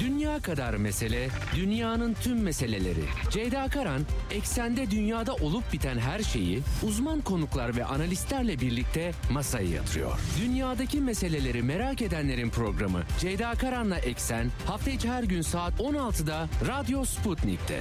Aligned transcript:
Dünya 0.00 0.40
kadar 0.42 0.74
mesele, 0.74 1.28
dünyanın 1.56 2.14
tüm 2.14 2.42
meseleleri. 2.42 3.04
Ceyda 3.30 3.68
Karan, 3.68 4.00
eksende 4.30 4.90
dünyada 4.90 5.34
olup 5.34 5.72
biten 5.72 5.98
her 5.98 6.18
şeyi 6.18 6.62
uzman 6.86 7.20
konuklar 7.20 7.76
ve 7.76 7.84
analistlerle 7.84 8.60
birlikte 8.60 9.12
masaya 9.32 9.68
yatırıyor. 9.68 10.18
Dünyadaki 10.40 11.00
meseleleri 11.00 11.62
merak 11.62 12.02
edenlerin 12.02 12.50
programı 12.50 13.02
Ceyda 13.18 13.54
Karan'la 13.54 13.98
Eksen 13.98 14.50
hafta 14.66 14.90
içi 14.90 15.10
her 15.10 15.22
gün 15.22 15.42
saat 15.42 15.80
16'da 15.80 16.48
Radyo 16.68 17.04
Sputnik'te. 17.04 17.80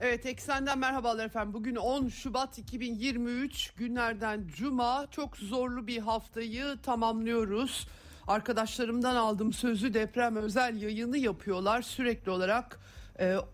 Evet 0.00 0.26
Eksen'den 0.26 0.78
merhabalar 0.78 1.26
efendim. 1.26 1.54
Bugün 1.54 1.76
10 1.76 2.08
Şubat 2.08 2.58
2023 2.58 3.70
günlerden 3.70 4.44
Cuma. 4.56 5.06
Çok 5.10 5.36
zorlu 5.36 5.86
bir 5.86 5.98
haftayı 5.98 6.76
tamamlıyoruz. 6.82 7.86
Arkadaşlarımdan 8.28 9.16
aldığım 9.16 9.52
sözü 9.52 9.94
deprem 9.94 10.36
özel 10.36 10.82
yayını 10.82 11.18
yapıyorlar. 11.18 11.82
Sürekli 11.82 12.30
olarak 12.30 12.78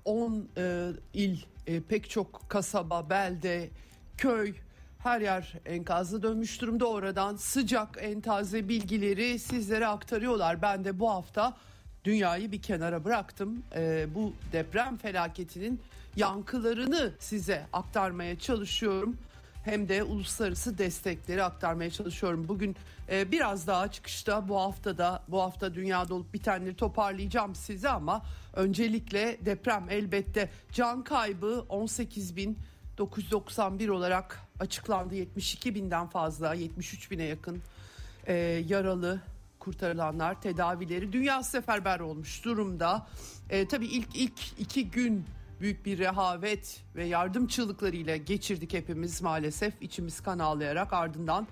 10 0.04 0.48
e, 0.56 0.62
e, 0.62 0.90
il, 1.14 1.38
e, 1.66 1.80
pek 1.80 2.10
çok 2.10 2.50
kasaba, 2.50 3.10
belde, 3.10 3.70
köy, 4.16 4.54
her 4.98 5.20
yer 5.20 5.54
enkazı 5.66 6.22
dönmüş 6.22 6.60
durumda 6.60 6.86
oradan 6.86 7.36
sıcak 7.36 7.98
en 8.00 8.20
taze 8.20 8.68
bilgileri 8.68 9.38
sizlere 9.38 9.86
aktarıyorlar. 9.86 10.62
Ben 10.62 10.84
de 10.84 11.00
bu 11.00 11.10
hafta 11.10 11.56
dünyayı 12.04 12.52
bir 12.52 12.62
kenara 12.62 13.04
bıraktım. 13.04 13.62
Ee, 13.74 14.06
bu 14.14 14.32
deprem 14.52 14.96
felaketinin 14.96 15.80
yankılarını 16.16 17.12
size 17.18 17.66
aktarmaya 17.72 18.38
çalışıyorum. 18.38 19.16
Hem 19.64 19.88
de 19.88 20.02
uluslararası 20.02 20.78
destekleri 20.78 21.44
aktarmaya 21.44 21.90
çalışıyorum. 21.90 22.48
Bugün 22.48 22.76
e, 23.10 23.32
biraz 23.32 23.66
daha 23.66 23.90
çıkışta 23.90 24.48
bu 24.48 24.60
haftada 24.60 25.22
bu 25.28 25.40
hafta 25.40 25.74
dünyada 25.74 26.14
olup 26.14 26.34
bitenleri 26.34 26.76
toparlayacağım 26.76 27.54
size 27.54 27.88
ama 27.88 28.22
öncelikle 28.54 29.38
deprem 29.44 29.86
elbette 29.90 30.50
can 30.72 31.04
kaybı 31.04 31.64
18 31.68 32.36
bin 32.36 32.58
991 32.98 33.88
olarak 33.88 34.40
açıklandı 34.60 35.14
72 35.14 35.74
binden 35.74 36.06
fazla 36.06 36.54
73 36.54 37.10
bine 37.10 37.22
yakın 37.24 37.62
e, 38.26 38.34
yaralı 38.68 39.20
kurtarılanlar 39.58 40.40
tedavileri 40.40 41.12
dünya 41.12 41.42
seferber 41.42 42.00
olmuş 42.00 42.44
durumda. 42.44 43.06
E, 43.50 43.68
tabii 43.68 43.86
ilk 43.86 44.16
ilk 44.16 44.60
iki 44.60 44.90
gün 44.90 45.24
büyük 45.60 45.86
bir 45.86 45.98
rehavet 45.98 46.82
ve 46.96 47.04
yardım 47.04 47.46
çığlıklarıyla 47.46 48.16
geçirdik 48.16 48.72
hepimiz 48.74 49.22
maalesef 49.22 49.74
içimiz 49.80 50.20
kan 50.20 50.38
ağlayarak 50.38 50.92
ardından 50.92 51.46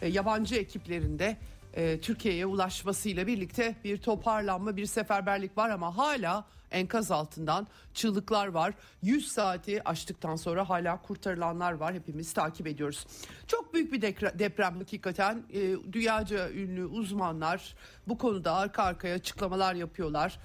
e, 0.00 0.08
yabancı 0.08 0.54
ekiplerinde 0.54 1.36
e, 1.74 2.00
Türkiye'ye 2.00 2.46
ulaşmasıyla 2.46 3.26
birlikte 3.26 3.76
bir 3.84 3.98
toparlanma 3.98 4.76
bir 4.76 4.86
seferberlik 4.86 5.58
var 5.58 5.70
ama 5.70 5.96
hala 5.96 6.44
enkaz 6.70 7.10
altından 7.10 7.66
çığlıklar 7.94 8.46
var. 8.46 8.74
100 9.02 9.32
saati 9.32 9.88
aştıktan 9.88 10.36
sonra 10.36 10.68
hala 10.68 11.02
kurtarılanlar 11.02 11.72
var. 11.72 11.94
Hepimiz 11.94 12.32
takip 12.32 12.66
ediyoruz. 12.66 13.06
Çok 13.46 13.74
büyük 13.74 13.92
bir 13.92 14.02
deprem 14.38 14.78
hakikaten. 14.78 15.42
E, 15.52 15.60
dünyaca 15.92 16.50
ünlü 16.50 16.84
uzmanlar 16.84 17.74
bu 18.08 18.18
konuda 18.18 18.54
arka 18.54 18.82
arkaya 18.82 19.14
açıklamalar 19.14 19.74
yapıyorlar. 19.74 20.38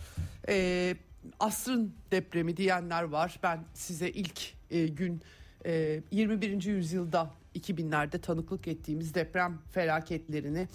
E, 0.50 0.98
asrın 1.40 1.96
depremi 2.12 2.58
diyenler 2.58 3.04
var. 3.04 3.40
Ben 3.44 3.64
size 3.74 4.10
ilk 4.10 4.54
e, 4.70 4.88
gün 4.88 5.22
e, 5.66 6.02
21. 6.12 6.64
yüzyılda 6.64 7.32
2000'lerde 7.56 8.22
tanıklık 8.22 8.68
ettiğimiz 8.68 9.14
deprem 9.16 9.60
felaketlerini 9.72 10.68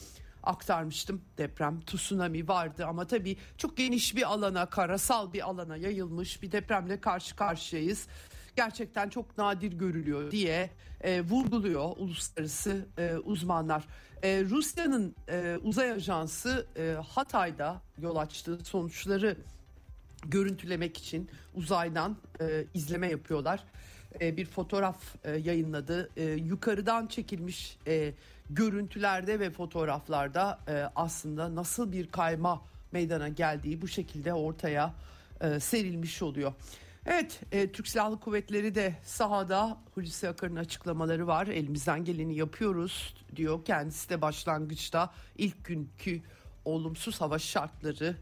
aktarmıştım. 0.43 1.23
Deprem, 1.39 1.81
tsunami 1.81 2.49
vardı 2.49 2.87
ama 2.87 3.07
tabii 3.07 3.37
çok 3.57 3.77
geniş 3.77 4.17
bir 4.17 4.33
alana, 4.33 4.67
karasal 4.67 5.33
bir 5.33 5.49
alana 5.49 5.77
yayılmış 5.77 6.43
bir 6.43 6.53
depremle 6.53 7.01
karşı 7.01 7.37
karşıyayız. 7.37 8.07
Gerçekten 8.57 9.09
çok 9.09 9.39
nadir 9.39 9.73
görülüyor 9.73 10.31
diye 10.31 10.71
e, 11.01 11.21
vurguluyor 11.21 11.97
uluslararası 11.97 12.87
e, 12.99 13.17
uzmanlar. 13.17 13.85
E, 14.23 14.45
Rusya'nın 14.45 15.15
e, 15.29 15.59
uzay 15.63 15.93
ajansı 15.93 16.67
e, 16.77 16.97
Hatay'da 17.09 17.83
yol 17.99 18.17
açtığı 18.17 18.65
sonuçları 18.65 19.37
görüntülemek 20.29 20.97
için 20.97 21.31
uzaydan 21.55 22.17
e, 22.41 22.65
izleme 22.75 23.11
yapıyorlar. 23.11 23.65
E, 24.21 24.37
bir 24.37 24.47
fotoğraf 24.47 24.97
e, 25.25 25.31
yayınladı. 25.31 26.11
E, 26.17 26.25
yukarıdan 26.25 27.07
çekilmiş 27.07 27.79
e, 27.87 28.13
görüntülerde 28.51 29.41
ve 29.41 29.51
fotoğraflarda 29.51 30.59
e, 30.69 30.85
aslında 30.97 31.55
nasıl 31.55 31.93
bir 31.93 32.09
kayma 32.09 32.63
meydana 32.93 33.29
geldiği 33.29 33.83
bu 33.83 33.89
şekilde 33.89 34.35
ortaya 34.35 34.95
e, 35.41 35.61
serilmiş 35.61 36.23
oluyor. 36.23 36.53
Evet, 37.07 37.41
e, 37.53 37.73
Türk 37.73 37.89
Silahlı 37.89 38.21
Kuvvetleri 38.21 38.75
de 38.75 38.95
sahada 39.05 39.79
Hulusi 39.95 40.29
Akar'ın 40.29 40.57
açıklamaları 40.57 41.27
var. 41.27 41.47
Elimizden 41.47 42.05
geleni 42.05 42.35
yapıyoruz 42.35 43.15
diyor. 43.37 43.65
Kendisi 43.65 44.11
de 44.11 44.23
başlangıçta 44.23 45.13
ilk 45.39 45.65
günkü 45.65 46.23
olumsuz 46.65 47.21
hava 47.21 47.39
şartları 47.39 48.17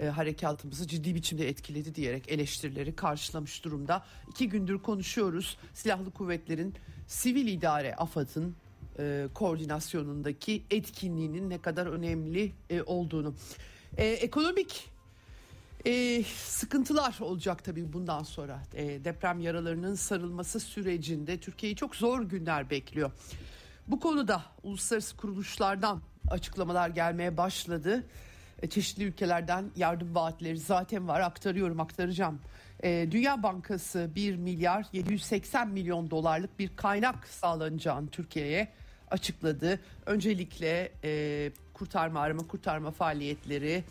e, 0.00 0.06
harekatımızı 0.06 0.86
ciddi 0.86 1.14
biçimde 1.14 1.48
etkiledi 1.48 1.94
diyerek 1.94 2.28
eleştirileri 2.28 2.96
karşılamış 2.96 3.64
durumda. 3.64 4.04
İki 4.30 4.48
gündür 4.48 4.78
konuşuyoruz. 4.78 5.58
Silahlı 5.74 6.10
kuvvetlerin 6.10 6.74
sivil 7.06 7.46
idare 7.46 7.94
AFAD'ın 7.94 8.56
e, 8.98 9.28
koordinasyonundaki 9.34 10.62
etkinliğinin 10.70 11.50
ne 11.50 11.58
kadar 11.62 11.86
önemli 11.86 12.52
e, 12.70 12.82
olduğunu. 12.82 13.34
E, 13.96 14.06
ekonomik 14.06 14.90
e, 15.86 16.24
sıkıntılar 16.24 17.16
olacak 17.20 17.64
tabii 17.64 17.92
bundan 17.92 18.22
sonra. 18.22 18.62
E, 18.74 19.04
deprem 19.04 19.40
yaralarının 19.40 19.94
sarılması 19.94 20.60
sürecinde 20.60 21.40
Türkiye'yi 21.40 21.76
çok 21.76 21.96
zor 21.96 22.22
günler 22.22 22.70
bekliyor. 22.70 23.10
Bu 23.88 24.00
konuda 24.00 24.42
uluslararası 24.62 25.16
kuruluşlardan 25.16 26.00
açıklamalar 26.30 26.88
gelmeye 26.88 27.36
başladı. 27.36 28.04
E, 28.62 28.68
çeşitli 28.68 29.04
ülkelerden 29.04 29.70
yardım 29.76 30.14
vaatleri 30.14 30.58
zaten 30.58 31.08
var 31.08 31.20
aktarıyorum 31.20 31.80
aktaracağım. 31.80 32.40
E, 32.84 33.08
Dünya 33.10 33.42
Bankası 33.42 34.10
1 34.14 34.36
milyar 34.36 34.86
780 34.92 35.68
milyon 35.68 36.10
dolarlık 36.10 36.58
bir 36.58 36.76
kaynak 36.76 37.28
sağlanacağını 37.28 38.08
Türkiye'ye 38.08 38.68
açıkladı. 39.10 39.80
Öncelikle 40.06 40.92
e, 41.04 41.52
kurtarma 41.74 42.20
arama 42.20 42.46
kurtarma 42.46 42.90
faaliyetleri 42.90 43.84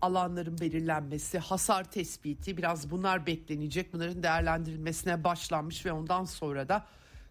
alanların 0.00 0.58
belirlenmesi, 0.58 1.38
hasar 1.38 1.84
tespiti 1.90 2.56
biraz 2.56 2.90
bunlar 2.90 3.26
beklenecek. 3.26 3.92
Bunların 3.92 4.22
değerlendirilmesine 4.22 5.24
başlanmış 5.24 5.86
ve 5.86 5.92
ondan 5.92 6.24
sonra 6.24 6.68
da 6.68 6.86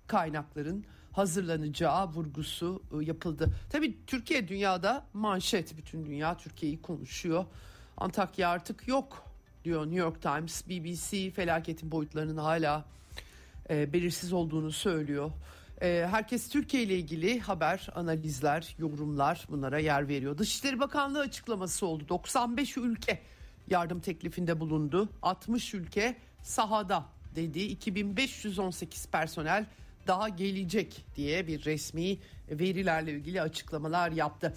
kaynakların 0.08 0.86
hazırlanacağı 1.12 2.08
vurgusu 2.08 2.84
e, 3.02 3.06
yapıldı. 3.06 3.50
Tabii 3.70 4.06
Türkiye 4.08 4.48
dünyada 4.48 5.06
manşet 5.14 5.78
bütün 5.78 6.06
dünya 6.06 6.38
Türkiye'yi 6.38 6.82
konuşuyor. 6.82 7.46
Antakya 7.98 8.50
artık 8.50 8.88
yok 8.88 9.26
diyor 9.64 9.86
New 9.86 10.00
York 10.00 10.22
Times. 10.22 10.68
BBC 10.68 11.32
felaketin 11.32 11.92
boyutlarının 11.92 12.38
hala 12.38 12.86
e, 13.70 13.94
belirsiz 13.94 14.34
olduğunu 14.34 14.72
söylüyor. 14.72 15.32
E, 15.82 16.08
herkes 16.12 16.50
Türkiye 16.50 16.84
ile 16.84 16.96
ilgili 16.96 17.40
haber, 17.40 17.88
analizler, 17.96 18.76
yorumlar 18.80 19.46
bunlara 19.50 19.80
yer 19.80 20.08
veriyor. 20.08 20.38
Dışişleri 20.38 20.80
Bakanlığı 20.80 21.20
açıklaması 21.20 21.86
oldu. 21.86 22.10
95 22.10 22.78
ülke 22.78 23.22
yardım 23.70 24.00
teklifinde 24.00 24.60
bulundu. 24.60 25.10
60 25.22 25.74
ülke 25.74 26.16
sahada 26.44 27.06
dedi. 27.36 27.60
2518 27.60 29.08
personel 29.08 29.66
daha 30.08 30.30
gelecek 30.30 31.06
diye 31.16 31.48
bir 31.48 31.66
resmi 31.66 32.18
verilerle 32.50 33.12
ilgili 33.12 33.42
açıklamalar 33.42 34.12
yaptı. 34.12 34.54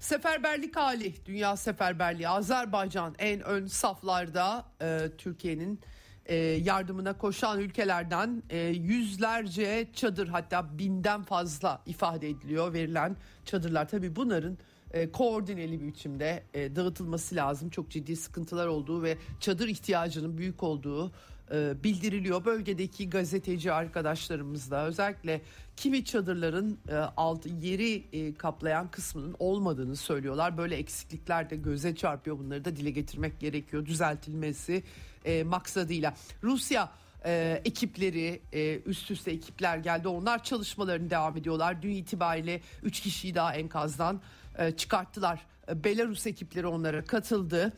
Seferberlik 0.00 0.76
hali, 0.76 1.14
dünya 1.26 1.56
seferberliği, 1.56 2.28
Azerbaycan 2.28 3.14
en 3.18 3.40
ön 3.40 3.66
saflarda 3.66 4.64
e, 4.82 5.08
Türkiye'nin 5.18 5.80
e, 6.26 6.36
yardımına 6.36 7.18
koşan 7.18 7.60
ülkelerden 7.60 8.42
e, 8.50 8.58
yüzlerce 8.58 9.88
çadır 9.94 10.28
hatta 10.28 10.78
binden 10.78 11.22
fazla 11.22 11.82
ifade 11.86 12.28
ediliyor 12.28 12.72
verilen 12.72 13.16
çadırlar. 13.44 13.88
Tabii 13.88 14.16
bunların 14.16 14.58
e, 14.92 15.12
koordineli 15.12 15.80
bir 15.80 15.86
biçimde 15.86 16.42
e, 16.54 16.76
dağıtılması 16.76 17.34
lazım. 17.34 17.70
Çok 17.70 17.90
ciddi 17.90 18.16
sıkıntılar 18.16 18.66
olduğu 18.66 19.02
ve 19.02 19.18
çadır 19.40 19.68
ihtiyacının 19.68 20.38
büyük 20.38 20.62
olduğu 20.62 21.12
e, 21.52 21.84
bildiriliyor. 21.84 22.44
Bölgedeki 22.44 23.10
gazeteci 23.10 23.72
arkadaşlarımızla 23.72 24.84
özellikle 24.86 25.42
kimi 25.76 26.04
çadırların 26.04 26.78
e, 26.88 26.94
alt 26.96 27.46
yeri 27.62 28.04
e, 28.12 28.34
kaplayan 28.34 28.90
kısmının 28.90 29.36
olmadığını 29.38 29.96
söylüyorlar. 29.96 30.58
Böyle 30.58 30.76
eksiklikler 30.76 31.50
de 31.50 31.56
göze 31.56 31.96
çarpıyor. 31.96 32.38
Bunları 32.38 32.64
da 32.64 32.76
dile 32.76 32.90
getirmek 32.90 33.40
gerekiyor. 33.40 33.86
Düzeltilmesi 33.86 34.82
e, 35.24 35.44
maksadıyla. 35.44 36.14
Rusya 36.42 36.90
e, 37.24 37.62
ekipleri 37.64 38.40
e, 38.52 38.80
üst 38.80 39.10
üste 39.10 39.30
ekipler 39.30 39.78
geldi. 39.78 40.08
Onlar 40.08 40.44
çalışmalarını 40.44 41.10
devam 41.10 41.36
ediyorlar. 41.36 41.82
Dün 41.82 41.90
itibariyle 41.90 42.60
3 42.82 43.00
kişiyi 43.00 43.34
daha 43.34 43.54
enkazdan 43.54 44.20
e, 44.58 44.70
çıkarttılar. 44.70 45.46
Belarus 45.74 46.26
ekipleri 46.26 46.66
onlara 46.66 47.04
katıldı. 47.04 47.72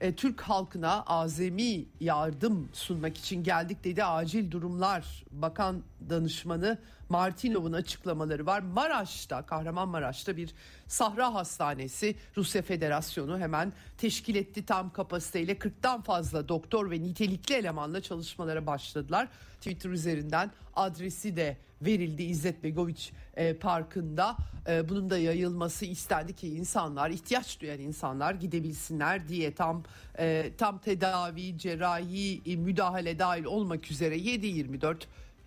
E, 0.00 0.14
Türk 0.14 0.40
halkına 0.40 1.02
azami 1.02 1.84
yardım 2.00 2.68
sunmak 2.72 3.18
için 3.18 3.44
geldik 3.44 3.84
dedi. 3.84 4.04
Acil 4.04 4.50
Durumlar 4.50 5.24
Bakan 5.30 5.82
Danışmanı 6.10 6.78
Martinov'un 7.08 7.72
açıklamaları 7.72 8.46
var. 8.46 8.60
Maraş'ta, 8.60 9.46
Kahramanmaraş'ta 9.46 10.36
bir 10.36 10.50
Sahra 10.86 11.34
Hastanesi 11.34 12.16
Rusya 12.36 12.62
Federasyonu 12.62 13.38
hemen 13.38 13.72
teşkil 13.98 14.34
etti. 14.34 14.66
Tam 14.66 14.92
kapasiteyle 14.92 15.52
40'tan 15.52 16.02
fazla 16.02 16.48
doktor 16.48 16.90
ve 16.90 17.02
nitelikli 17.02 17.54
elemanla 17.54 18.00
çalışmalara 18.00 18.66
başladılar. 18.66 19.28
Twitter 19.60 19.90
üzerinden 19.90 20.50
adresi 20.74 21.36
de 21.36 21.56
verildi 21.82 22.22
İzzet 22.22 22.64
Begoviç 22.64 23.12
e, 23.36 23.54
Parkı'nda. 23.54 24.36
E, 24.68 24.88
bunun 24.88 25.10
da 25.10 25.18
yayılması 25.18 25.84
istendi 25.84 26.36
ki 26.36 26.48
insanlar, 26.48 27.10
ihtiyaç 27.10 27.60
duyan 27.60 27.80
insanlar 27.80 28.34
gidebilsinler 28.34 29.28
diye 29.28 29.54
tam 29.54 29.82
e, 30.18 30.50
tam 30.58 30.78
tedavi, 30.78 31.58
cerrahi, 31.58 32.42
e, 32.46 32.56
müdahale 32.56 33.18
dahil 33.18 33.44
olmak 33.44 33.90
üzere 33.90 34.16
7-24 34.16 34.96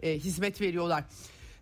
e, 0.02 0.20
hizmet 0.20 0.62
veriyorlar. 0.62 1.04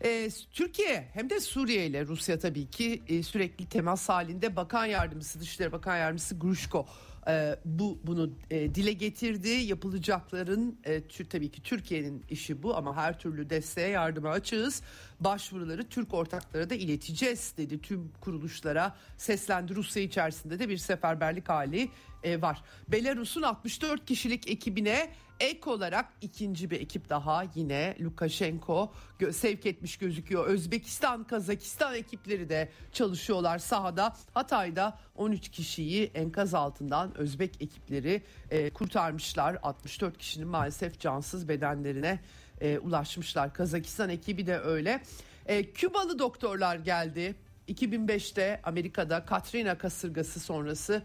Ee, 0.03 0.29
Türkiye 0.51 1.07
hem 1.13 1.29
de 1.29 1.39
Suriye 1.39 1.85
ile 1.85 2.05
Rusya 2.05 2.39
tabii 2.39 2.65
ki 2.65 3.01
e, 3.07 3.23
sürekli 3.23 3.65
temas 3.65 4.09
halinde 4.09 4.55
Bakan 4.55 4.85
Yardımcısı 4.85 5.39
Dışişleri 5.39 5.71
Bakan 5.71 5.97
Yardımcısı 5.97 6.39
Gruşko 6.39 6.85
e, 7.27 7.55
bu 7.65 7.99
bunu 8.03 8.29
e, 8.51 8.75
dile 8.75 8.93
getirdi. 8.93 9.49
Yapılacakların 9.49 10.79
e, 10.83 11.01
tabii 11.29 11.51
ki 11.51 11.63
Türkiye'nin 11.63 12.23
işi 12.29 12.63
bu 12.63 12.77
ama 12.77 12.95
her 12.95 13.19
türlü 13.19 13.49
desteğe 13.49 13.89
yardıma 13.89 14.29
açığız. 14.29 14.81
Başvuruları 15.19 15.89
Türk 15.89 16.13
ortaklara 16.13 16.69
da 16.69 16.75
ileteceğiz 16.75 17.53
dedi. 17.57 17.81
Tüm 17.81 18.11
kuruluşlara 18.21 18.95
seslendi. 19.17 19.75
Rusya 19.75 20.03
içerisinde 20.03 20.59
de 20.59 20.69
bir 20.69 20.77
seferberlik 20.77 21.49
hali 21.49 21.89
e, 22.23 22.41
var. 22.41 22.63
Belarus'un 22.87 23.41
64 23.41 24.05
kişilik 24.05 24.49
ekibine 24.49 25.09
ek 25.41 25.69
olarak 25.69 26.05
ikinci 26.21 26.71
bir 26.71 26.81
ekip 26.81 27.09
daha 27.09 27.43
yine 27.55 27.95
Lukashenko 28.01 28.93
sevk 29.31 29.65
etmiş 29.65 29.97
gözüküyor. 29.97 30.45
Özbekistan, 30.45 31.23
Kazakistan 31.23 31.95
ekipleri 31.95 32.49
de 32.49 32.69
çalışıyorlar 32.93 33.59
sahada. 33.59 34.15
Hatay'da 34.33 34.99
13 35.15 35.49
kişiyi 35.49 36.11
enkaz 36.15 36.53
altından 36.53 37.17
Özbek 37.17 37.61
ekipleri 37.61 38.21
e, 38.51 38.69
kurtarmışlar. 38.69 39.57
64 39.63 40.17
kişinin 40.17 40.47
maalesef 40.47 40.99
cansız 40.99 41.47
bedenlerine 41.47 42.19
e, 42.61 42.79
ulaşmışlar. 42.79 43.53
Kazakistan 43.53 44.09
ekibi 44.09 44.47
de 44.47 44.59
öyle. 44.59 45.01
E, 45.45 45.71
Kübalı 45.71 46.19
doktorlar 46.19 46.75
geldi. 46.75 47.35
2005'te 47.67 48.59
Amerika'da 48.63 49.25
Katrina 49.25 49.77
kasırgası 49.77 50.39
sonrası 50.39 51.03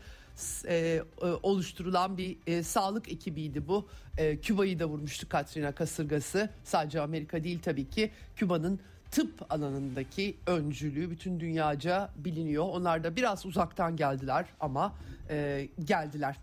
e, 0.68 0.74
e, 0.74 1.26
oluşturulan 1.42 2.18
bir 2.18 2.36
e, 2.46 2.62
sağlık 2.62 3.12
ekibiydi 3.12 3.68
bu. 3.68 3.88
E, 4.18 4.40
Küba'yı 4.40 4.78
da 4.78 4.86
vurmuştu 4.86 5.28
Katrina 5.28 5.72
kasırgası. 5.72 6.50
Sadece 6.64 7.00
Amerika 7.00 7.44
değil 7.44 7.58
tabii 7.62 7.90
ki. 7.90 8.10
Küba'nın 8.36 8.80
tıp 9.10 9.52
alanındaki 9.52 10.36
öncülüğü 10.46 11.10
bütün 11.10 11.40
dünyaca 11.40 12.10
biliniyor. 12.16 12.64
Onlar 12.68 13.04
da 13.04 13.16
biraz 13.16 13.46
uzaktan 13.46 13.96
geldiler 13.96 14.46
ama 14.60 14.94
e, 15.30 15.68
geldiler. 15.84 16.36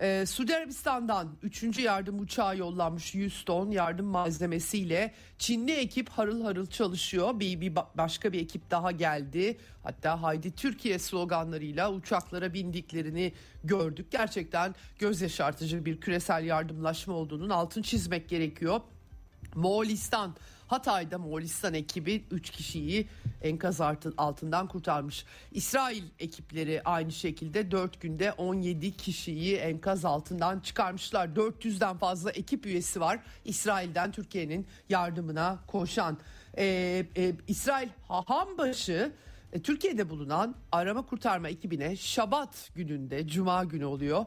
Ee, 0.00 0.24
Suudi 0.26 0.56
Arabistan'dan 0.56 1.28
3. 1.42 1.78
yardım 1.78 2.20
uçağı 2.20 2.56
yollanmış 2.56 3.14
100 3.14 3.44
ton 3.44 3.70
yardım 3.70 4.06
malzemesiyle 4.06 5.14
Çinli 5.38 5.72
ekip 5.72 6.08
harıl 6.08 6.42
harıl 6.42 6.66
çalışıyor. 6.66 7.40
Bir, 7.40 7.60
bir 7.60 7.76
başka 7.94 8.32
bir 8.32 8.40
ekip 8.40 8.70
daha 8.70 8.90
geldi. 8.90 9.58
Hatta 9.82 10.22
Haydi 10.22 10.54
Türkiye 10.54 10.98
sloganlarıyla 10.98 11.92
uçaklara 11.92 12.54
bindiklerini 12.54 13.32
gördük. 13.64 14.06
Gerçekten 14.10 14.74
göz 14.98 15.20
yaşartıcı 15.20 15.84
bir 15.84 16.00
küresel 16.00 16.44
yardımlaşma 16.44 17.14
olduğunun 17.14 17.50
altın 17.50 17.82
çizmek 17.82 18.28
gerekiyor. 18.28 18.80
Moğolistan 19.54 20.36
Hatay'da 20.70 21.18
Moğolistan 21.18 21.74
ekibi 21.74 22.24
3 22.30 22.50
kişiyi 22.50 23.08
enkaz 23.42 23.80
altından 24.16 24.68
kurtarmış. 24.68 25.24
İsrail 25.52 26.04
ekipleri 26.18 26.82
aynı 26.84 27.12
şekilde 27.12 27.70
4 27.70 28.00
günde 28.00 28.32
17 28.32 28.96
kişiyi 28.96 29.56
enkaz 29.56 30.04
altından 30.04 30.60
çıkarmışlar. 30.60 31.28
400'den 31.28 31.96
fazla 31.96 32.30
ekip 32.30 32.66
üyesi 32.66 33.00
var 33.00 33.20
İsrail'den 33.44 34.12
Türkiye'nin 34.12 34.66
yardımına 34.88 35.58
koşan. 35.66 36.18
Ee, 36.58 37.06
e, 37.16 37.32
İsrail 37.48 37.88
Hahambaşı 38.08 39.12
e, 39.52 39.62
Türkiye'de 39.62 40.10
bulunan 40.10 40.54
arama 40.72 41.06
kurtarma 41.06 41.48
ekibine 41.48 41.96
Şabat 41.96 42.70
gününde 42.74 43.28
Cuma 43.28 43.64
günü 43.64 43.84
oluyor 43.84 44.26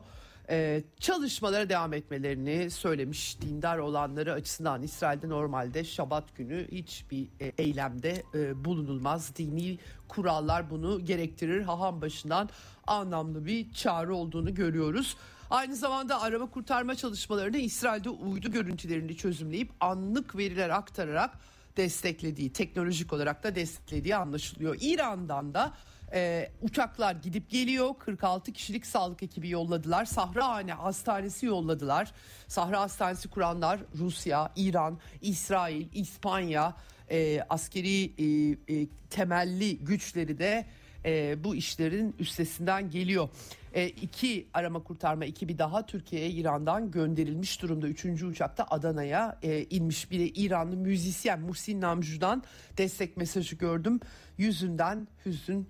e, 0.49 0.83
çalışmalara 0.99 1.69
devam 1.69 1.93
etmelerini 1.93 2.71
söylemiş 2.71 3.41
dindar 3.41 3.77
olanları 3.77 4.33
açısından 4.33 4.83
İsrail'de 4.83 5.29
normalde 5.29 5.83
Şabat 5.83 6.35
günü 6.35 6.67
hiçbir 6.71 7.27
e, 7.39 7.45
eylemde 7.57 8.23
e, 8.33 8.65
bulunulmaz. 8.65 9.35
Dini 9.35 9.79
kurallar 10.07 10.69
bunu 10.69 11.05
gerektirir. 11.05 11.61
Haham 11.61 12.01
başından 12.01 12.49
anlamlı 12.87 13.45
bir 13.45 13.73
çağrı 13.73 14.15
olduğunu 14.15 14.55
görüyoruz. 14.55 15.17
Aynı 15.49 15.75
zamanda 15.75 16.21
araba 16.21 16.45
kurtarma 16.45 16.95
çalışmalarını 16.95 17.57
İsrail'de 17.57 18.09
uydu 18.09 18.51
görüntülerini 18.51 19.17
çözümleyip 19.17 19.71
anlık 19.79 20.37
veriler 20.37 20.69
aktararak 20.69 21.31
desteklediği, 21.77 22.53
teknolojik 22.53 23.13
olarak 23.13 23.43
da 23.43 23.55
desteklediği 23.55 24.15
anlaşılıyor. 24.15 24.77
İran'dan 24.81 25.53
da 25.53 25.73
ee, 26.13 26.51
uçaklar 26.61 27.15
gidip 27.15 27.49
geliyor. 27.49 27.93
46 27.99 28.51
kişilik 28.51 28.85
sağlık 28.85 29.23
ekibi 29.23 29.49
yolladılar. 29.49 30.05
Sahrahane 30.05 30.73
Hastanesi 30.73 31.45
yolladılar. 31.45 32.11
Sahra 32.47 32.81
Hastanesi 32.81 33.29
kuranlar 33.29 33.79
Rusya, 33.95 34.51
İran, 34.55 34.99
İsrail, 35.21 35.87
İspanya 35.93 36.75
e, 37.11 37.41
askeri 37.49 38.03
e, 38.17 38.57
e, 38.75 38.87
temelli 39.09 39.77
güçleri 39.77 40.37
de 40.37 40.65
e, 41.05 41.43
bu 41.43 41.55
işlerin 41.55 42.15
üstesinden 42.19 42.89
geliyor. 42.89 43.29
E, 43.73 43.87
iki 43.87 44.47
arama 44.53 44.83
kurtarma 44.83 45.25
ekibi 45.25 45.57
daha 45.57 45.85
Türkiye'ye 45.85 46.29
İran'dan 46.29 46.91
gönderilmiş 46.91 47.61
durumda. 47.61 47.87
Üçüncü 47.87 48.25
uçakta 48.25 48.65
Adana'ya 48.69 49.39
e, 49.43 49.63
inmiş. 49.63 50.11
Bir 50.11 50.31
İranlı 50.35 50.77
müzisyen 50.77 51.41
Muhsin 51.41 51.81
Namju'dan 51.81 52.43
destek 52.77 53.17
mesajı 53.17 53.55
gördüm. 53.55 53.99
Yüzünden 54.37 55.07
hüzün 55.25 55.69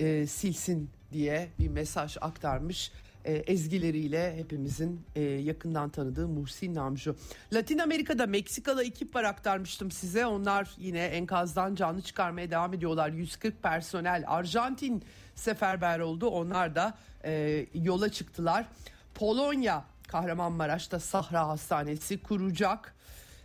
e, 0.00 0.26
silsin 0.26 0.90
diye 1.12 1.48
bir 1.58 1.68
mesaj 1.68 2.16
aktarmış. 2.20 2.92
E, 3.24 3.32
ezgileriyle 3.32 4.36
hepimizin 4.36 5.00
e, 5.16 5.20
yakından 5.20 5.90
tanıdığı 5.90 6.28
Muhsin 6.28 6.74
Namju. 6.74 7.16
Latin 7.52 7.78
Amerika'da 7.78 8.26
Meksikalı 8.26 8.84
ekip 8.84 9.14
var 9.14 9.24
aktarmıştım 9.24 9.90
size. 9.90 10.26
Onlar 10.26 10.70
yine 10.78 11.04
enkazdan 11.04 11.74
canlı 11.74 12.02
çıkarmaya 12.02 12.50
devam 12.50 12.74
ediyorlar. 12.74 13.10
140 13.10 13.62
personel 13.62 14.24
Arjantin 14.26 15.04
seferber 15.34 16.00
oldu. 16.00 16.26
Onlar 16.26 16.74
da 16.74 16.98
e, 17.24 17.66
yola 17.74 18.08
çıktılar. 18.08 18.66
Polonya 19.14 19.84
Kahramanmaraş'ta 20.08 21.00
Sahra 21.00 21.48
Hastanesi 21.48 22.22
kuracak. 22.22 22.94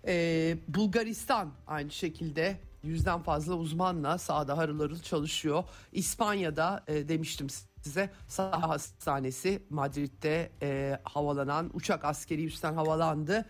E, 0.08 0.58
Bulgaristan 0.68 1.52
aynı 1.68 1.92
şekilde 1.92 2.58
yüzden 2.86 3.22
fazla 3.22 3.54
uzmanla 3.54 4.18
sahada 4.18 4.58
harıl 4.58 4.80
harıl 4.80 5.00
çalışıyor. 5.00 5.64
İspanya'da 5.92 6.84
e, 6.88 7.10
demiştim 7.10 7.48
size 7.82 8.10
saha 8.28 8.70
hastanesi 8.70 9.62
Madrid'de 9.70 10.52
e, 10.62 11.00
havalanan 11.04 11.72
uçak 11.74 12.06
askeri 12.06 12.46
üstten 12.46 12.74
havalandı. 12.74 13.46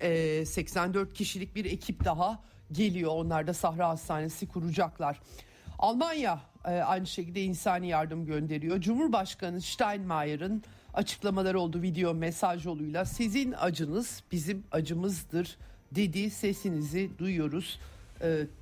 E, 0.00 0.44
84 0.46 1.14
kişilik 1.14 1.54
bir 1.54 1.64
ekip 1.64 2.04
daha 2.04 2.42
geliyor. 2.72 3.12
Onlar 3.14 3.46
da 3.46 3.54
Sahra 3.54 3.88
Hastanesi 3.88 4.48
kuracaklar. 4.48 5.20
Almanya 5.78 6.40
e, 6.64 6.70
aynı 6.70 7.06
şekilde 7.06 7.42
insani 7.42 7.88
yardım 7.88 8.26
gönderiyor. 8.26 8.80
Cumhurbaşkanı 8.80 9.60
Steinmeier'ın 9.60 10.62
açıklamaları 10.94 11.60
oldu 11.60 11.82
video 11.82 12.14
mesaj 12.14 12.66
yoluyla. 12.66 13.04
Sizin 13.04 13.52
acınız 13.52 14.22
bizim 14.32 14.64
acımızdır 14.72 15.56
dedi. 15.92 16.30
Sesinizi 16.30 17.10
duyuyoruz 17.18 17.78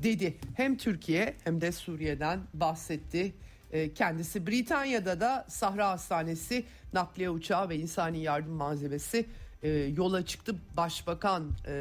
dedi. 0.02 0.36
Hem 0.54 0.76
Türkiye 0.76 1.34
hem 1.44 1.60
de 1.60 1.72
Suriye'den 1.72 2.40
bahsetti 2.54 3.32
e, 3.72 3.94
kendisi. 3.94 4.46
Britanya'da 4.46 5.20
da 5.20 5.46
Sahra 5.48 5.88
Hastanesi 5.88 6.64
nakliye 6.92 7.30
uçağı 7.30 7.68
ve 7.68 7.76
insani 7.76 8.18
yardım 8.18 8.52
malzemesi 8.52 9.26
e, 9.62 9.68
yola 9.68 10.24
çıktı. 10.24 10.54
Başbakan 10.76 11.50
e, 11.66 11.72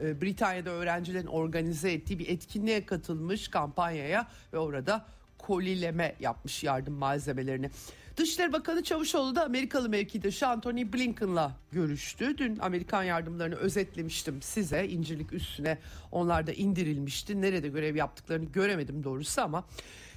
e, 0.00 0.20
Britanya'da 0.20 0.70
öğrencilerin 0.70 1.26
organize 1.26 1.92
ettiği 1.92 2.18
bir 2.18 2.28
etkinliğe 2.28 2.86
katılmış 2.86 3.48
kampanyaya 3.48 4.28
ve 4.52 4.58
orada 4.58 5.06
kolileme 5.38 6.14
yapmış 6.20 6.64
yardım 6.64 6.94
malzemelerini. 6.94 7.70
Dışişleri 8.16 8.52
Bakanı 8.52 8.82
Çavuşoğlu 8.82 9.34
da 9.34 9.44
Amerikalı 9.44 9.88
mevkidaşı 9.88 10.48
Anthony 10.48 10.92
Blinken'la 10.92 11.52
görüştü. 11.72 12.38
Dün 12.38 12.58
Amerikan 12.58 13.02
yardımlarını 13.02 13.54
özetlemiştim 13.54 14.42
size. 14.42 14.88
İncirlik 14.88 15.32
üstüne 15.32 15.78
onlar 16.10 16.46
da 16.46 16.52
indirilmişti. 16.52 17.40
Nerede 17.40 17.68
görev 17.68 17.96
yaptıklarını 17.96 18.44
göremedim 18.44 19.04
doğrusu 19.04 19.42
ama 19.42 19.64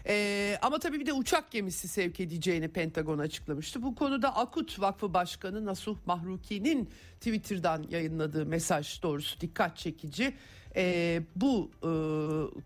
ee, 0.07 0.57
ama 0.61 0.79
tabii 0.79 0.99
bir 0.99 1.05
de 1.05 1.13
uçak 1.13 1.51
gemisi 1.51 1.87
sevk 1.87 2.19
edeceğini 2.19 2.67
Pentagon 2.67 3.19
açıklamıştı. 3.19 3.83
Bu 3.83 3.95
konuda 3.95 4.35
Akut 4.35 4.79
Vakfı 4.79 5.13
Başkanı 5.13 5.65
Nasuh 5.65 5.97
Mahruki'nin 6.05 6.89
Twitter'dan 7.19 7.85
yayınladığı 7.89 8.45
mesaj 8.45 9.03
doğrusu 9.03 9.41
dikkat 9.41 9.77
çekici. 9.77 10.33
Ee, 10.75 11.21
bu 11.35 11.71
e, 11.77 11.89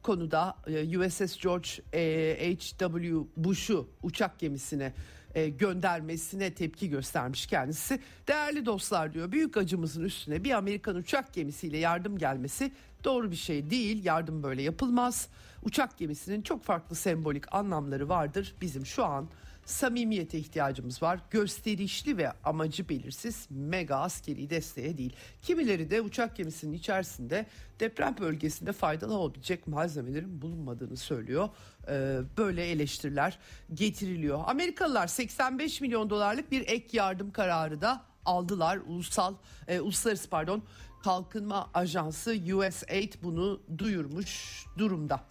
konuda 0.01 0.55
e, 0.67 0.97
USS 0.97 1.37
George 1.41 1.69
e, 1.93 2.55
H.W. 2.55 3.23
Bush'u 3.37 3.87
uçak 4.03 4.39
gemisine 4.39 4.93
e, 5.35 5.49
göndermesine 5.49 6.53
tepki 6.53 6.89
göstermiş 6.89 7.47
kendisi. 7.47 7.99
Değerli 8.27 8.65
dostlar 8.65 9.13
diyor 9.13 9.31
büyük 9.31 9.57
acımızın 9.57 10.03
üstüne 10.03 10.43
bir 10.43 10.51
Amerikan 10.51 10.95
uçak 10.95 11.33
gemisiyle 11.33 11.77
yardım 11.77 12.17
gelmesi 12.17 12.71
doğru 13.03 13.31
bir 13.31 13.35
şey 13.35 13.69
değil. 13.69 14.05
Yardım 14.05 14.43
böyle 14.43 14.61
yapılmaz. 14.61 15.27
Uçak 15.63 15.97
gemisinin 15.97 16.41
çok 16.41 16.63
farklı 16.63 16.95
sembolik 16.95 17.53
anlamları 17.53 18.09
vardır. 18.09 18.55
Bizim 18.61 18.85
şu 18.85 19.05
an 19.05 19.29
samimiyete 19.69 20.39
ihtiyacımız 20.39 21.03
var. 21.03 21.19
Gösterişli 21.31 22.17
ve 22.17 22.31
amacı 22.43 22.89
belirsiz 22.89 23.47
mega 23.49 23.95
askeri 23.95 24.49
desteğe 24.49 24.97
değil. 24.97 25.15
Kimileri 25.41 25.89
de 25.89 26.01
uçak 26.01 26.35
gemisinin 26.35 26.73
içerisinde 26.73 27.45
deprem 27.79 28.15
bölgesinde 28.19 28.71
faydalı 28.71 29.17
olabilecek 29.17 29.67
malzemelerin 29.67 30.41
bulunmadığını 30.41 30.97
söylüyor. 30.97 31.49
Ee, 31.87 32.19
böyle 32.37 32.65
eleştiriler 32.65 33.39
getiriliyor. 33.73 34.39
Amerikalılar 34.45 35.07
85 35.07 35.81
milyon 35.81 36.09
dolarlık 36.09 36.51
bir 36.51 36.61
ek 36.61 36.97
yardım 36.97 37.31
kararı 37.31 37.81
da 37.81 38.01
aldılar. 38.25 38.77
Ulusal 38.87 39.33
e, 39.67 39.79
uluslararası 39.79 40.29
pardon 40.29 40.63
Kalkınma 41.03 41.69
Ajansı 41.73 42.31
USAID 42.31 43.13
bunu 43.23 43.61
duyurmuş 43.77 44.65
durumda. 44.77 45.21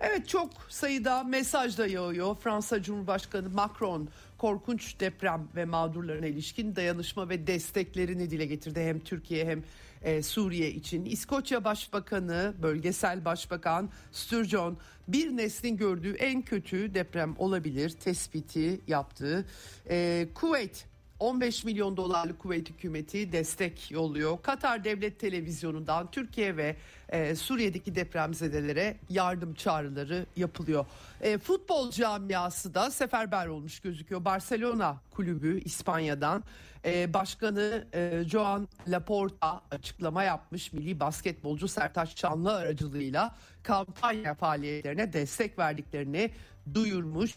Evet 0.00 0.28
çok 0.28 0.50
sayıda 0.68 1.24
mesaj 1.24 1.78
da 1.78 1.86
yağıyor. 1.86 2.36
Fransa 2.36 2.82
Cumhurbaşkanı 2.82 3.50
Macron 3.50 4.08
korkunç 4.38 5.00
deprem 5.00 5.48
ve 5.56 5.64
mağdurlarına 5.64 6.26
ilişkin 6.26 6.76
dayanışma 6.76 7.28
ve 7.28 7.46
desteklerini 7.46 8.30
dile 8.30 8.46
getirdi. 8.46 8.80
Hem 8.80 9.00
Türkiye 9.00 9.46
hem 9.46 9.62
e, 10.02 10.22
Suriye 10.22 10.70
için. 10.70 11.04
İskoçya 11.04 11.64
Başbakanı, 11.64 12.54
bölgesel 12.62 13.24
başbakan 13.24 13.90
Sturgeon 14.12 14.78
bir 15.08 15.36
neslin 15.36 15.76
gördüğü 15.76 16.14
en 16.14 16.42
kötü 16.42 16.94
deprem 16.94 17.34
olabilir 17.38 17.90
tespiti 17.90 18.80
yaptı. 18.86 19.46
E, 19.90 20.28
Kuveyt 20.34 20.89
15 21.20 21.64
milyon 21.64 21.96
dolarlık 21.96 22.38
kuvvet 22.38 22.70
hükümeti 22.70 23.32
destek 23.32 23.90
yolluyor. 23.90 24.42
Katar 24.42 24.84
Devlet 24.84 25.20
Televizyonu'ndan 25.20 26.10
Türkiye 26.10 26.56
ve 26.56 26.76
e, 27.08 27.34
Suriye'deki 27.34 27.94
depremzedelere 27.94 28.96
yardım 29.10 29.54
çağrıları 29.54 30.26
yapılıyor. 30.36 30.86
E, 31.20 31.38
futbol 31.38 31.90
camiası 31.90 32.74
da 32.74 32.90
seferber 32.90 33.46
olmuş 33.46 33.80
gözüküyor. 33.80 34.24
Barcelona 34.24 35.00
kulübü 35.10 35.60
İspanya'dan 35.64 36.44
e, 36.84 37.14
başkanı 37.14 37.86
e, 37.94 38.24
Joan 38.26 38.68
Laporta 38.88 39.62
açıklama 39.70 40.22
yapmış. 40.22 40.72
Milli 40.72 41.00
basketbolcu 41.00 41.68
Sertaç 41.68 42.16
Çanlı 42.16 42.54
aracılığıyla 42.54 43.36
kampanya 43.62 44.34
faaliyetlerine 44.34 45.12
destek 45.12 45.58
verdiklerini 45.58 46.30
duyurmuş. 46.74 47.34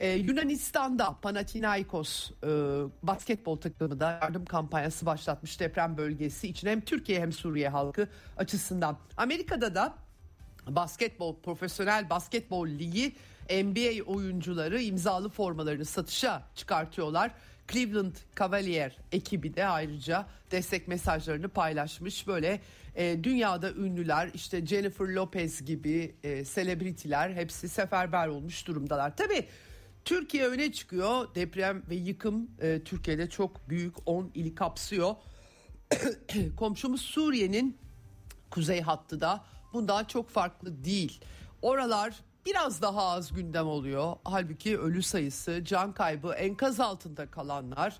Ee, 0.00 0.10
Yunanistan'da 0.10 1.16
Panathinaikos 1.22 2.30
e, 2.30 2.46
basketbol 3.02 3.56
takımı 3.56 4.00
da 4.00 4.18
yardım 4.22 4.44
kampanyası 4.44 5.06
başlatmış 5.06 5.60
deprem 5.60 5.96
bölgesi 5.96 6.48
için 6.48 6.68
hem 6.68 6.80
Türkiye 6.80 7.20
hem 7.20 7.32
Suriye 7.32 7.68
halkı 7.68 8.08
açısından. 8.36 8.98
Amerika'da 9.16 9.74
da 9.74 9.94
basketbol 10.68 11.36
profesyonel 11.36 12.10
basketbol 12.10 12.68
ligi 12.68 13.12
NBA 13.50 14.04
oyuncuları 14.04 14.80
imzalı 14.82 15.28
formalarını 15.28 15.84
satışa 15.84 16.42
çıkartıyorlar. 16.54 17.30
Cleveland 17.72 18.14
Cavalier 18.38 18.96
ekibi 19.12 19.54
de 19.54 19.66
ayrıca 19.66 20.26
destek 20.50 20.88
mesajlarını 20.88 21.48
paylaşmış. 21.48 22.26
Böyle 22.26 22.60
e, 22.94 23.24
dünyada 23.24 23.72
ünlüler 23.72 24.30
işte 24.34 24.66
Jennifer 24.66 25.04
Lopez 25.04 25.64
gibi 25.64 26.14
e, 26.24 26.44
selebritiler 26.44 27.30
hepsi 27.30 27.68
seferber 27.68 28.28
olmuş 28.28 28.66
durumdalar. 28.66 29.16
Tabii 29.16 29.46
Türkiye 30.04 30.48
öne 30.48 30.72
çıkıyor. 30.72 31.34
Deprem 31.34 31.82
ve 31.90 31.94
yıkım 31.94 32.50
e, 32.60 32.84
Türkiye'de 32.84 33.30
çok 33.30 33.68
büyük 33.68 33.94
10 34.06 34.30
ili 34.34 34.54
kapsıyor. 34.54 35.14
Komşumuz 36.56 37.00
Suriye'nin 37.00 37.78
kuzey 38.50 38.80
hattı 38.80 39.20
da 39.20 39.44
bundan 39.72 40.04
çok 40.04 40.28
farklı 40.28 40.84
değil. 40.84 41.20
Oralar 41.62 42.14
biraz 42.46 42.82
daha 42.82 43.02
az 43.02 43.32
gündem 43.32 43.66
oluyor. 43.66 44.16
Halbuki 44.24 44.78
ölü 44.78 45.02
sayısı, 45.02 45.64
can 45.64 45.92
kaybı, 45.92 46.32
enkaz 46.32 46.80
altında 46.80 47.30
kalanlar 47.30 47.98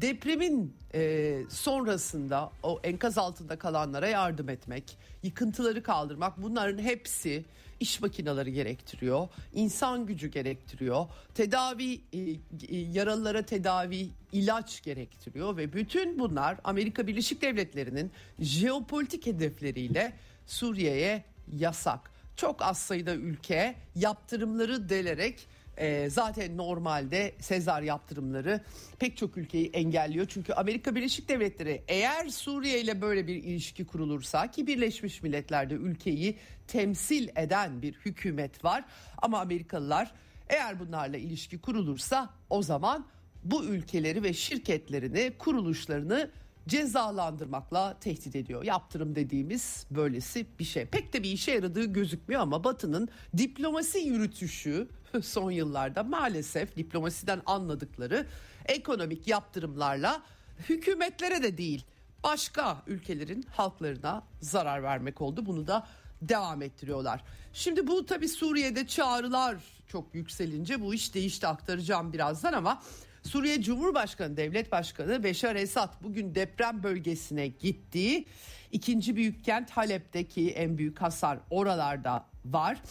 depremin 0.00 0.76
e, 0.94 1.42
sonrasında 1.48 2.50
o 2.62 2.80
enkaz 2.84 3.18
altında 3.18 3.58
kalanlara 3.58 4.08
yardım 4.08 4.48
etmek, 4.48 4.98
yıkıntıları 5.22 5.82
kaldırmak 5.82 6.42
bunların 6.42 6.82
hepsi 6.82 7.44
iş 7.84 8.00
makineleri 8.00 8.52
gerektiriyor, 8.52 9.28
insan 9.52 10.06
gücü 10.06 10.28
gerektiriyor, 10.28 11.06
tedavi 11.34 12.00
e, 12.12 12.18
e, 12.20 12.76
yaralılara 12.76 13.42
tedavi, 13.42 14.08
ilaç 14.32 14.82
gerektiriyor 14.82 15.56
ve 15.56 15.72
bütün 15.72 16.18
bunlar 16.18 16.56
Amerika 16.64 17.06
Birleşik 17.06 17.42
Devletleri'nin 17.42 18.10
jeopolitik 18.38 19.26
hedefleriyle 19.26 20.12
Suriye'ye 20.46 21.24
yasak. 21.52 22.10
Çok 22.36 22.62
az 22.62 22.78
sayıda 22.78 23.14
ülke 23.14 23.74
yaptırımları 23.94 24.88
delerek 24.88 25.46
e, 25.76 26.10
zaten 26.10 26.56
normalde 26.56 27.34
Sezar 27.40 27.82
yaptırımları 27.82 28.60
pek 28.98 29.16
çok 29.16 29.36
ülkeyi 29.36 29.70
engelliyor. 29.70 30.26
Çünkü 30.28 30.52
Amerika 30.52 30.94
Birleşik 30.94 31.28
Devletleri 31.28 31.82
eğer 31.88 32.28
Suriye 32.28 32.80
ile 32.80 33.00
böyle 33.00 33.26
bir 33.26 33.34
ilişki 33.34 33.86
kurulursa 33.86 34.50
ki 34.50 34.66
Birleşmiş 34.66 35.22
Milletler'de 35.22 35.74
ülkeyi 35.74 36.36
temsil 36.66 37.28
eden 37.36 37.82
bir 37.82 37.92
hükümet 37.92 38.64
var. 38.64 38.84
Ama 39.18 39.40
Amerikalılar 39.40 40.14
eğer 40.48 40.80
bunlarla 40.80 41.16
ilişki 41.16 41.58
kurulursa 41.58 42.30
o 42.50 42.62
zaman 42.62 43.06
bu 43.44 43.64
ülkeleri 43.64 44.22
ve 44.22 44.32
şirketlerini, 44.32 45.32
kuruluşlarını 45.38 46.30
cezalandırmakla 46.68 47.98
tehdit 48.00 48.36
ediyor. 48.36 48.64
Yaptırım 48.64 49.14
dediğimiz 49.14 49.86
böylesi 49.90 50.46
bir 50.58 50.64
şey. 50.64 50.86
Pek 50.86 51.12
de 51.12 51.22
bir 51.22 51.30
işe 51.30 51.52
yaradığı 51.52 51.84
gözükmüyor 51.84 52.40
ama 52.40 52.64
Batı'nın 52.64 53.08
diplomasi 53.36 53.98
yürütüşü 53.98 54.88
son 55.22 55.50
yıllarda 55.50 56.02
maalesef 56.02 56.76
diplomasiden 56.76 57.42
anladıkları 57.46 58.26
ekonomik 58.66 59.28
yaptırımlarla 59.28 60.22
hükümetlere 60.68 61.42
de 61.42 61.58
değil 61.58 61.84
başka 62.24 62.82
ülkelerin 62.86 63.42
halklarına 63.42 64.22
zarar 64.40 64.82
vermek 64.82 65.20
oldu. 65.20 65.46
Bunu 65.46 65.66
da 65.66 65.86
devam 66.22 66.62
ettiriyorlar. 66.62 67.24
Şimdi 67.52 67.86
bu 67.86 68.06
tabi 68.06 68.28
Suriye'de 68.28 68.86
çağrılar 68.86 69.56
çok 69.86 70.14
yükselince 70.14 70.80
bu 70.80 70.94
iş 70.94 71.14
değişti 71.14 71.46
aktaracağım 71.46 72.12
birazdan 72.12 72.52
ama 72.52 72.82
Suriye 73.24 73.62
Cumhurbaşkanı, 73.62 74.36
Devlet 74.36 74.72
Başkanı 74.72 75.24
Beşar 75.24 75.56
Esad 75.56 75.94
bugün 76.02 76.34
deprem 76.34 76.82
bölgesine 76.82 77.48
gitti. 77.48 78.24
İkinci 78.72 79.16
büyük 79.16 79.44
kent 79.44 79.70
Halep'teki 79.70 80.50
en 80.50 80.78
büyük 80.78 81.02
hasar 81.02 81.38
oralarda 81.50 82.26
var. 82.44 82.82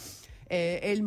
E, 0.50 0.56
El 0.58 1.00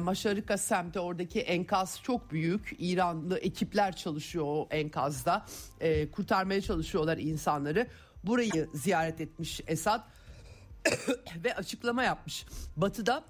Maşarika 0.00 0.58
semti 0.58 1.00
oradaki 1.00 1.40
enkaz 1.40 2.00
çok 2.02 2.32
büyük. 2.32 2.76
İranlı 2.78 3.38
ekipler 3.38 3.96
çalışıyor 3.96 4.44
o 4.48 4.68
enkazda. 4.70 5.46
E, 5.80 6.10
kurtarmaya 6.10 6.60
çalışıyorlar 6.60 7.18
insanları. 7.18 7.86
Burayı 8.24 8.68
ziyaret 8.74 9.20
etmiş 9.20 9.60
Esad 9.66 10.00
ve 11.44 11.54
açıklama 11.54 12.02
yapmış. 12.02 12.46
Batı'da 12.76 13.24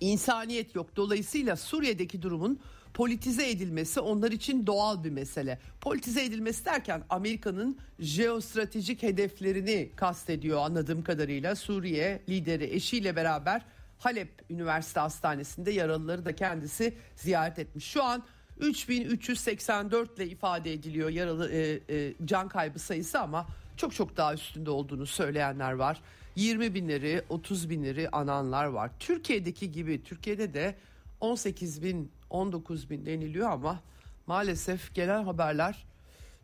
insaniyet 0.00 0.74
yok. 0.74 0.96
Dolayısıyla 0.96 1.56
Suriye'deki 1.56 2.22
durumun 2.22 2.60
politize 2.94 3.50
edilmesi 3.50 4.00
onlar 4.00 4.32
için 4.32 4.66
doğal 4.66 5.04
bir 5.04 5.10
mesele. 5.10 5.58
Politize 5.80 6.24
edilmesi 6.24 6.64
derken 6.64 7.02
Amerika'nın 7.10 7.78
jeostratejik 7.98 9.02
hedeflerini 9.02 9.90
kastediyor 9.96 10.58
anladığım 10.58 11.04
kadarıyla. 11.04 11.56
Suriye 11.56 12.22
lideri 12.28 12.64
eşiyle 12.64 13.16
beraber 13.16 13.62
Halep 13.98 14.28
Üniversite 14.50 15.00
Hastanesi'nde 15.00 15.70
yaralıları 15.70 16.24
da 16.24 16.36
kendisi 16.36 16.94
ziyaret 17.16 17.58
etmiş. 17.58 17.84
Şu 17.84 18.04
an 18.04 18.22
3384 18.60 20.18
ile 20.18 20.26
ifade 20.26 20.72
ediliyor 20.72 21.10
yaralı 21.10 21.50
e, 21.52 21.80
e, 21.88 22.14
can 22.24 22.48
kaybı 22.48 22.78
sayısı 22.78 23.20
ama 23.20 23.46
çok 23.76 23.94
çok 23.94 24.16
daha 24.16 24.34
üstünde 24.34 24.70
olduğunu 24.70 25.06
söyleyenler 25.06 25.72
var. 25.72 26.00
20 26.36 26.74
binleri 26.74 27.22
30 27.28 27.70
binleri 27.70 28.08
ananlar 28.08 28.64
var. 28.64 28.90
Türkiye'deki 28.98 29.72
gibi 29.72 30.02
Türkiye'de 30.02 30.54
de 30.54 30.74
18 31.22 31.82
bin 31.82 32.12
19 32.30 32.90
bin 32.90 33.06
deniliyor 33.06 33.50
ama 33.50 33.80
maalesef 34.26 34.94
gelen 34.94 35.24
haberler 35.24 35.84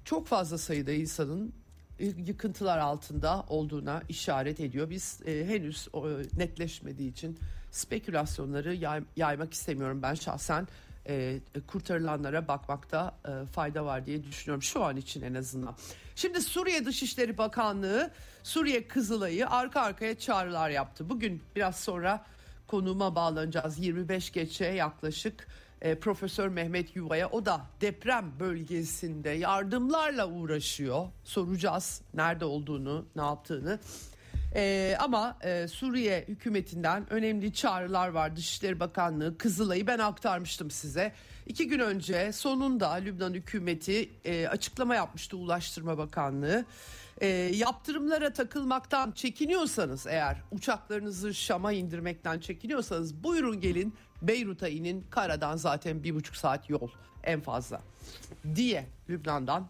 çok 0.05 0.27
fazla 0.27 0.59
sayıda 0.59 0.93
insanın 0.93 1.53
yıkıntılar 2.01 2.79
altında 2.79 3.45
olduğuna 3.49 4.03
işaret 4.09 4.61
ediyor. 4.61 4.91
Biz 4.91 5.21
e, 5.27 5.45
henüz 5.47 5.89
e, 5.95 5.99
netleşmediği 6.39 7.11
için 7.11 7.39
spekülasyonları 7.71 8.75
yay, 8.75 9.03
yaymak 9.17 9.53
istemiyorum 9.53 10.03
ben 10.03 10.15
şahsen 10.15 10.69
e, 11.07 11.41
kurtarılanlara 11.67 12.49
bakmakta 12.49 13.15
e, 13.25 13.47
fayda 13.47 13.85
var 13.85 14.07
diye 14.07 14.25
düşünüyorum 14.25 14.63
şu 14.63 14.85
an 14.85 14.97
için 14.97 15.23
en 15.23 15.35
azından. 15.35 15.77
Şimdi 16.17 16.41
Suriye 16.41 16.85
Dışişleri 16.85 17.39
Bakanlığı 17.39 18.11
Suriye 18.43 18.89
Kızılay'ı 18.89 19.51
arka 19.51 19.81
arkaya 19.81 20.19
çağrılar 20.19 20.71
yaptı. 20.71 21.11
Bugün 21.11 21.43
biraz 21.57 21.77
sonra 21.77 22.25
konuma 22.69 23.15
bağlanacağız 23.15 23.79
25 23.79 24.33
geçe 24.33 24.65
yaklaşık 24.65 25.49
e, 25.83 25.95
Profesör 25.95 26.49
Mehmet 26.49 26.97
Yuva'ya 26.97 27.29
o 27.29 27.47
da 27.47 27.61
deprem 27.81 28.33
bölgesinde 28.41 29.31
yardımlarla 29.31 30.29
uğraşıyor. 30.29 31.07
Soracağız 31.25 32.03
nerede 32.15 32.45
olduğunu, 32.45 33.07
ne 33.17 33.23
yaptığını. 33.23 33.79
Ee, 34.55 34.97
ama 34.99 35.37
e, 35.45 35.69
Suriye 35.69 36.25
hükümetinden 36.29 37.13
önemli 37.13 37.53
çağrılar 37.53 38.09
var. 38.09 38.37
Dışişleri 38.37 38.81
Bakanlığı 38.81 39.39
Kızılay'ı 39.39 39.87
ben 39.87 39.99
aktarmıştım 39.99 40.71
size. 40.71 41.13
İki 41.47 41.69
gün 41.69 41.79
önce 41.79 42.33
sonunda 42.33 42.91
Lübnan 42.91 43.35
hükümeti 43.35 44.11
e, 44.25 44.49
açıklama 44.49 44.95
yapmıştı 44.95 45.37
Ulaştırma 45.37 45.99
Bakanlığı. 45.99 46.65
E, 47.21 47.27
yaptırımlara 47.55 48.33
takılmaktan 48.33 49.13
çekiniyorsanız 49.13 50.07
eğer 50.07 50.37
uçaklarınızı 50.51 51.35
Şam'a 51.35 51.73
indirmekten 51.73 52.39
çekiniyorsanız 52.39 53.25
buyurun 53.25 53.61
gelin 53.61 53.95
Beyrut'a 54.23 54.69
inin 54.69 55.07
karadan 55.11 55.57
zaten 55.57 56.05
bir 56.05 56.15
buçuk 56.15 56.37
saat 56.37 56.71
yol 56.71 56.89
en 57.25 57.41
fazla 57.41 57.83
diye 58.55 58.87
Lübnan'dan 59.09 59.69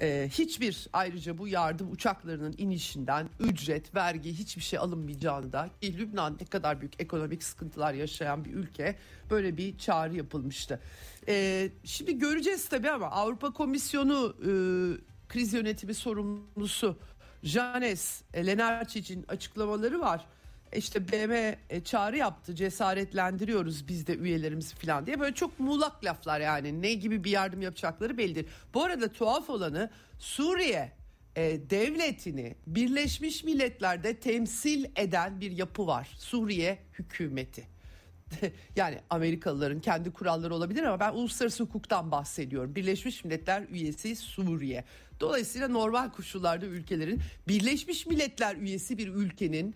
ee, 0.00 0.28
hiçbir 0.32 0.88
ayrıca 0.92 1.38
bu 1.38 1.48
yardım 1.48 1.92
uçaklarının 1.92 2.54
inişinden 2.58 3.28
ücret, 3.40 3.94
vergi 3.94 4.32
hiçbir 4.32 4.62
şey 4.62 4.78
alınmayacağını 4.78 5.52
da 5.52 5.68
ki 5.80 5.98
Lübnan 5.98 6.36
ne 6.40 6.46
kadar 6.46 6.80
büyük 6.80 7.00
ekonomik 7.00 7.42
sıkıntılar 7.42 7.94
yaşayan 7.94 8.44
bir 8.44 8.52
ülke 8.52 8.96
böyle 9.30 9.56
bir 9.56 9.78
çağrı 9.78 10.16
yapılmıştı. 10.16 10.80
Ee, 11.28 11.68
şimdi 11.84 12.18
göreceğiz 12.18 12.68
tabii 12.68 12.90
ama 12.90 13.06
Avrupa 13.06 13.52
Komisyonu 13.52 14.36
e, 14.40 14.52
kriz 15.28 15.52
yönetimi 15.52 15.94
sorumlusu 15.94 16.98
Janes 17.42 18.22
Lenarcic'in 18.34 19.24
açıklamaları 19.28 20.00
var 20.00 20.26
işte 20.76 21.08
BM 21.08 21.58
e, 21.70 21.84
çağrı 21.84 22.16
yaptı 22.16 22.54
cesaretlendiriyoruz 22.54 23.88
biz 23.88 24.06
de 24.06 24.16
üyelerimizi 24.16 24.76
falan 24.76 25.06
diye 25.06 25.20
böyle 25.20 25.34
çok 25.34 25.60
muğlak 25.60 26.04
laflar 26.04 26.40
yani 26.40 26.82
ne 26.82 26.94
gibi 26.94 27.24
bir 27.24 27.30
yardım 27.30 27.62
yapacakları 27.62 28.18
bellidir. 28.18 28.46
Bu 28.74 28.84
arada 28.84 29.12
tuhaf 29.12 29.50
olanı 29.50 29.90
Suriye 30.18 30.92
e, 31.36 31.70
devletini 31.70 32.54
Birleşmiş 32.66 33.44
Milletler'de 33.44 34.20
temsil 34.20 34.84
eden 34.96 35.40
bir 35.40 35.50
yapı 35.50 35.86
var. 35.86 36.08
Suriye 36.18 36.78
hükümeti. 36.92 37.66
yani 38.76 39.00
Amerikalıların 39.10 39.80
kendi 39.80 40.12
kuralları 40.12 40.54
olabilir 40.54 40.82
ama 40.82 41.00
ben 41.00 41.12
uluslararası 41.12 41.64
hukuktan 41.64 42.10
bahsediyorum. 42.10 42.74
Birleşmiş 42.74 43.24
Milletler 43.24 43.62
üyesi 43.70 44.16
Suriye. 44.16 44.84
Dolayısıyla 45.20 45.68
normal 45.68 46.10
koşullarda 46.10 46.66
ülkelerin 46.66 47.20
Birleşmiş 47.48 48.06
Milletler 48.06 48.56
üyesi 48.56 48.98
bir 48.98 49.08
ülkenin 49.08 49.74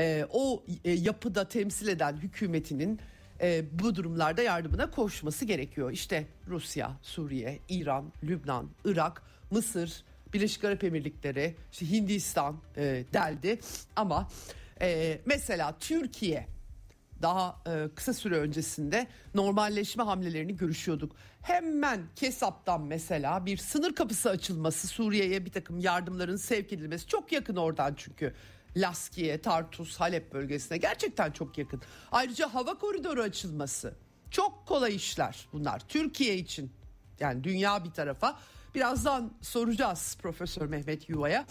e, 0.00 0.26
o 0.30 0.64
e, 0.84 0.90
yapıda 0.90 1.48
temsil 1.48 1.88
eden 1.88 2.16
hükümetinin 2.16 3.00
e, 3.40 3.64
bu 3.72 3.94
durumlarda 3.94 4.42
yardımına 4.42 4.90
koşması 4.90 5.44
gerekiyor. 5.44 5.92
İşte 5.92 6.26
Rusya, 6.46 6.90
Suriye, 7.02 7.58
İran, 7.68 8.12
Lübnan, 8.22 8.70
Irak, 8.84 9.22
Mısır, 9.50 10.04
Birleşik 10.32 10.64
Arap 10.64 10.84
Emirlikleri, 10.84 11.54
işte 11.72 11.90
Hindistan 11.90 12.56
e, 12.76 13.04
deldi. 13.12 13.60
Ama 13.96 14.28
e, 14.80 15.18
mesela 15.26 15.78
Türkiye 15.80 16.46
daha 17.22 17.62
e, 17.66 17.88
kısa 17.94 18.12
süre 18.12 18.38
öncesinde 18.38 19.06
normalleşme 19.34 20.04
hamlelerini 20.04 20.56
görüşüyorduk. 20.56 21.16
Hemen 21.42 22.00
Kesap'tan 22.16 22.82
mesela 22.82 23.46
bir 23.46 23.56
sınır 23.56 23.94
kapısı 23.94 24.30
açılması 24.30 24.88
Suriye'ye 24.88 25.44
bir 25.44 25.52
takım 25.52 25.78
yardımların 25.78 26.36
sevk 26.36 26.72
edilmesi 26.72 27.06
çok 27.06 27.32
yakın 27.32 27.56
oradan 27.56 27.94
çünkü 27.96 28.34
Laskiye, 28.76 29.40
Tartus, 29.40 30.00
Halep 30.00 30.32
bölgesine 30.32 30.78
gerçekten 30.78 31.30
çok 31.30 31.58
yakın. 31.58 31.82
Ayrıca 32.12 32.54
hava 32.54 32.78
koridoru 32.78 33.22
açılması 33.22 33.94
çok 34.30 34.66
kolay 34.66 34.96
işler 34.96 35.48
bunlar. 35.52 35.80
Türkiye 35.88 36.36
için 36.36 36.72
yani 37.20 37.44
dünya 37.44 37.84
bir 37.84 37.90
tarafa 37.90 38.38
birazdan 38.74 39.32
soracağız 39.40 40.16
Profesör 40.22 40.66
Mehmet 40.66 41.08
Yuva'ya. 41.08 41.46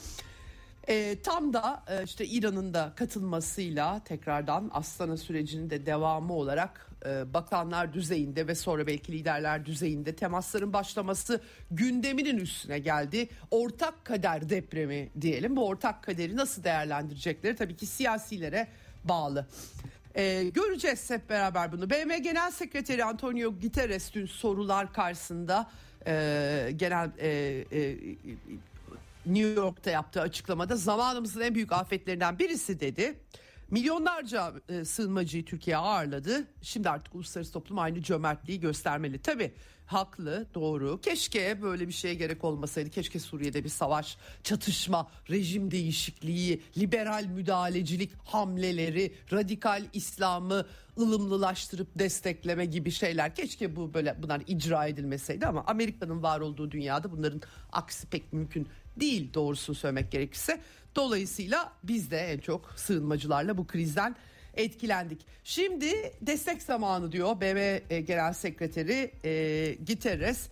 E, 0.87 1.17
tam 1.23 1.53
da 1.53 1.83
e, 1.89 2.03
işte 2.03 2.25
İran'ın 2.25 2.73
da 2.73 2.93
katılmasıyla 2.95 3.99
tekrardan 4.03 4.69
Astana 4.73 5.17
sürecinin 5.17 5.69
de 5.69 5.85
devamı 5.85 6.33
olarak 6.33 6.87
e, 7.05 7.33
bakanlar 7.33 7.93
düzeyinde 7.93 8.47
ve 8.47 8.55
sonra 8.55 8.87
belki 8.87 9.11
liderler 9.11 9.65
düzeyinde 9.65 10.15
temasların 10.15 10.73
başlaması 10.73 11.41
gündeminin 11.71 12.37
üstüne 12.37 12.79
geldi. 12.79 13.29
Ortak 13.51 14.05
kader 14.05 14.49
depremi 14.49 15.09
diyelim. 15.21 15.55
Bu 15.55 15.67
ortak 15.67 16.03
kaderi 16.03 16.35
nasıl 16.35 16.63
değerlendirecekleri 16.63 17.55
tabii 17.55 17.75
ki 17.75 17.85
siyasilere 17.85 18.67
bağlı. 19.03 19.47
Ee, 20.15 20.43
göreceğiz 20.43 21.09
hep 21.09 21.29
beraber 21.29 21.71
bunu. 21.71 21.89
BM 21.89 22.17
Genel 22.17 22.51
Sekreteri 22.51 23.03
Antonio 23.03 23.53
Guterres 23.61 24.13
dün 24.13 24.25
sorular 24.25 24.93
karşısında 24.93 25.69
e, 26.07 26.71
genel 26.75 27.11
e, 27.19 27.29
e, 27.71 27.95
New 29.27 29.61
York'ta 29.61 29.91
yaptığı 29.91 30.21
açıklamada 30.21 30.75
zamanımızın 30.75 31.41
en 31.41 31.55
büyük 31.55 31.71
afetlerinden 31.71 32.39
birisi 32.39 32.79
dedi. 32.79 33.19
Milyonlarca 33.71 34.53
e, 34.69 34.85
sığınmacıyı 34.85 35.45
Türkiye 35.45 35.77
ağırladı. 35.77 36.47
Şimdi 36.61 36.89
artık 36.89 37.15
uluslararası 37.15 37.53
toplum 37.53 37.79
aynı 37.79 38.01
cömertliği 38.01 38.59
göstermeli. 38.59 39.21
Tabii 39.21 39.53
haklı, 39.85 40.47
doğru. 40.53 41.01
Keşke 41.01 41.61
böyle 41.61 41.87
bir 41.87 41.93
şeye 41.93 42.13
gerek 42.13 42.43
olmasaydı. 42.43 42.89
Keşke 42.89 43.19
Suriye'de 43.19 43.63
bir 43.63 43.69
savaş, 43.69 44.17
çatışma, 44.43 45.11
rejim 45.29 45.71
değişikliği, 45.71 46.61
liberal 46.77 47.25
müdahalecilik 47.25 48.11
hamleleri, 48.25 49.15
radikal 49.33 49.83
İslam'ı 49.93 50.65
ılımlılaştırıp 50.97 51.87
destekleme 51.99 52.65
gibi 52.65 52.91
şeyler. 52.91 53.35
Keşke 53.35 53.75
bu 53.75 53.93
böyle 53.93 54.23
bunlar 54.23 54.41
icra 54.47 54.87
edilmeseydi 54.87 55.47
ama 55.47 55.63
Amerika'nın 55.67 56.23
var 56.23 56.39
olduğu 56.39 56.71
dünyada 56.71 57.11
bunların 57.11 57.41
aksi 57.71 58.07
pek 58.07 58.33
mümkün 58.33 58.67
değil 58.99 59.33
doğrusunu 59.33 59.75
söylemek 59.75 60.11
gerekirse. 60.11 60.61
Dolayısıyla 60.95 61.73
biz 61.83 62.11
de 62.11 62.17
en 62.17 62.37
çok 62.37 62.73
sığınmacılarla 62.75 63.57
bu 63.57 63.67
krizden 63.67 64.15
etkilendik. 64.53 65.25
Şimdi 65.43 66.13
destek 66.21 66.61
zamanı 66.61 67.11
diyor 67.11 67.41
BM 67.41 67.81
e, 67.89 68.01
Genel 68.01 68.33
Sekreteri 68.33 69.11
e, 69.23 69.75
Guterres. 69.87 70.49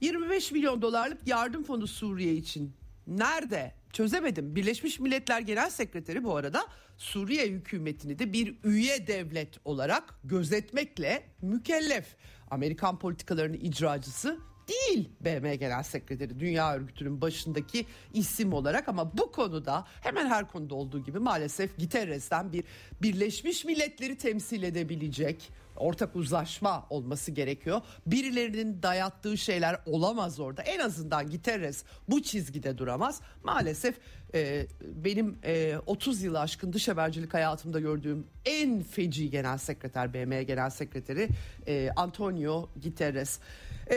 25 0.00 0.52
milyon 0.52 0.82
dolarlık 0.82 1.28
yardım 1.28 1.64
fonu 1.64 1.86
Suriye 1.86 2.34
için. 2.34 2.72
Nerede? 3.06 3.74
Çözemedim. 3.92 4.56
Birleşmiş 4.56 5.00
Milletler 5.00 5.40
Genel 5.40 5.70
Sekreteri 5.70 6.24
bu 6.24 6.36
arada 6.36 6.66
Suriye 6.98 7.48
hükümetini 7.48 8.18
de 8.18 8.32
bir 8.32 8.54
üye 8.64 9.06
devlet 9.06 9.58
olarak 9.64 10.14
gözetmekle 10.24 11.22
mükellef. 11.42 12.16
Amerikan 12.50 12.98
politikalarının 12.98 13.58
icracısı 13.58 14.38
değil 14.68 15.08
BM 15.20 15.56
Genel 15.56 15.82
Sekreteri 15.82 16.40
Dünya 16.40 16.74
Örgütü'nün 16.74 17.20
başındaki 17.20 17.86
isim 18.14 18.52
olarak. 18.52 18.88
Ama 18.88 19.18
bu 19.18 19.32
konuda 19.32 19.86
hemen 20.00 20.26
her 20.26 20.48
konuda 20.48 20.74
olduğu 20.74 21.04
gibi 21.04 21.18
maalesef 21.18 21.78
Guterres'ten 21.78 22.52
bir 22.52 22.64
Birleşmiş 23.02 23.64
Milletleri 23.64 24.18
temsil 24.18 24.62
edebilecek 24.62 25.50
ortak 25.76 26.16
uzlaşma 26.16 26.86
olması 26.90 27.30
gerekiyor. 27.30 27.80
Birilerinin 28.06 28.82
dayattığı 28.82 29.38
şeyler 29.38 29.80
olamaz 29.86 30.40
orada. 30.40 30.62
En 30.62 30.78
azından 30.78 31.30
Guterres 31.30 31.84
bu 32.08 32.22
çizgide 32.22 32.78
duramaz. 32.78 33.20
Maalesef 33.44 33.94
e, 34.34 34.66
benim 34.82 35.38
e, 35.44 35.76
30 35.86 36.22
yıl 36.22 36.34
aşkın 36.34 36.72
dış 36.72 36.88
habercilik 36.88 37.34
hayatımda 37.34 37.80
gördüğüm 37.80 38.26
en 38.44 38.82
feci 38.82 39.30
genel 39.30 39.58
sekreter 39.58 40.14
BM 40.14 40.42
genel 40.42 40.70
sekreteri 40.70 41.28
e, 41.66 41.90
Antonio 41.96 42.68
Guterres. 42.84 43.38
E, 43.90 43.96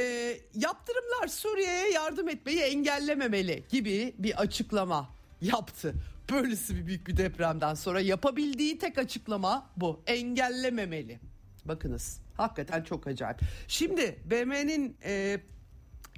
yaptırımlar 0.55 1.27
Suriye'ye 1.27 1.91
yardım 1.91 2.29
etmeyi 2.29 2.59
engellememeli 2.59 3.63
gibi 3.69 4.13
bir 4.17 4.41
açıklama 4.41 5.09
yaptı. 5.41 5.93
Böylesi 6.31 6.75
bir 6.75 6.87
büyük 6.87 7.07
bir 7.07 7.17
depremden 7.17 7.73
sonra 7.73 8.01
yapabildiği 8.01 8.77
tek 8.77 8.97
açıklama 8.97 9.69
bu. 9.77 10.01
Engellememeli. 10.07 11.19
Bakınız 11.69 12.21
hakikaten 12.37 12.83
çok 12.83 13.07
acayip. 13.07 13.39
Şimdi 13.67 14.19
BM'nin 14.25 14.97
e, 15.03 15.41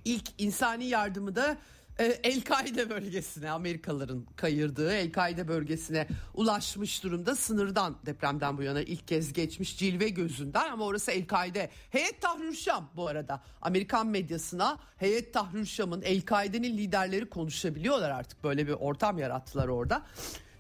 ilk 0.05 0.41
insani 0.41 0.85
yardımı 0.85 1.35
da 1.35 1.57
e, 1.99 2.05
El-Kaide 2.05 2.89
bölgesine 2.89 3.51
Amerikalıların 3.51 4.25
kayırdığı 4.35 4.93
El-Kaide 4.93 5.47
bölgesine 5.47 6.07
ulaşmış 6.33 7.03
durumda. 7.03 7.35
Sınırdan 7.35 7.97
depremden 8.05 8.57
bu 8.57 8.63
yana 8.63 8.81
ilk 8.81 9.07
kez 9.07 9.33
geçmiş 9.33 9.77
cilve 9.77 10.09
gözünden 10.09 10.71
ama 10.71 10.85
orası 10.85 11.11
El-Kaide. 11.11 11.69
Heyet 11.89 12.21
Tahrir 12.21 12.69
bu 12.95 13.07
arada 13.07 13.43
Amerikan 13.61 14.07
medyasına 14.07 14.79
Heyet 14.97 15.33
Tahrir 15.33 15.65
Şam'ın 15.65 16.01
El-Kaide'nin 16.01 16.77
liderleri 16.77 17.29
konuşabiliyorlar 17.29 18.09
artık 18.09 18.43
böyle 18.43 18.67
bir 18.67 18.73
ortam 18.73 19.17
yarattılar 19.17 19.67
orada. 19.67 20.05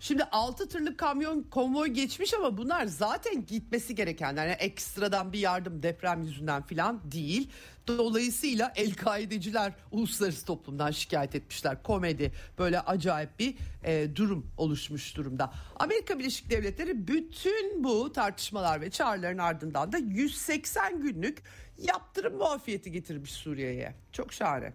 Şimdi 0.01 0.23
6 0.23 0.69
tırlık 0.69 0.97
kamyon 0.97 1.43
konvoy 1.43 1.87
geçmiş 1.87 2.33
ama 2.33 2.57
bunlar 2.57 2.85
zaten 2.85 3.45
gitmesi 3.45 3.95
gerekenler. 3.95 4.47
Yani 4.47 4.57
ekstradan 4.59 5.33
bir 5.33 5.39
yardım 5.39 5.83
deprem 5.83 6.23
yüzünden 6.23 6.61
falan 6.61 7.11
değil. 7.11 7.49
Dolayısıyla 7.87 8.73
El-Kaideciler 8.75 9.73
uluslararası 9.91 10.45
toplumdan 10.45 10.91
şikayet 10.91 11.35
etmişler. 11.35 11.83
Komedi 11.83 12.31
böyle 12.59 12.79
acayip 12.79 13.39
bir 13.39 13.55
e, 13.83 14.15
durum 14.15 14.51
oluşmuş 14.57 15.17
durumda. 15.17 15.53
Amerika 15.79 16.19
Birleşik 16.19 16.49
Devletleri 16.49 17.07
bütün 17.07 17.83
bu 17.83 18.11
tartışmalar 18.13 18.81
ve 18.81 18.89
çağrıların 18.89 19.37
ardından 19.37 19.91
da 19.91 19.97
180 19.97 21.01
günlük 21.01 21.43
yaptırım 21.77 22.37
muafiyeti 22.37 22.91
getirmiş 22.91 23.31
Suriye'ye. 23.31 23.95
Çok 24.11 24.33
şahane. 24.33 24.73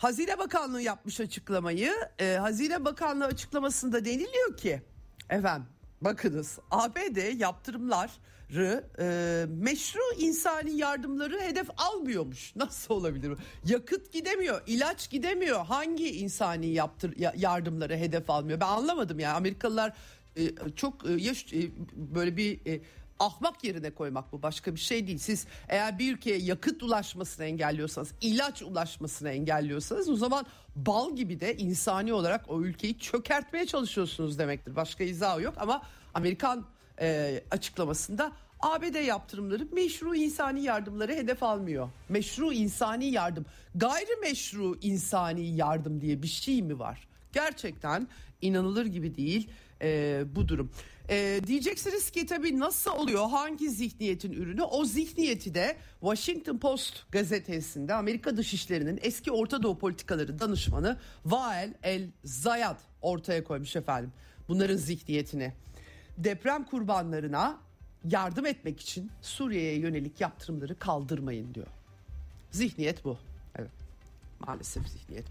Hazine 0.00 0.38
Bakanlığı 0.38 0.82
yapmış 0.82 1.20
açıklamayı. 1.20 1.92
E, 2.18 2.34
Hazine 2.34 2.84
Bakanlığı 2.84 3.24
açıklamasında 3.24 4.04
deniliyor 4.04 4.56
ki 4.56 4.82
efendim 5.30 5.68
bakınız 6.00 6.58
ABD 6.70 7.40
yaptırımları 7.40 8.84
e, 8.98 9.46
meşru 9.48 10.00
insani 10.18 10.76
yardımları 10.76 11.40
hedef 11.40 11.68
almıyormuş. 11.76 12.52
Nasıl 12.56 12.94
olabilir? 12.94 13.32
Yakıt 13.64 14.12
gidemiyor, 14.12 14.62
ilaç 14.66 15.10
gidemiyor. 15.10 15.66
Hangi 15.66 16.10
insani 16.10 16.66
yaptır 16.66 17.14
yardımları 17.36 17.96
hedef 17.96 18.30
almıyor? 18.30 18.60
Ben 18.60 18.66
anlamadım 18.66 19.18
ya. 19.18 19.28
Yani. 19.28 19.36
Amerikalılar 19.36 19.92
e, 20.36 20.42
çok 20.76 21.10
e, 21.10 21.12
e, 21.12 21.70
böyle 21.94 22.36
bir 22.36 22.66
e, 22.66 22.80
ahmak 23.20 23.64
yerine 23.64 23.90
koymak 23.90 24.32
bu 24.32 24.42
başka 24.42 24.74
bir 24.74 24.80
şey 24.80 25.06
değil. 25.06 25.18
Siz 25.18 25.46
eğer 25.68 25.98
bir 25.98 26.14
ülkeye 26.14 26.38
yakıt 26.38 26.82
ulaşmasını 26.82 27.44
engelliyorsanız, 27.44 28.12
ilaç 28.20 28.62
ulaşmasını 28.62 29.30
engelliyorsanız 29.30 30.08
o 30.08 30.16
zaman 30.16 30.46
bal 30.76 31.16
gibi 31.16 31.40
de 31.40 31.56
insani 31.56 32.12
olarak 32.12 32.50
o 32.50 32.62
ülkeyi 32.62 32.98
çökertmeye 32.98 33.66
çalışıyorsunuz 33.66 34.38
demektir. 34.38 34.76
Başka 34.76 35.04
izahı 35.04 35.42
yok 35.42 35.54
ama 35.56 35.82
Amerikan 36.14 36.66
e, 37.00 37.40
açıklamasında 37.50 38.32
ABD 38.60 39.06
yaptırımları 39.06 39.68
meşru 39.72 40.14
insani 40.14 40.62
yardımları 40.62 41.12
hedef 41.12 41.42
almıyor. 41.42 41.88
Meşru 42.08 42.52
insani 42.52 43.06
yardım, 43.06 43.46
gayrimeşru 43.74 44.76
insani 44.82 45.56
yardım 45.56 46.00
diye 46.00 46.22
bir 46.22 46.28
şey 46.28 46.62
mi 46.62 46.78
var? 46.78 47.08
Gerçekten 47.32 48.08
inanılır 48.42 48.86
gibi 48.86 49.16
değil 49.16 49.50
e, 49.82 50.22
bu 50.34 50.48
durum. 50.48 50.70
E, 51.10 51.40
diyeceksiniz 51.46 52.10
ki 52.10 52.26
tabii 52.26 52.58
nasıl 52.58 52.90
oluyor 52.90 53.28
hangi 53.28 53.70
zihniyetin 53.70 54.32
ürünü 54.32 54.62
o 54.62 54.84
zihniyeti 54.84 55.54
de 55.54 55.76
Washington 56.00 56.58
Post 56.58 57.12
gazetesinde 57.12 57.94
Amerika 57.94 58.36
Dışişleri'nin 58.36 58.98
eski 59.02 59.32
Orta 59.32 59.62
Doğu 59.62 59.78
politikaları 59.78 60.38
danışmanı 60.38 60.96
Vael 61.24 61.74
El 61.82 62.08
Zayat 62.24 62.76
ortaya 63.02 63.44
koymuş 63.44 63.76
efendim 63.76 64.12
bunların 64.48 64.76
zihniyetini. 64.76 65.52
Deprem 66.18 66.64
kurbanlarına 66.64 67.58
yardım 68.04 68.46
etmek 68.46 68.80
için 68.80 69.10
Suriye'ye 69.22 69.78
yönelik 69.78 70.20
yaptırımları 70.20 70.78
kaldırmayın 70.78 71.54
diyor. 71.54 71.66
Zihniyet 72.50 73.04
bu. 73.04 73.18
Evet. 73.56 73.70
Maalesef 74.40 74.88
zihniyet. 74.88 75.24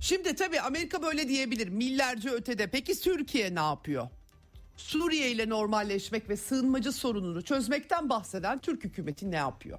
Şimdi 0.00 0.34
tabii 0.34 0.60
Amerika 0.60 1.02
böyle 1.02 1.28
diyebilir. 1.28 1.68
Millerce 1.68 2.30
ötede. 2.30 2.66
Peki 2.66 3.00
Türkiye 3.00 3.54
ne 3.54 3.60
yapıyor? 3.60 4.08
Suriye 4.78 5.30
ile 5.30 5.48
normalleşmek 5.48 6.28
ve 6.28 6.36
sığınmacı 6.36 6.92
sorununu 6.92 7.42
çözmekten 7.42 8.08
bahseden 8.08 8.58
Türk 8.58 8.84
hükümeti 8.84 9.30
ne 9.30 9.36
yapıyor? 9.36 9.78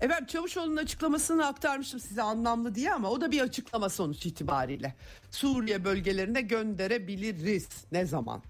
Evet 0.00 0.28
Çavuşoğlu'nun 0.28 0.76
açıklamasını 0.76 1.46
aktarmıştım 1.46 2.00
size 2.00 2.22
anlamlı 2.22 2.74
diye 2.74 2.92
ama 2.92 3.10
o 3.10 3.20
da 3.20 3.30
bir 3.30 3.40
açıklama 3.40 3.88
sonuç 3.88 4.26
itibariyle. 4.26 4.94
Suriye 5.30 5.84
bölgelerine 5.84 6.40
gönderebiliriz. 6.40 7.68
Ne 7.92 8.06
zaman? 8.06 8.42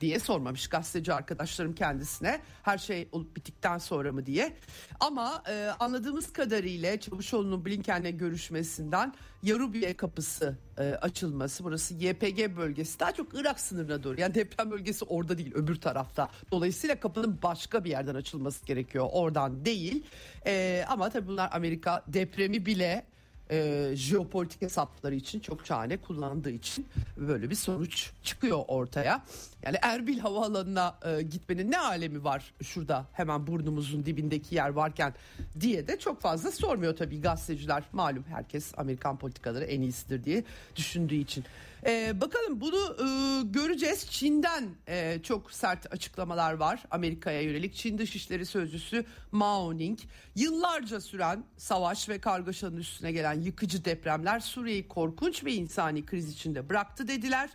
Diye 0.00 0.18
sormamış 0.18 0.68
gazeteci 0.68 1.12
arkadaşlarım 1.12 1.74
kendisine 1.74 2.40
her 2.62 2.78
şey 2.78 3.08
olup 3.12 3.36
bittikten 3.36 3.78
sonra 3.78 4.12
mı 4.12 4.26
diye. 4.26 4.56
Ama 5.00 5.42
e, 5.48 5.70
anladığımız 5.80 6.32
kadarıyla 6.32 7.00
Çavuşoğlu'nun 7.00 7.64
Blinken'le 7.64 8.18
görüşmesinden 8.18 9.14
Yarubiye 9.42 9.96
kapısı 9.96 10.58
e, 10.78 10.82
açılması 10.82 11.64
burası 11.64 11.94
YPG 11.94 12.56
bölgesi 12.56 13.00
daha 13.00 13.12
çok 13.12 13.34
Irak 13.34 13.60
sınırına 13.60 14.02
doğru 14.02 14.20
yani 14.20 14.34
deprem 14.34 14.70
bölgesi 14.70 15.04
orada 15.04 15.38
değil 15.38 15.54
öbür 15.54 15.80
tarafta. 15.80 16.28
Dolayısıyla 16.50 17.00
kapının 17.00 17.38
başka 17.42 17.84
bir 17.84 17.90
yerden 17.90 18.14
açılması 18.14 18.66
gerekiyor 18.66 19.08
oradan 19.12 19.64
değil. 19.64 20.04
E, 20.46 20.84
ama 20.88 21.10
tabii 21.10 21.26
bunlar 21.26 21.48
Amerika 21.52 22.04
depremi 22.08 22.66
bile 22.66 23.06
e, 23.50 23.90
jeopolitik 23.94 24.62
hesapları 24.62 25.14
için 25.14 25.40
çok 25.40 25.64
çare 25.64 25.96
kullandığı 25.96 26.50
için 26.50 26.86
böyle 27.16 27.50
bir 27.50 27.54
sonuç 27.54 28.10
çıkıyor 28.22 28.64
ortaya. 28.68 29.24
Yani 29.62 29.76
Erbil 29.82 30.18
Havaalanı'na 30.18 30.98
e, 31.04 31.22
gitmenin 31.22 31.70
ne 31.70 31.78
alemi 31.78 32.24
var 32.24 32.54
şurada 32.62 33.06
hemen 33.12 33.46
burnumuzun 33.46 34.06
dibindeki 34.06 34.54
yer 34.54 34.68
varken 34.68 35.14
diye 35.60 35.88
de 35.88 35.98
çok 35.98 36.20
fazla 36.20 36.50
sormuyor 36.50 36.96
tabii 36.96 37.20
gazeteciler. 37.20 37.82
Malum 37.92 38.24
herkes 38.28 38.72
Amerikan 38.76 39.16
politikaları 39.16 39.64
en 39.64 39.80
iyisidir 39.80 40.24
diye 40.24 40.44
düşündüğü 40.76 41.14
için. 41.14 41.44
Ee, 41.86 42.20
bakalım 42.20 42.60
bunu 42.60 42.96
e, 43.00 43.06
göreceğiz. 43.42 44.10
Çin'den 44.10 44.68
e, 44.88 45.18
çok 45.22 45.52
sert 45.52 45.92
açıklamalar 45.92 46.52
var 46.52 46.82
Amerika'ya 46.90 47.40
yönelik. 47.40 47.74
Çin 47.74 47.98
Dışişleri 47.98 48.46
Sözcüsü 48.46 49.04
Mao 49.32 49.78
Ning 49.78 49.98
yıllarca 50.36 51.00
süren 51.00 51.44
savaş 51.56 52.08
ve 52.08 52.20
kargaşanın 52.20 52.76
üstüne 52.76 53.12
gelen 53.12 53.40
yıkıcı 53.40 53.84
depremler 53.84 54.40
Suriye'yi 54.40 54.88
korkunç 54.88 55.44
ve 55.44 55.52
insani 55.52 56.06
kriz 56.06 56.30
içinde 56.30 56.68
bıraktı 56.68 57.08
dediler. 57.08 57.50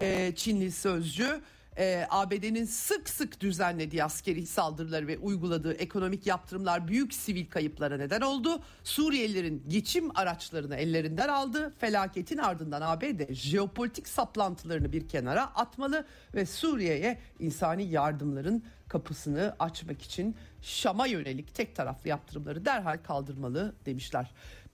E, 0.00 0.32
Çinli 0.36 0.72
sözcü 0.72 1.40
e, 1.78 2.06
ABD'nin 2.10 2.64
sık 2.64 3.08
sık 3.08 3.40
düzenlediği 3.40 4.04
askeri 4.04 4.46
saldırıları 4.46 5.06
ve 5.06 5.18
uyguladığı 5.18 5.72
ekonomik 5.72 6.26
yaptırımlar 6.26 6.88
büyük 6.88 7.14
sivil 7.14 7.46
kayıplara 7.46 7.96
neden 7.96 8.20
oldu. 8.20 8.62
Suriyelilerin 8.84 9.64
geçim 9.68 10.16
araçlarını 10.16 10.76
ellerinden 10.76 11.28
aldı. 11.28 11.74
Felaketin 11.78 12.38
ardından 12.38 12.82
ABD 12.82 13.32
jeopolitik 13.32 14.08
saplantılarını 14.08 14.92
bir 14.92 15.08
kenara 15.08 15.44
atmalı 15.44 16.06
ve 16.34 16.46
Suriye'ye 16.46 17.18
insani 17.38 17.84
yardımların 17.84 18.64
kapısını 18.88 19.56
açmak 19.58 20.02
için 20.02 20.36
Şam'a 20.62 21.06
yönelik 21.06 21.54
tek 21.54 21.76
taraflı 21.76 22.08
yaptırımları 22.08 22.64
derhal 22.64 22.98
kaldırmalı 22.98 23.74
demişler. 23.86 24.30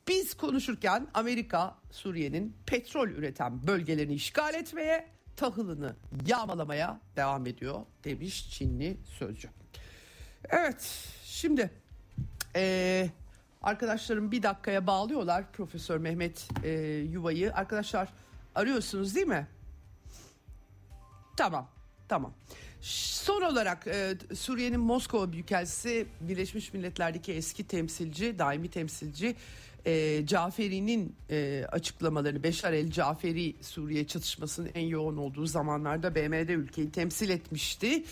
Biz 0.08 0.34
konuşurken 0.34 1.06
Amerika 1.14 1.76
Suriye'nin 1.90 2.56
petrol 2.66 3.08
üreten 3.08 3.66
bölgelerini 3.66 4.14
işgal 4.14 4.54
etmeye 4.54 5.08
tahılını 5.36 5.96
yağmalamaya 6.26 7.00
devam 7.16 7.46
ediyor 7.46 7.80
demiş 8.04 8.50
Çinli 8.50 8.96
sözcü. 9.18 9.48
Evet 10.50 11.08
şimdi 11.24 11.70
ee, 12.56 13.10
arkadaşlarım 13.62 14.32
bir 14.32 14.42
dakikaya 14.42 14.86
bağlıyorlar 14.86 15.52
Profesör 15.52 15.98
Mehmet 15.98 16.48
e, 16.64 16.70
Yuva'yı. 17.10 17.54
Arkadaşlar 17.54 18.08
arıyorsunuz 18.54 19.14
değil 19.14 19.26
mi? 19.26 19.46
Tamam 21.36 21.68
tamam. 22.12 22.32
Son 22.80 23.42
olarak 23.42 23.86
e, 23.86 24.14
Suriye'nin 24.34 24.80
Moskova 24.80 25.32
Büyükelçisi 25.32 26.06
Birleşmiş 26.20 26.72
Milletler'deki 26.74 27.32
eski 27.32 27.66
temsilci, 27.66 28.38
daimi 28.38 28.70
temsilci 28.70 29.36
e, 29.86 30.26
Caferi'nin 30.26 31.16
e, 31.30 31.64
açıklamalarını 31.72 32.42
Beşar 32.42 32.72
el 32.72 32.90
Caferi 32.90 33.54
Suriye 33.60 34.06
çatışmasının 34.06 34.70
en 34.74 34.86
yoğun 34.86 35.16
olduğu 35.16 35.46
zamanlarda 35.46 36.14
BM'de 36.14 36.52
ülkeyi 36.52 36.90
temsil 36.90 37.30
etmişti. 37.30 38.04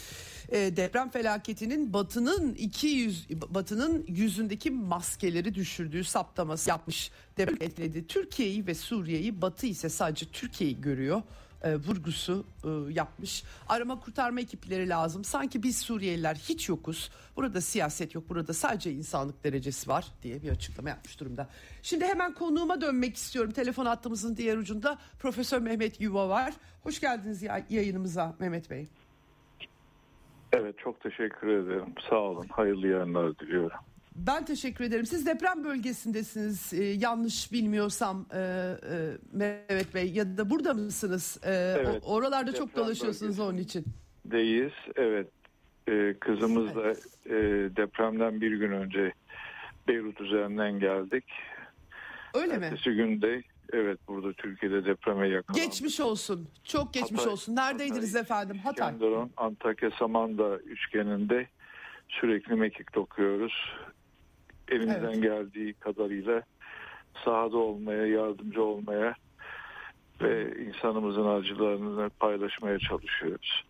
E, 0.49 0.77
deprem 0.77 1.11
felaketinin 1.11 1.93
Batı'nın 1.93 2.55
200 2.55 3.29
Batı'nın 3.31 4.05
yüzündeki 4.09 4.71
maskeleri 4.71 5.55
düşürdüğü 5.55 6.05
saptaması 6.05 6.71
yapmış. 6.71 7.11
Deprem 7.37 7.59
etkiledi 7.61 8.07
Türkiye'yi 8.07 8.67
ve 8.67 8.75
Suriye'yi. 8.75 9.43
Batı 9.43 9.67
ise 9.67 9.89
sadece 9.89 10.27
Türkiye'yi 10.27 10.81
görüyor 10.81 11.23
e, 11.65 11.77
vurgusu 11.77 12.45
e, 12.65 12.93
yapmış. 12.93 13.45
Arama 13.69 14.01
kurtarma 14.01 14.41
ekipleri 14.41 14.89
lazım. 14.89 15.25
Sanki 15.25 15.63
biz 15.63 15.79
Suriyeliler 15.79 16.35
hiç 16.35 16.69
yokuz. 16.69 17.11
Burada 17.37 17.61
siyaset 17.61 18.15
yok. 18.15 18.29
Burada 18.29 18.53
sadece 18.53 18.93
insanlık 18.93 19.45
derecesi 19.45 19.89
var 19.89 20.07
diye 20.23 20.43
bir 20.43 20.51
açıklama 20.51 20.89
yapmış 20.89 21.21
durumda. 21.21 21.49
Şimdi 21.83 22.05
hemen 22.05 22.35
konuğuma 22.35 22.81
dönmek 22.81 23.17
istiyorum. 23.17 23.51
Telefon 23.51 23.87
hattımızın 23.87 24.37
diğer 24.37 24.57
ucunda 24.57 24.99
Profesör 25.19 25.61
Mehmet 25.61 26.01
Yuva 26.01 26.29
var. 26.29 26.55
Hoş 26.83 27.01
geldiniz 27.01 27.43
yayınımıza 27.71 28.37
Mehmet 28.39 28.71
Bey. 28.71 28.89
Evet 30.53 30.79
çok 30.79 31.01
teşekkür 31.01 31.49
ederim. 31.49 31.95
Sağ 32.11 32.17
olun. 32.17 32.47
Hayırlı 32.51 32.89
yayınlar 32.89 33.39
diliyorum. 33.39 33.79
Ben 34.17 34.45
teşekkür 34.45 34.85
ederim. 34.85 35.07
Siz 35.07 35.27
deprem 35.27 35.65
bölgesindesiniz 35.65 36.73
ee, 36.73 36.85
yanlış 36.85 37.53
bilmiyorsam 37.53 38.27
e, 38.35 38.39
e, 38.39 38.77
Mehmet 39.33 39.95
Bey 39.95 40.11
ya 40.13 40.37
da 40.39 40.51
burada 40.51 40.75
mısınız? 40.75 41.41
Ee, 41.45 41.51
Evet, 41.79 42.03
o- 42.05 42.15
oralarda 42.15 42.55
çok 42.55 42.77
dolaşıyorsunuz 42.77 43.39
onun 43.41 43.59
için. 43.59 43.85
Deyiz. 44.25 44.73
Evet. 44.97 45.29
Ee, 45.89 46.15
kızımız 46.21 46.75
da 46.75 46.91
e, 47.27 47.37
depremden 47.77 48.41
bir 48.41 48.53
gün 48.57 48.73
önce 48.73 49.13
Beyrut 49.89 50.21
üzerinden 50.21 50.81
geldik. 50.81 51.25
Öyle 52.35 52.59
mi? 52.59 52.65
Ertesi 52.65 52.91
günde 52.91 53.43
evet 53.73 53.99
burada 54.09 54.33
Türkiye'de 54.33 54.85
depreme 54.85 55.29
yakalandık. 55.29 55.65
Geçmiş 55.65 56.01
olsun. 56.01 56.49
Çok 56.65 56.95
geçmiş 56.95 57.21
Hatay- 57.21 57.33
olsun. 57.33 57.57
Neredeydiniz 57.57 58.09
Hatay, 58.15 58.23
efendim? 58.23 58.59
Hatay. 58.59 58.89
İskenderun, 58.93 59.31
Antakya 59.37 59.91
Samandağ 59.99 60.57
üçgeninde 60.57 61.47
sürekli 62.09 62.55
mekik 62.55 62.95
dokuyoruz. 62.95 63.53
Elimizden 64.71 65.03
Evet. 65.13 65.23
geldiği 65.23 65.73
kadarıyla 65.75 66.43
sahada 67.25 67.57
olmaya, 67.57 68.07
yardımcı 68.07 68.63
olmaya 68.63 69.15
ve 70.21 70.65
insanımızın 70.65 71.27
acılarını 71.27 72.11
paylaşmaya 72.11 72.79
çalışıyoruz. 72.79 73.65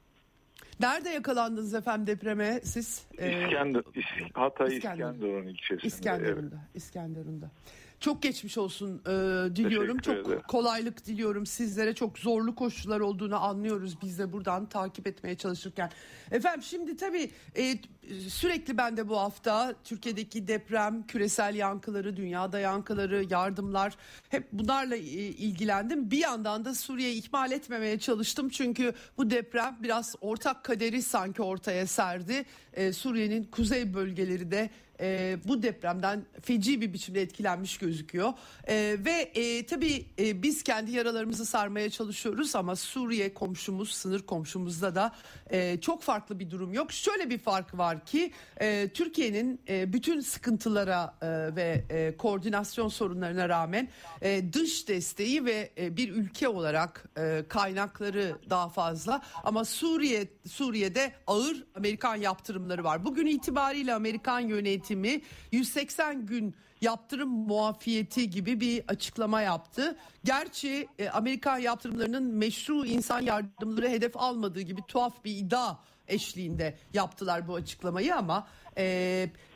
Nerede 0.81 1.09
yakalandınız 1.11 1.75
efendim 1.75 2.07
depreme 2.07 2.61
siz? 2.65 3.07
Ee, 3.19 3.43
İskender, 3.45 3.81
İs- 3.81 4.33
Hatay 4.35 4.77
İskenderun. 4.77 5.13
İskenderun 5.15 5.47
ilçesinde. 5.47 6.11
evet. 6.11 6.45
İskenderun'da. 6.75 7.51
Çok 8.01 8.23
geçmiş 8.23 8.59
olsun 8.59 9.03
e, 9.07 9.11
diliyorum. 9.57 9.99
Teşekkür 9.99 10.23
Çok 10.23 10.27
ederim. 10.27 10.43
kolaylık 10.49 11.07
diliyorum 11.07 11.47
sizlere. 11.47 11.95
Çok 11.95 12.19
zorlu 12.19 12.55
koşullar 12.55 13.01
olduğunu 13.01 13.45
anlıyoruz 13.45 14.03
biz 14.03 14.19
de 14.19 14.33
buradan 14.33 14.67
takip 14.67 15.07
etmeye 15.07 15.35
çalışırken. 15.35 15.91
Efendim 16.31 16.63
şimdi 16.63 16.97
tabii 16.97 17.31
e, 17.57 17.79
sürekli 18.29 18.79
ben 18.79 18.97
de 18.97 19.09
bu 19.09 19.19
hafta 19.19 19.75
Türkiye'deki 19.85 20.49
deprem, 20.49 21.07
küresel 21.07 21.55
yankıları, 21.55 22.17
dünyada 22.17 22.59
yankıları, 22.59 23.27
yardımlar 23.31 23.97
hep 24.29 24.53
bunlarla 24.53 24.97
e, 24.97 25.01
ilgilendim. 25.01 26.11
Bir 26.11 26.19
yandan 26.19 26.65
da 26.65 26.75
Suriye'yi 26.75 27.25
ihmal 27.25 27.53
etmemeye 27.53 27.99
çalıştım. 27.99 28.49
Çünkü 28.49 28.95
bu 29.17 29.31
deprem 29.31 29.77
biraz 29.83 30.15
ortak 30.21 30.65
kaderi 30.65 31.03
sanki 31.03 31.43
ortaya 31.43 31.87
serdi. 31.87 32.45
E, 32.73 32.93
Suriye'nin 32.93 33.45
kuzey 33.45 33.95
bölgeleri 33.95 34.51
de 34.51 34.71
e, 35.01 35.39
bu 35.45 35.63
depremden 35.63 36.25
feci 36.43 36.81
bir 36.81 36.93
biçimde 36.93 37.23
etkilenmiş 37.23 37.79
gözüküyor. 37.79 38.33
E, 38.69 38.97
ve 39.05 39.13
e, 39.35 39.67
tabii 39.67 40.07
e, 40.19 40.43
biz 40.43 40.63
kendi 40.63 40.93
yaralarımızı 40.93 41.47
sarmaya 41.47 41.91
çalışıyoruz 41.91 42.57
ama 42.57 42.77
Suriye 42.77 43.35
komşumuz, 43.35 43.91
sınır 43.91 44.23
komşumuzda 44.23 44.95
da 44.95 45.13
e, 45.51 45.81
çok 45.81 46.03
farklı 46.03 46.39
bir 46.39 46.51
durum 46.51 46.73
yok. 46.73 46.93
Şöyle 46.93 47.31
bir 47.31 47.39
fark 47.39 47.79
var 47.79 48.05
ki 48.05 48.33
e, 48.61 48.89
Türkiye'nin 48.89 49.61
e, 49.69 49.93
bütün 49.93 50.21
sıkıntılara 50.21 51.15
e, 51.23 51.57
ve 51.57 51.85
e, 51.91 52.17
koordinasyon 52.17 52.89
sorunlarına 52.89 53.49
rağmen 53.49 53.89
e, 54.23 54.53
dış 54.53 54.89
desteği 54.89 55.45
ve 55.45 55.71
e, 55.79 55.97
bir 55.97 56.13
ülke 56.13 56.49
olarak 56.49 57.05
e, 57.19 57.45
kaynakları 57.49 58.37
daha 58.51 58.69
fazla 58.69 59.23
ama 59.45 59.65
Suriye 59.65 60.29
Suriye'de 60.49 61.13
ağır 61.27 61.65
Amerikan 61.75 62.17
yaptırımları 62.17 62.85
var. 62.85 63.05
Bugün 63.05 63.27
itibariyle 63.27 63.95
Amerikan 63.95 64.41
yönetimi 64.41 64.89
180 65.53 66.26
gün 66.26 66.55
yaptırım 66.81 67.29
muafiyeti 67.29 68.31
gibi 68.31 68.61
bir 68.61 68.85
açıklama 68.88 69.42
yaptı. 69.42 69.96
Gerçi 70.24 70.88
e, 70.98 71.09
Amerikan 71.09 71.59
yaptırımlarının 71.59 72.22
meşru 72.22 72.87
insan 72.87 73.20
yardımları 73.20 73.88
hedef 73.88 74.16
almadığı 74.16 74.61
gibi 74.61 74.81
tuhaf 74.88 75.24
bir 75.24 75.37
iddia 75.37 75.76
eşliğinde 76.09 76.79
yaptılar 76.92 77.48
bu 77.48 77.55
açıklamayı 77.55 78.16
ama 78.16 78.48
e, 78.79 78.85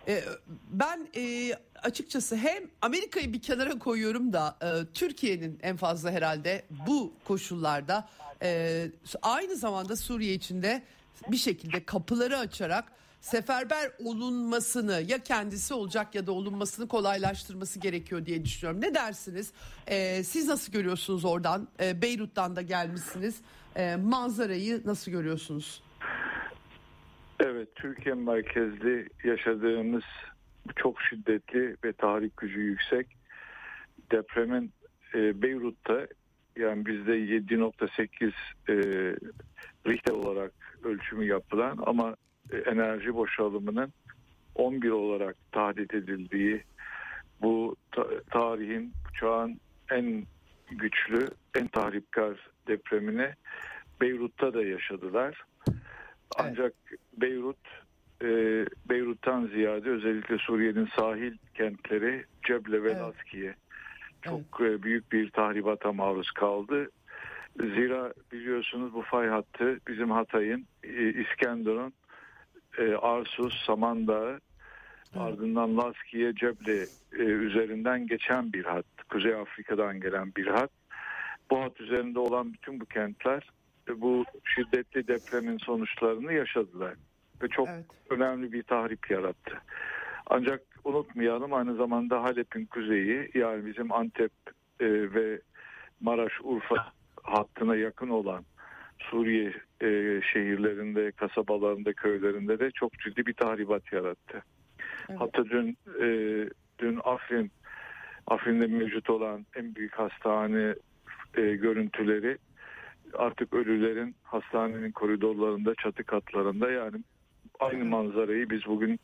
e, 0.09 0.25
ben 0.70 1.09
e, 1.16 1.53
açıkçası 1.83 2.37
hem 2.37 2.70
Amerika'yı 2.83 3.33
bir 3.33 3.42
kenara 3.42 3.79
koyuyorum 3.79 4.33
da 4.33 4.57
e, 4.62 4.92
Türkiye'nin 4.94 5.59
en 5.62 5.77
fazla 5.77 6.11
herhalde 6.11 6.64
bu 6.87 7.12
koşullarda 7.25 8.09
e, 8.42 8.90
aynı 9.23 9.57
zamanda 9.57 9.97
Suriye 9.97 10.35
içinde 10.35 10.83
bir 11.29 11.37
şekilde 11.37 11.85
kapıları 11.85 12.38
açarak 12.38 12.92
seferber 13.25 13.91
olunmasını 14.05 15.03
ya 15.07 15.19
kendisi 15.19 15.75
olacak 15.75 16.15
ya 16.15 16.27
da 16.27 16.33
olunmasını 16.33 16.89
kolaylaştırması 16.89 17.81
gerekiyor 17.81 18.27
diye 18.27 18.45
düşünüyorum. 18.45 18.81
Ne 18.81 18.95
dersiniz? 18.95 19.53
Ee, 19.87 20.25
siz 20.25 20.49
nasıl 20.49 20.73
görüyorsunuz 20.73 21.25
oradan? 21.25 21.69
Ee, 21.81 22.03
Beyrut'tan 22.03 22.57
da 22.57 22.63
gelmişsiniz. 22.63 23.41
Ee, 23.77 23.97
manzarayı 23.97 24.81
nasıl 24.85 25.13
görüyorsunuz? 25.13 25.83
Evet, 27.41 27.75
Türkiye 27.75 28.15
merkezli 28.15 29.09
yaşadığımız 29.25 30.05
çok 30.77 31.03
şiddetli 31.03 31.77
ve 31.85 31.93
tahrik 31.93 32.37
gücü 32.37 32.61
yüksek 32.61 33.07
depremin 34.13 34.73
e, 35.15 35.43
Beyrut'ta 35.43 36.07
yani 36.57 36.87
bizde 36.87 37.13
7.8 37.13 38.33
e, 38.69 38.75
Richter 39.87 40.13
olarak 40.13 40.53
ölçümü 40.85 41.25
yapılan 41.25 41.79
ama 41.87 42.17
enerji 42.67 43.15
boşalımının 43.15 43.93
11 44.55 44.91
olarak 44.91 45.37
tahdit 45.53 45.95
edildiği 45.95 46.63
bu 47.43 47.77
ta- 47.93 48.21
tarihin 48.31 48.93
çağın 49.21 49.61
en 49.91 50.25
güçlü, 50.71 51.29
en 51.55 51.67
tahripkar 51.67 52.51
depremini 52.69 53.31
Beyrut'ta 54.01 54.55
da 54.55 54.63
yaşadılar. 54.65 55.45
Ancak 56.39 56.73
Beyrut 57.17 57.57
e, 58.23 58.27
Beyrut'tan 58.89 59.47
ziyade 59.47 59.91
özellikle 59.91 60.39
Suriye'nin 60.39 60.89
sahil 60.99 61.37
kentleri 61.55 62.25
Ceble 62.47 62.83
ve 62.83 62.91
Evet. 62.91 63.01
Laskiye 63.01 63.55
çok 64.23 64.61
e, 64.61 64.83
büyük 64.83 65.13
bir 65.13 65.31
tahribata 65.31 65.93
maruz 65.93 66.31
kaldı. 66.31 66.91
Zira 67.57 68.13
biliyorsunuz 68.33 68.95
bu 68.95 69.03
fay 69.03 69.29
hattı 69.29 69.79
bizim 69.89 70.11
Hatay'ın 70.11 70.67
e, 70.85 71.13
İskenderun, 71.23 71.93
e, 72.79 72.95
Arsus, 72.95 73.65
Samandağ 73.67 74.41
ardından 75.17 75.77
Laskiye, 75.77 76.35
Ceble 76.35 76.87
e, 77.13 77.23
üzerinden 77.23 78.07
geçen 78.07 78.53
bir 78.53 78.65
hat. 78.65 78.87
Kuzey 79.09 79.35
Afrika'dan 79.35 80.01
gelen 80.01 80.33
bir 80.37 80.47
hat. 80.47 80.71
Bu 81.51 81.61
hat 81.61 81.81
üzerinde 81.81 82.19
olan 82.19 82.53
bütün 82.53 82.81
bu 82.81 82.87
kentler 82.87 83.51
e, 83.89 84.01
bu 84.01 84.25
şiddetli 84.45 85.09
depremin 85.09 85.59
sonuçlarını 85.59 86.33
yaşadılar. 86.33 86.95
Ve 87.43 87.49
çok 87.49 87.69
Evet. 87.69 87.85
önemli 88.11 88.53
bir 88.53 88.63
tahrip 88.63 89.11
yarattı. 89.11 89.55
Ancak 90.27 90.63
unutmayalım 90.85 91.55
aynı 91.55 91.75
zamanda 91.75 92.23
Halep'in 92.23 92.67
kuzeyi 92.67 93.31
yani 93.35 93.67
bizim 93.67 93.93
Antep 93.93 94.33
e, 94.81 94.87
ve 95.15 95.41
Maraş 96.01 96.33
Urfa 96.43 96.93
hattına 97.23 97.77
yakın 97.77 98.09
olan 98.09 98.45
Suriye 98.99 99.53
e, 99.81 100.21
şehirlerinde, 100.33 101.13
kasabalarında, 101.13 101.93
köylerinde 101.93 102.59
de 102.59 102.71
çok 102.71 102.93
ciddi 102.99 103.27
bir 103.27 103.35
tahribat 103.35 103.93
yarattı. 103.93 104.43
Evet. 105.09 105.21
Hatta 105.21 105.45
dün 105.45 105.77
e, 106.03 106.09
dün 106.79 107.01
Afrin 107.05 107.51
Afrin'de 108.27 108.67
mevcut 108.67 109.11
olan 109.11 109.47
en 109.57 109.75
büyük 109.75 109.95
hastane 109.95 110.75
e, 111.37 111.43
görüntüleri 111.43 112.39
artık 113.15 113.55
ölülerin 113.55 114.17
hastanenin 114.23 114.93
koridorlarında, 114.93 115.75
çatı 115.75 116.05
katlarında 116.05 116.71
yani 116.71 116.97
aynı 117.61 117.85
manzarayı 117.85 118.51
biz 118.51 118.67
bugün 118.67 119.01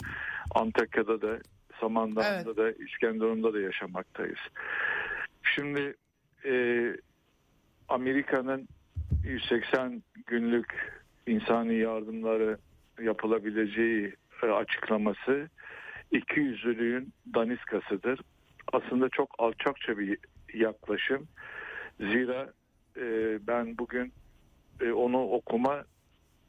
Antakya'da 0.55 1.23
da, 1.23 1.39
Samandağ'da 1.81 2.43
Evet. 2.45 2.57
da, 2.57 2.85
İskenderun'da 2.85 3.55
da 3.55 3.61
yaşamaktayız. 3.61 4.39
Şimdi 5.43 5.95
e, 6.45 6.85
Amerika'nın 7.89 8.69
180 9.25 10.03
günlük 10.27 11.01
insani 11.27 11.75
yardımları 11.75 12.59
yapılabileceği 13.03 14.15
e, 14.43 14.47
açıklaması 14.47 15.49
iki 16.11 16.41
yüzlülüğün 16.41 17.13
daniskasıdır. 17.35 18.21
Aslında 18.73 19.09
çok 19.09 19.35
alçakça 19.39 19.99
bir 19.99 20.19
yaklaşım. 20.55 21.29
Zira 22.01 22.53
e, 22.97 23.39
ben 23.47 23.79
bugün 23.79 24.13
e, 24.81 24.93
onu 24.93 25.23
okuma 25.23 25.85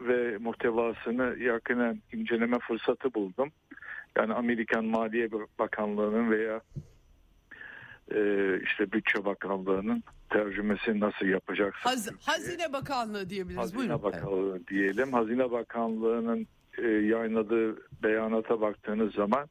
ve 0.01 0.37
muhtevasını 0.37 1.43
yakinen 1.43 2.01
inceleme 2.13 2.59
fırsatı 2.59 3.13
buldum. 3.13 3.51
Yani 4.17 4.33
Amerikan 4.33 4.85
Maliye 4.85 5.31
Bakanlığı'nın 5.59 6.31
veya 6.31 6.61
işte 8.63 8.91
Bütçe 8.91 9.25
Bakanlığı'nın 9.25 10.03
tercümesi 10.31 10.99
nasıl 10.99 11.25
yapacaksın? 11.25 11.89
Haz- 11.89 12.25
Hazine 12.25 12.73
Bakanlığı 12.73 13.29
diyebiliriz. 13.29 13.57
Hazine 13.63 13.79
Buyurun. 13.79 14.03
Bakanlığı 14.03 14.67
diyelim. 14.67 15.13
Hazine 15.13 15.51
Bakanlığı'nın 15.51 16.47
e, 16.77 16.87
yayınladığı 16.87 17.75
beyanata 18.03 18.61
baktığınız 18.61 19.13
zaman 19.13 19.49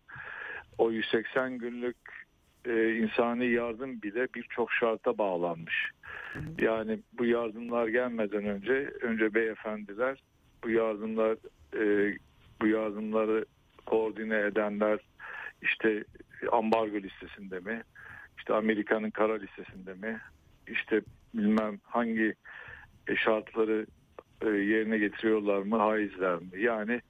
o 0.79 0.91
180 0.91 1.59
günlük 1.59 1.97
e, 2.65 2.95
insani 2.97 3.47
yardım 3.51 4.03
bile 4.03 4.27
birçok 4.35 4.73
şarta 4.73 5.19
bağlanmış. 5.19 5.91
Yani 6.61 6.99
bu 7.13 7.25
yardımlar 7.25 7.89
gelmeden 7.89 8.45
önce 8.45 8.73
önce 9.01 9.35
beyefendiler 9.35 10.23
bu 10.65 10.71
yardımlar 10.71 11.37
e, 11.77 12.15
bu 12.63 12.67
yardımları 12.67 13.45
koordine 13.87 14.39
edenler 14.39 14.99
işte 15.63 16.05
ambargo 16.53 16.97
listesinde 16.97 17.61
mi? 17.61 17.83
İşte 18.39 18.55
Amerika'nın 18.55 19.11
kara 19.11 19.35
listesinde 19.39 19.95
mi? 19.95 20.21
İşte 20.73 21.01
bilmem 21.35 21.79
hangi 21.83 22.35
şartları 23.17 23.87
e, 24.43 24.49
yerine 24.49 24.99
getiriyorlar 24.99 25.59
mı? 25.59 25.77
Haizler 25.77 26.35
mi? 26.35 26.49
Yani 26.59 27.01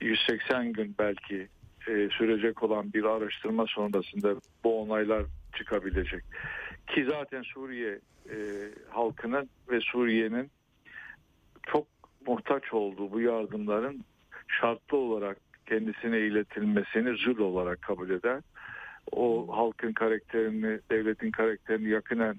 180 0.00 0.72
gün 0.72 0.94
belki 0.98 1.48
e, 1.88 2.08
sürecek 2.08 2.62
olan 2.62 2.92
bir 2.92 3.04
araştırma 3.04 3.66
sonrasında 3.66 4.34
bu 4.64 4.82
onaylar 4.82 5.24
çıkabilecek. 5.56 6.24
Ki 6.86 7.06
zaten 7.10 7.42
Suriye 7.42 7.98
e, 8.30 8.36
halkının 8.90 9.48
ve 9.70 9.80
Suriye'nin 9.80 10.50
çok 11.66 11.86
muhtaç 12.26 12.72
olduğu 12.72 13.12
bu 13.12 13.20
yardımların 13.20 14.04
şartlı 14.60 14.96
olarak 14.96 15.36
kendisine 15.66 16.18
iletilmesini 16.18 17.16
zül 17.16 17.38
olarak 17.38 17.82
kabul 17.82 18.10
eder. 18.10 18.40
O 19.12 19.56
halkın 19.56 19.92
karakterini, 19.92 20.80
devletin 20.90 21.30
karakterini 21.30 21.88
yakinen 21.88 22.36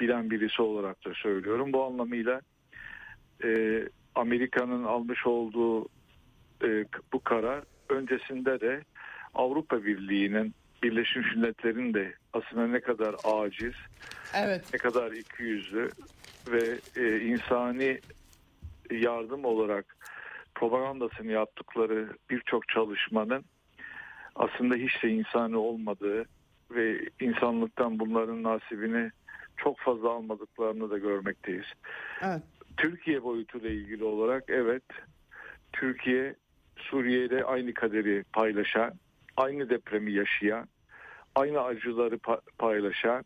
bilen 0.00 0.30
birisi 0.30 0.62
olarak 0.62 1.04
da 1.04 1.14
söylüyorum. 1.14 1.72
Bu 1.72 1.84
anlamıyla 1.84 2.40
e, 3.44 3.82
Amerika'nın 4.14 4.84
almış 4.84 5.26
olduğu 5.26 5.84
e, 6.64 6.84
bu 7.12 7.20
karar 7.24 7.64
öncesinde 7.88 8.60
de 8.60 8.82
Avrupa 9.34 9.84
Birliği'nin 9.84 10.54
Birleşmiş 10.82 11.36
Milletler'in 11.36 11.94
de 11.94 12.14
aslında 12.32 12.66
ne 12.66 12.80
kadar 12.80 13.14
aciz, 13.24 13.74
evet. 14.34 14.64
ne 14.72 14.78
kadar 14.78 15.12
ikiyüzlü 15.12 15.90
ve 16.48 16.78
e, 16.96 17.20
insani 17.20 18.00
yardım 18.90 19.44
olarak 19.44 19.96
propagandasını 20.54 21.32
yaptıkları 21.32 22.08
birçok 22.30 22.68
çalışmanın 22.68 23.44
aslında 24.34 24.74
hiç 24.74 25.02
de 25.02 25.08
insani 25.08 25.56
olmadığı 25.56 26.24
ve 26.70 27.08
insanlıktan 27.20 27.98
bunların 27.98 28.42
nasibini 28.42 29.10
çok 29.56 29.78
fazla 29.78 30.10
almadıklarını 30.10 30.90
da 30.90 30.98
görmekteyiz. 30.98 31.66
Evet. 32.22 32.42
Türkiye 32.76 33.22
boyutuyla 33.22 33.70
ilgili 33.70 34.04
olarak 34.04 34.44
evet 34.48 34.82
Türkiye 35.72 36.34
Suriye'de 36.76 37.44
aynı 37.44 37.74
kaderi 37.74 38.24
paylaşan, 38.32 38.94
aynı 39.36 39.70
depremi 39.70 40.12
yaşayan, 40.12 40.68
aynı 41.34 41.60
acıları 41.60 42.18
paylaşan, 42.58 43.24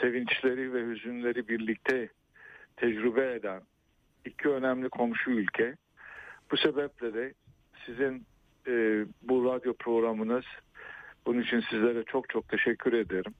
sevinçleri 0.00 0.74
ve 0.74 0.86
hüzünleri 0.86 1.48
birlikte 1.48 2.08
tecrübe 2.76 3.32
eden 3.32 3.62
iki 4.24 4.48
önemli 4.48 4.88
komşu 4.88 5.30
ülke. 5.30 5.76
Bu 6.50 6.56
sebeple 6.56 7.14
de 7.14 7.34
sizin 7.86 8.26
e, 8.66 9.04
bu 9.22 9.44
radyo 9.44 9.74
programınız 9.74 10.44
bunun 11.26 11.42
için 11.42 11.60
sizlere 11.70 12.04
çok 12.04 12.28
çok 12.28 12.48
teşekkür 12.48 12.92
ederim. 12.92 13.34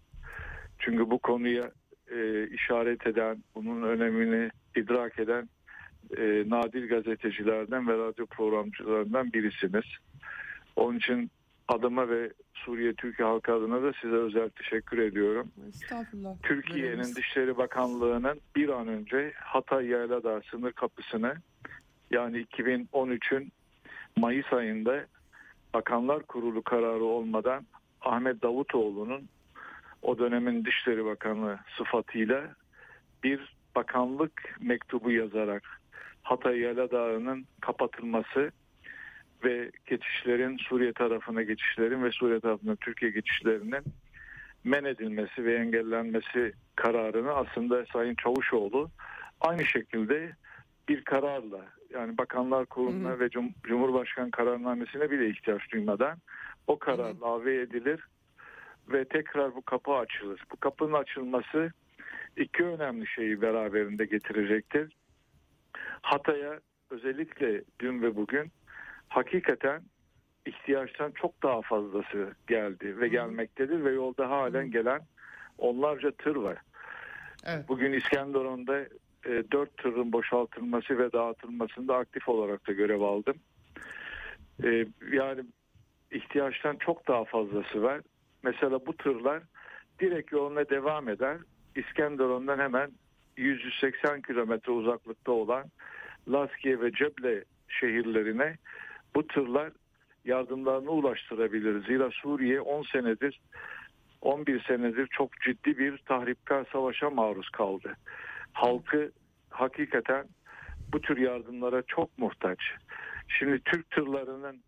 Çünkü 0.78 1.10
bu 1.10 1.18
konuya 1.18 1.70
e, 2.10 2.48
işaret 2.48 3.06
eden, 3.06 3.44
bunun 3.54 3.82
önemini 3.82 4.50
idrak 4.76 5.18
eden 5.18 5.48
e, 6.16 6.44
nadir 6.46 6.88
gazetecilerden 6.88 7.88
ve 7.88 7.98
radyo 7.98 8.26
programcılarından 8.26 9.32
birisiniz. 9.32 9.84
Onun 10.76 10.98
için 10.98 11.30
adıma 11.68 12.08
ve 12.08 12.32
Suriye 12.54 12.94
Türkiye 12.94 13.28
halkı 13.28 13.52
adına 13.54 13.82
da 13.82 13.92
size 14.02 14.14
özel 14.14 14.48
teşekkür 14.48 14.98
ediyorum. 14.98 15.50
Estağfurullah. 15.68 16.34
Türkiye'nin 16.42 17.14
Dışişleri 17.14 17.56
Bakanlığı'nın 17.56 18.40
bir 18.56 18.68
an 18.68 18.88
önce 18.88 19.32
Hatay 19.36 19.86
Yayladağ 19.86 20.40
sınır 20.50 20.72
kapısını 20.72 21.34
yani 22.10 22.44
2013'ün 22.44 23.52
Mayıs 24.16 24.52
ayında 24.52 25.06
Bakanlar 25.74 26.22
Kurulu 26.22 26.62
kararı 26.62 27.04
olmadan 27.04 27.66
Ahmet 28.00 28.42
Davutoğlu'nun 28.42 29.28
o 30.04 30.18
dönemin 30.18 30.64
Dışişleri 30.64 31.04
Bakanı 31.04 31.58
sıfatıyla 31.78 32.54
bir 33.22 33.56
bakanlık 33.74 34.56
mektubu 34.60 35.10
yazarak 35.10 35.62
Hatay 36.22 36.58
Yaladağı'nın 36.58 37.46
kapatılması 37.60 38.50
ve 39.44 39.70
geçişlerin 39.86 40.56
Suriye 40.56 40.92
tarafına 40.92 41.42
geçişlerin 41.42 42.04
ve 42.04 42.10
Suriye 42.10 42.40
tarafına 42.40 42.76
Türkiye 42.76 43.10
geçişlerinin 43.10 43.84
men 44.64 44.84
edilmesi 44.84 45.44
ve 45.44 45.54
engellenmesi 45.54 46.52
kararını 46.76 47.32
aslında 47.32 47.84
Sayın 47.92 48.14
Çavuşoğlu 48.14 48.90
aynı 49.40 49.64
şekilde 49.64 50.32
bir 50.88 51.04
kararla 51.04 51.66
yani 51.90 52.18
Bakanlar 52.18 52.66
Kurulu'na 52.66 53.18
ve 53.18 53.30
Cum 53.30 53.54
Cumhurbaşkanı 53.62 54.30
kararnamesine 54.30 55.10
bile 55.10 55.28
ihtiyaç 55.28 55.72
duymadan 55.72 56.18
o 56.66 56.78
karar 56.78 57.14
lave 57.14 57.60
edilir 57.60 58.00
ve 58.88 59.04
tekrar 59.04 59.54
bu 59.54 59.62
kapı 59.62 59.92
açılır. 59.92 60.44
Bu 60.52 60.56
kapının 60.56 60.92
açılması 60.92 61.72
iki 62.36 62.64
önemli 62.64 63.06
şeyi 63.06 63.42
beraberinde 63.42 64.04
getirecektir. 64.04 64.96
Hatay'a 66.02 66.60
özellikle 66.90 67.62
dün 67.80 68.02
ve 68.02 68.16
bugün 68.16 68.52
hakikaten 69.08 69.82
ihtiyaçtan 70.46 71.10
çok 71.10 71.42
daha 71.42 71.62
fazlası 71.62 72.34
geldi 72.46 73.00
ve 73.00 73.08
gelmektedir 73.08 73.84
ve 73.84 73.92
yolda 73.92 74.30
halen 74.30 74.70
gelen 74.70 75.00
onlarca 75.58 76.10
tır 76.10 76.36
var. 76.36 76.58
Evet. 77.46 77.68
Bugün 77.68 77.92
İskenderun'da 77.92 78.78
e, 79.26 79.50
4 79.52 79.76
tırın 79.76 80.12
boşaltılması 80.12 80.98
ve 80.98 81.12
dağıtılmasında 81.12 81.96
aktif 81.96 82.28
olarak 82.28 82.68
da 82.68 82.72
görev 82.72 83.00
aldım. 83.00 83.36
E, 84.64 84.86
yani 85.12 85.44
ihtiyaçtan 86.10 86.76
çok 86.76 87.08
daha 87.08 87.24
fazlası 87.24 87.82
var. 87.82 88.00
Mesela 88.44 88.86
bu 88.86 88.96
tırlar 88.96 89.42
direkt 90.00 90.32
yoluna 90.32 90.68
devam 90.68 91.08
eder. 91.08 91.38
İskenderun'dan 91.76 92.58
hemen 92.58 92.90
180 93.36 94.22
kilometre 94.22 94.72
uzaklıkta 94.72 95.32
olan 95.32 95.64
Laskiye 96.28 96.80
ve 96.80 96.92
Ceble 96.92 97.44
şehirlerine 97.68 98.56
bu 99.14 99.26
tırlar 99.26 99.72
yardımlarını 100.24 100.90
ulaştırabilir. 100.90 101.86
Zira 101.86 102.10
Suriye 102.10 102.60
10 102.60 102.82
senedir 102.82 103.40
11 104.20 104.62
senedir 104.62 105.06
çok 105.06 105.40
ciddi 105.40 105.78
bir 105.78 105.98
tahripkar 105.98 106.66
savaşa 106.72 107.10
maruz 107.10 107.48
kaldı. 107.48 107.96
Halkı 108.52 109.12
hakikaten 109.50 110.26
bu 110.92 111.00
tür 111.00 111.16
yardımlara 111.16 111.82
çok 111.82 112.18
muhtaç. 112.18 112.58
Şimdi 113.28 113.60
Türk 113.60 113.90
tırlarının 113.90 114.62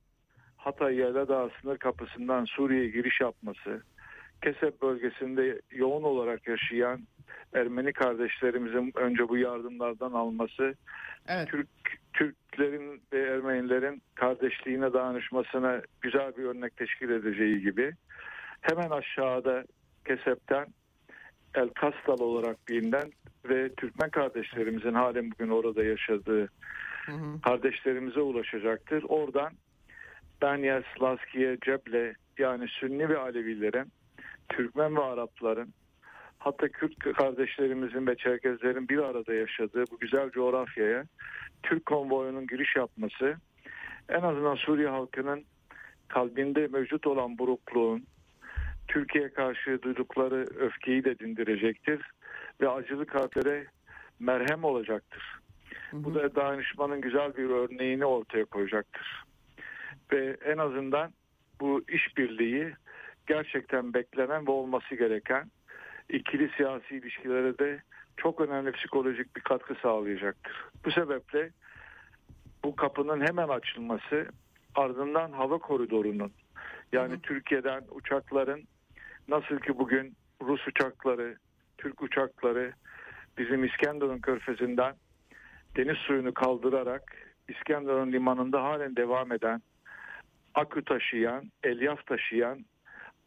Hatay 0.67 0.97
Yayladağ 0.97 1.51
sınır 1.61 1.79
kapısından 1.79 2.45
Suriye'ye 2.45 2.89
giriş 2.89 3.21
yapması, 3.21 3.83
Kesep 4.43 4.83
bölgesinde 4.83 5.61
yoğun 5.71 6.03
olarak 6.03 6.49
yaşayan 6.49 7.01
Ermeni 7.55 7.93
kardeşlerimizin 7.93 8.93
önce 8.95 9.29
bu 9.29 9.37
yardımlardan 9.37 10.13
alması, 10.13 10.75
evet. 11.29 11.49
Türk 11.49 11.69
Türklerin 12.13 13.03
ve 13.13 13.21
Ermenilerin 13.21 14.03
kardeşliğine 14.15 14.93
dayanışmasına 14.93 15.83
güzel 16.01 16.37
bir 16.37 16.45
örnek 16.45 16.77
teşkil 16.77 17.11
edeceği 17.11 17.61
gibi 17.61 17.93
hemen 18.61 18.91
aşağıda 18.91 19.65
Kesep'ten 20.07 20.67
El 21.55 21.69
Kastal 21.69 22.19
olarak 22.21 22.69
bilinen 22.69 23.13
ve 23.49 23.75
Türkmen 23.75 24.11
kardeşlerimizin 24.11 24.95
halen 24.95 25.31
bugün 25.31 25.49
orada 25.49 25.85
yaşadığı 25.85 26.49
hı 27.07 27.13
hı. 27.13 27.41
kardeşlerimize 27.41 28.21
ulaşacaktır. 28.21 29.05
Oradan 29.09 29.53
Banyas, 30.43 30.85
Laskiye, 31.03 31.59
Ceble 31.65 32.15
yani 32.39 32.69
Sünni 32.69 33.09
ve 33.09 33.19
Alevilerin, 33.19 33.93
Türkmen 34.49 34.97
ve 34.97 35.03
Arapların 35.03 35.69
hatta 36.39 36.69
Kürt 36.69 36.99
kardeşlerimizin 36.99 38.07
ve 38.07 38.17
Çerkezlerin 38.17 38.89
bir 38.89 38.99
arada 38.99 39.35
yaşadığı 39.35 39.85
bu 39.91 39.99
güzel 39.99 40.31
coğrafyaya 40.31 41.05
Türk 41.63 41.87
konvoyunun 41.87 42.47
giriş 42.47 42.77
yapması 42.77 43.37
en 44.09 44.23
azından 44.23 44.55
Suriye 44.55 44.89
halkının 44.89 45.45
kalbinde 46.09 46.67
mevcut 46.67 47.07
olan 47.07 47.39
burukluğun 47.39 48.05
Türkiye 48.89 49.29
karşı 49.29 49.83
duydukları 49.83 50.45
öfkeyi 50.59 51.05
de 51.05 51.19
dindirecektir 51.19 52.01
ve 52.61 52.69
acılı 52.69 53.07
kalplere 53.07 53.67
merhem 54.21 54.65
olacaktır. 54.65 55.41
Hı 55.91 55.97
hı. 55.97 56.05
Bu 56.05 56.15
da 56.15 56.35
dayanışmanın 56.35 57.01
güzel 57.01 57.37
bir 57.37 57.51
örneğini 57.51 58.05
ortaya 58.05 58.45
koyacaktır. 58.45 59.26
Ve 60.13 60.37
en 60.45 60.59
azından 60.59 61.13
bu 61.61 61.85
işbirliği 61.89 62.75
gerçekten 63.27 63.95
beklenen 63.95 64.47
ve 64.47 64.51
olması 64.51 64.95
gereken 64.95 65.51
ikili 66.09 66.51
siyasi 66.57 66.97
ilişkilere 66.97 67.59
de 67.59 67.83
çok 68.17 68.41
önemli 68.41 68.73
psikolojik 68.73 69.37
bir 69.37 69.41
katkı 69.41 69.75
sağlayacaktır. 69.75 70.65
Bu 70.85 70.91
sebeple 70.91 71.51
bu 72.65 72.77
kapının 72.77 73.27
hemen 73.27 73.49
açılması 73.49 74.29
ardından 74.75 75.33
hava 75.33 75.59
koridorunun 75.59 76.33
yani 76.93 77.13
hı 77.13 77.17
hı. 77.17 77.21
Türkiye'den 77.21 77.83
uçakların 77.91 78.65
nasıl 79.29 79.59
ki 79.59 79.79
bugün 79.79 80.17
Rus 80.43 80.69
uçakları, 80.69 81.37
Türk 81.79 82.03
uçakları 82.03 82.73
bizim 83.39 83.65
İskenderun 83.65 84.19
körfezinden 84.19 84.95
deniz 85.77 85.97
suyunu 85.97 86.35
kaldırarak 86.35 87.17
İskenderun 87.49 88.13
limanında 88.13 88.63
halen 88.63 88.97
devam 88.97 89.33
eden 89.33 89.63
akü 90.57 90.85
taşıyan, 90.85 91.51
elyaf 91.65 92.07
taşıyan 92.07 92.65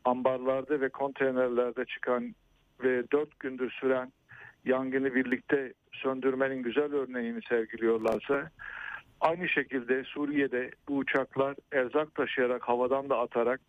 ambarlarda 0.06 0.82
ve 0.82 0.90
konteynerlerde 0.90 1.86
çıkan 1.86 2.36
ve 2.84 3.12
dört 3.12 3.40
gündür 3.40 3.72
süren 3.72 4.12
yangını 4.66 5.16
birlikte 5.16 5.74
söndürmenin 5.92 6.64
güzel 6.64 6.94
örneğini 6.94 7.42
sergiliyorlarsa 7.50 8.50
aynı 9.22 9.50
şekilde 9.50 10.04
Suriye'de 10.04 10.72
bu 10.88 10.98
uçaklar 10.98 11.56
erzak 11.72 12.16
taşıyarak 12.16 12.64
havadan 12.64 13.10
da 13.10 13.20
atarak 13.20 13.62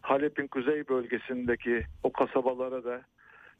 Halep'in 0.00 0.46
kuzey 0.46 0.88
bölgesindeki 0.88 1.84
o 2.02 2.12
kasabalara 2.12 2.84
da 2.84 3.02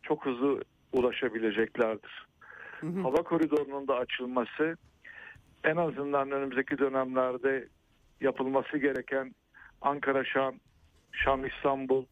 çok 0.02 0.26
hızlı 0.26 0.60
ulaşabileceklerdir. 0.92 2.26
Hı 2.80 2.86
hı. 2.86 3.00
Hava 3.00 3.22
koridorunun 3.22 3.88
da 3.88 3.96
açılması 3.96 4.76
en 5.64 5.76
azından 5.76 6.30
önümüzdeki 6.30 6.78
dönemlerde 6.78 7.68
yapılması 8.20 8.78
gereken 8.78 9.34
Ankara 9.80 10.24
Şam, 10.24 10.54
Şam 11.12 11.46
İstanbul 11.46 12.04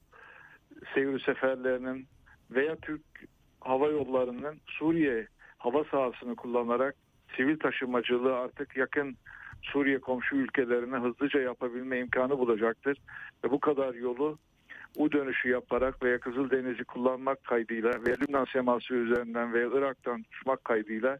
seyir 0.95 1.21
seferlerinin 1.21 2.07
veya 2.51 2.77
Türk 2.77 3.03
Hava 3.61 3.89
Yolları'nın 3.89 4.61
Suriye 4.67 5.27
hava 5.59 5.85
sahasını 5.85 6.37
kullanarak 6.37 6.95
sivil 7.37 7.59
taşımacılığı 7.59 8.37
artık 8.37 8.77
yakın 8.77 9.17
Suriye 9.63 9.99
komşu 9.99 10.37
ülkelerine 10.37 10.97
hızlıca 10.97 11.41
yapabilme 11.41 11.99
imkanı 11.99 12.39
bulacaktır. 12.39 12.99
Ve 13.45 13.51
bu 13.51 13.61
kadar 13.61 13.95
yolu 13.95 14.39
U 14.97 15.13
dönüşü 15.13 15.49
yaparak 15.49 16.03
veya 16.03 16.21
Kızıldeniz'i 16.21 16.85
kullanmak 16.85 17.45
kaydıyla 17.45 17.91
veya 18.07 18.17
Lübnan 18.21 18.45
seması 18.45 18.95
üzerinden 18.95 19.53
veya 19.53 19.67
Irak'tan 19.67 20.25
uçmak 20.33 20.65
kaydıyla 20.65 21.19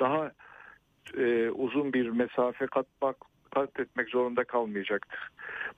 daha 0.00 0.32
e, 1.16 1.50
uzun 1.50 1.92
bir 1.92 2.08
mesafe 2.08 2.66
katmak 2.66 3.16
kat 3.54 3.80
etmek 3.80 4.08
zorunda 4.08 4.44
kalmayacaktır. 4.44 5.18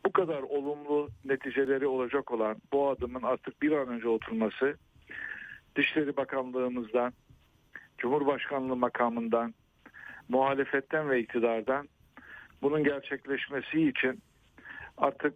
Bu 0.07 0.13
kadar 0.13 0.43
olumlu 0.43 1.09
neticeleri 1.25 1.87
olacak 1.87 2.33
olan 2.33 2.57
bu 2.73 2.89
adımın 2.89 3.23
artık 3.23 3.63
bir 3.63 3.73
an 3.73 3.89
önce 3.89 4.09
oturması 4.09 4.77
Dışişleri 5.77 6.17
Bakanlığımızdan, 6.17 7.13
Cumhurbaşkanlığı 7.99 8.77
makamından, 8.77 9.55
muhalefetten 10.29 11.11
ve 11.11 11.21
iktidardan 11.21 11.89
bunun 12.63 12.85
gerçekleşmesi 12.85 13.89
için 13.89 14.23
artık 14.97 15.35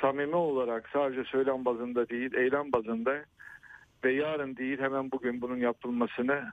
samimi 0.00 0.36
olarak 0.36 0.88
sadece 0.92 1.24
söylem 1.24 1.64
bazında 1.64 2.08
değil 2.08 2.34
eylem 2.34 2.72
bazında 2.72 3.24
ve 4.04 4.12
yarın 4.12 4.56
değil 4.56 4.78
hemen 4.78 5.10
bugün 5.10 5.40
bunun 5.40 5.56
yapılmasını 5.56 6.52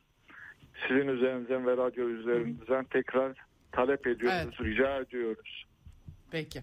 sizin 0.87 1.07
üzerinizden 1.07 1.67
ve 1.67 1.77
radyo 1.77 2.07
üzerinizden 2.07 2.85
tekrar 2.85 3.44
talep 3.75 4.07
ediyoruz, 4.07 4.39
evet. 4.43 4.61
rica 4.61 4.97
ediyoruz. 4.97 5.65
Peki. 6.31 6.61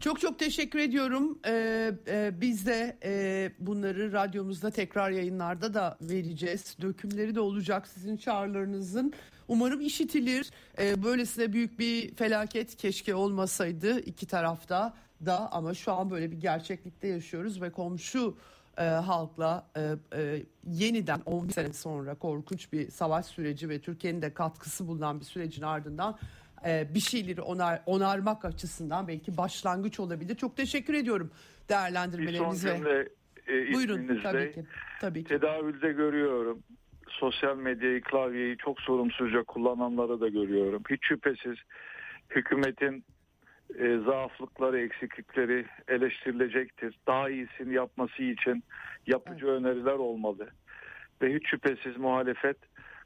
Çok 0.00 0.20
çok 0.20 0.38
teşekkür 0.38 0.78
ediyorum. 0.78 1.38
Ee, 1.46 1.92
e, 2.08 2.40
biz 2.40 2.66
de 2.66 2.96
e, 3.04 3.52
bunları 3.58 4.12
radyomuzda 4.12 4.70
tekrar 4.70 5.10
yayınlarda 5.10 5.74
da 5.74 5.98
vereceğiz. 6.00 6.76
Dökümleri 6.80 7.34
de 7.34 7.40
olacak 7.40 7.88
sizin 7.88 8.16
çağrılarınızın. 8.16 9.12
Umarım 9.48 9.80
işitilir. 9.80 10.50
Ee, 10.78 11.02
böylesine 11.02 11.52
büyük 11.52 11.78
bir 11.78 12.14
felaket 12.14 12.76
keşke 12.76 13.14
olmasaydı 13.14 14.00
iki 14.00 14.26
tarafta 14.26 14.94
da 15.26 15.52
ama 15.52 15.74
şu 15.74 15.92
an 15.92 16.10
böyle 16.10 16.30
bir 16.30 16.40
gerçeklikte 16.40 17.08
yaşıyoruz 17.08 17.62
ve 17.62 17.70
komşu 17.70 18.36
e, 18.78 18.84
halkla 18.84 19.66
e, 19.76 19.96
e, 20.16 20.42
yeniden 20.64 21.20
10 21.26 21.48
sene 21.48 21.72
sonra 21.72 22.14
korkunç 22.14 22.72
bir 22.72 22.90
savaş 22.90 23.26
süreci 23.26 23.68
ve 23.68 23.80
Türkiye'nin 23.80 24.22
de 24.22 24.34
katkısı 24.34 24.88
bulunan 24.88 25.20
bir 25.20 25.24
sürecin 25.24 25.62
ardından 25.62 26.18
e, 26.66 26.94
bir 26.94 27.00
şeyleri 27.00 27.40
onar, 27.40 27.82
onarmak 27.86 28.44
açısından 28.44 29.08
belki 29.08 29.36
başlangıç 29.36 30.00
olabilir. 30.00 30.34
Çok 30.34 30.56
teşekkür 30.56 30.94
ediyorum 30.94 31.30
değerlendirmeleriniz 31.68 32.64
ve 32.64 32.76
cümle, 32.76 33.08
e, 33.48 33.72
Buyurun 33.72 34.20
tabii 34.22 34.52
ki. 34.52 34.64
Tabii 35.00 35.24
ki. 35.24 35.28
Tedavülde 35.28 35.92
görüyorum. 35.92 36.62
Sosyal 37.08 37.56
medyayı, 37.56 38.00
klavyeyi 38.00 38.56
çok 38.56 38.80
sorumsuzca 38.80 39.42
kullananları 39.42 40.20
da 40.20 40.28
görüyorum. 40.28 40.82
Hiç 40.90 41.00
şüphesiz 41.02 41.56
hükümetin 42.30 43.04
e, 43.78 43.98
zaaflıkları, 43.98 44.80
eksiklikleri 44.80 45.66
eleştirilecektir. 45.88 46.98
Daha 47.06 47.30
iyisini 47.30 47.74
yapması 47.74 48.22
için 48.22 48.64
yapıcı 49.06 49.46
evet. 49.46 49.60
öneriler 49.60 49.94
olmalı. 49.94 50.48
Ve 51.22 51.34
hiç 51.34 51.50
şüphesiz 51.50 51.96
muhalefet 51.96 52.56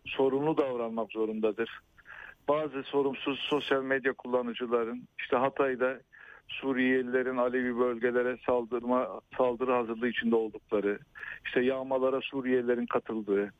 sorumlu 0.07 0.57
davranmak 0.59 1.13
zorundadır 1.13 1.81
bazı 2.49 2.83
sorumsuz 2.83 3.39
sosyal 3.39 3.83
medya 3.83 4.13
kullanıcıların 4.13 5.09
işte 5.19 5.37
Hatay'da 5.37 6.01
Suriyelilerin 6.49 7.37
Alevi 7.37 7.79
bölgelere 7.79 8.37
saldırma 8.47 9.21
saldırı 9.37 9.73
hazırlığı 9.73 10.09
içinde 10.09 10.37
oldukları, 10.37 10.99
işte 11.47 11.61
yağmalara 11.61 12.21
Suriyelilerin 12.21 12.87
katıldığı, 12.87 13.53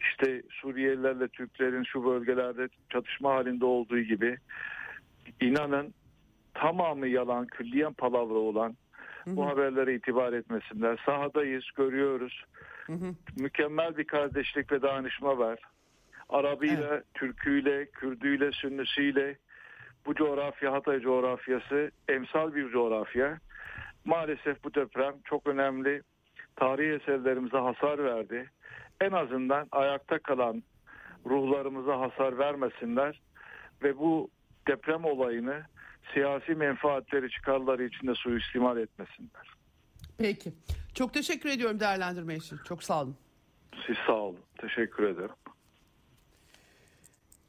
işte 0.00 0.42
Suriyelilerle 0.50 1.28
Türklerin 1.28 1.82
şu 1.82 2.04
bölgelerde 2.04 2.68
çatışma 2.90 3.34
halinde 3.34 3.64
olduğu 3.64 4.00
gibi 4.00 4.38
inanın 5.40 5.94
tamamı 6.54 7.08
yalan, 7.08 7.46
külliyen 7.46 7.92
palavra 7.92 8.34
olan 8.34 8.76
bu 9.26 9.46
haberlere 9.46 9.94
itibar 9.94 10.32
etmesinler. 10.32 11.02
Sahadayız, 11.06 11.64
görüyoruz. 11.76 12.44
Hı 12.86 12.92
hı. 12.92 13.14
Mükemmel 13.36 13.96
bir 13.96 14.04
kardeşlik 14.04 14.72
ve 14.72 14.82
dayanışma 14.82 15.38
var. 15.38 15.58
Arabıyla, 16.28 16.88
evet. 16.94 17.04
Türküyle, 17.14 17.86
Kürdüyle, 17.90 18.52
Sünnisiyle 18.52 19.38
bu 20.06 20.14
coğrafya 20.14 20.72
Hatay 20.72 21.00
coğrafyası 21.00 21.90
emsal 22.08 22.54
bir 22.54 22.70
coğrafya. 22.70 23.38
Maalesef 24.04 24.64
bu 24.64 24.74
deprem 24.74 25.14
çok 25.24 25.46
önemli 25.46 26.02
tarihi 26.56 26.92
eserlerimize 26.92 27.58
hasar 27.58 28.04
verdi. 28.04 28.50
En 29.00 29.12
azından 29.12 29.68
ayakta 29.72 30.18
kalan 30.18 30.62
ruhlarımıza 31.26 32.00
hasar 32.00 32.38
vermesinler 32.38 33.20
ve 33.82 33.98
bu 33.98 34.30
deprem 34.68 35.04
olayını 35.04 35.62
siyasi 36.14 36.54
menfaatleri 36.54 37.30
çıkarları 37.30 37.84
içinde 37.84 38.14
suistimal 38.14 38.78
etmesinler. 38.78 39.50
Peki. 40.18 40.52
Çok 40.94 41.14
teşekkür 41.14 41.48
ediyorum 41.48 41.80
değerlendirme 41.80 42.34
için. 42.34 42.58
Çok 42.68 42.82
sağ 42.82 43.02
olun. 43.02 43.16
Siz 43.86 43.96
sağ 44.06 44.12
olun. 44.12 44.40
Teşekkür 44.58 45.02
ederim. 45.02 45.34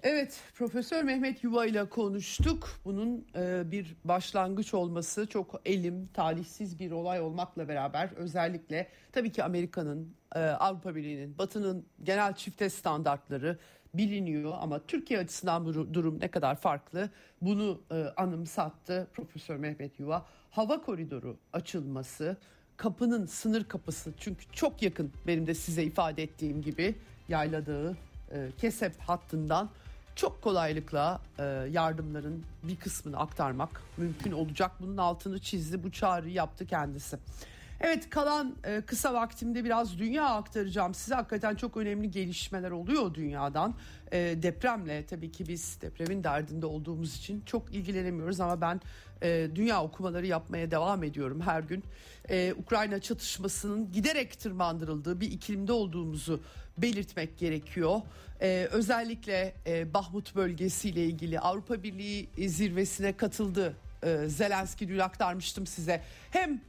Evet, 0.04 0.40
Profesör 0.56 1.04
Mehmet 1.04 1.44
Yuva 1.44 1.66
ile 1.66 1.90
konuştuk. 1.90 2.70
Bunun 2.86 3.28
e, 3.36 3.72
bir 3.72 3.96
başlangıç 4.04 4.74
olması 4.74 5.28
çok 5.28 5.62
elim, 5.66 6.08
talihsiz 6.14 6.80
bir 6.80 6.92
olay 6.92 7.22
olmakla 7.22 7.68
beraber 7.68 8.10
özellikle 8.16 8.88
tabii 9.12 9.32
ki 9.32 9.44
Amerika'nın, 9.44 10.14
e, 10.36 10.40
Avrupa 10.40 10.96
Birliği'nin, 10.96 11.38
Batı'nın 11.38 11.86
genel 12.04 12.36
çifte 12.36 12.70
standartları 12.70 13.60
biliniyor 13.94 14.54
ama 14.60 14.80
Türkiye 14.86 15.20
açısından 15.20 15.66
bu 15.66 15.94
durum 15.94 16.20
ne 16.20 16.28
kadar 16.28 16.56
farklı 16.56 17.10
bunu 17.42 17.82
e, 17.92 17.96
anımsattı 18.18 19.08
Profesör 19.14 19.58
Mehmet 19.58 20.00
Yuva. 20.00 20.26
Hava 20.52 20.82
koridoru 20.82 21.38
açılması, 21.54 22.38
kapının 22.78 23.26
sınır 23.26 23.64
kapısı 23.64 24.14
çünkü 24.20 24.46
çok 24.52 24.82
yakın 24.82 25.12
benim 25.28 25.48
de 25.48 25.54
size 25.54 25.84
ifade 25.84 26.24
ettiğim 26.24 26.62
gibi 26.62 26.96
Yayla 27.30 27.62
e, 28.32 28.50
Kesep 28.58 29.00
hattından 29.00 29.70
çok 30.20 30.42
kolaylıkla 30.42 31.22
e, 31.40 31.44
yardımların 31.72 32.44
bir 32.64 32.76
kısmını 32.76 33.18
aktarmak 33.18 33.82
mümkün 33.98 34.32
olacak. 34.32 34.72
Bunun 34.80 34.98
altını 34.98 35.40
çizdi, 35.40 35.84
bu 35.84 35.92
çağrıyı 35.92 36.34
yaptı 36.34 36.66
kendisi. 36.66 37.18
Evet 37.82 38.10
kalan 38.10 38.56
e, 38.64 38.82
kısa 38.82 39.14
vaktimde 39.14 39.64
biraz 39.64 40.00
dünya 40.00 40.26
aktaracağım. 40.26 40.94
Size 40.94 41.16
hakikaten 41.16 41.56
çok 41.56 41.78
önemli 41.78 42.12
gelişmeler 42.12 42.72
oluyor 42.72 43.14
dünyadan. 43.14 43.76
E, 44.12 44.18
depremle 44.18 45.06
tabii 45.06 45.32
ki 45.32 45.48
biz 45.48 45.82
depremin 45.82 46.24
derdinde 46.24 46.66
olduğumuz 46.66 47.16
için 47.18 47.42
çok 47.46 47.74
ilgilenemiyoruz 47.74 48.40
ama 48.40 48.62
ben 48.62 48.82
e, 49.24 49.50
dünya 49.56 49.84
okumaları 49.84 50.26
yapmaya 50.28 50.72
devam 50.72 51.04
ediyorum 51.04 51.42
her 51.42 51.62
gün. 51.62 51.84
E, 52.30 52.54
Ukrayna 52.54 53.00
çatışmasının 53.00 53.92
giderek 53.92 54.40
tırmandırıldığı 54.40 55.22
bir 55.22 55.32
iklimde 55.32 55.72
olduğumuzu 55.72 56.42
belirtmek 56.78 57.38
gerekiyor. 57.38 58.02
Özellikle 58.72 59.54
e, 59.68 59.94
Bahmut 59.94 60.36
bölgesiyle 60.36 61.06
ilgili 61.06 61.40
Avrupa 61.40 61.84
Birliği 61.84 62.30
zirvesine 62.50 63.18
katıldı. 63.18 63.76
Ee, 64.04 64.28
Zelenski 64.28 64.88
dün 64.88 65.00
aktarmıştım 65.00 65.68
size. 65.68 66.02
Hem 66.32 66.62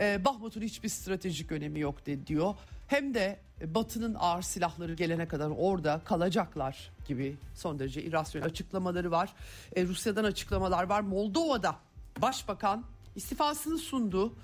e, 0.00 0.24
Bahmut'un 0.24 0.62
hiçbir 0.62 0.88
stratejik 0.88 1.52
önemi 1.52 1.80
yok 1.80 2.06
de, 2.06 2.26
diyor. 2.26 2.54
Hem 2.86 3.14
de 3.14 3.40
Batı'nın 3.64 4.14
ağır 4.14 4.42
silahları 4.42 4.94
gelene 4.94 5.28
kadar 5.28 5.50
orada 5.56 6.00
kalacaklar 6.04 6.90
gibi 7.08 7.36
son 7.54 7.78
derece 7.78 8.02
irrasyonel 8.02 8.48
açıklamaları 8.48 9.10
var. 9.10 9.34
E, 9.76 9.84
Rusya'dan 9.84 10.24
açıklamalar 10.24 10.84
var. 10.84 11.00
Moldova'da 11.00 11.76
başbakan 12.22 12.84
istifasını 13.16 13.78
sundu. 13.78 14.34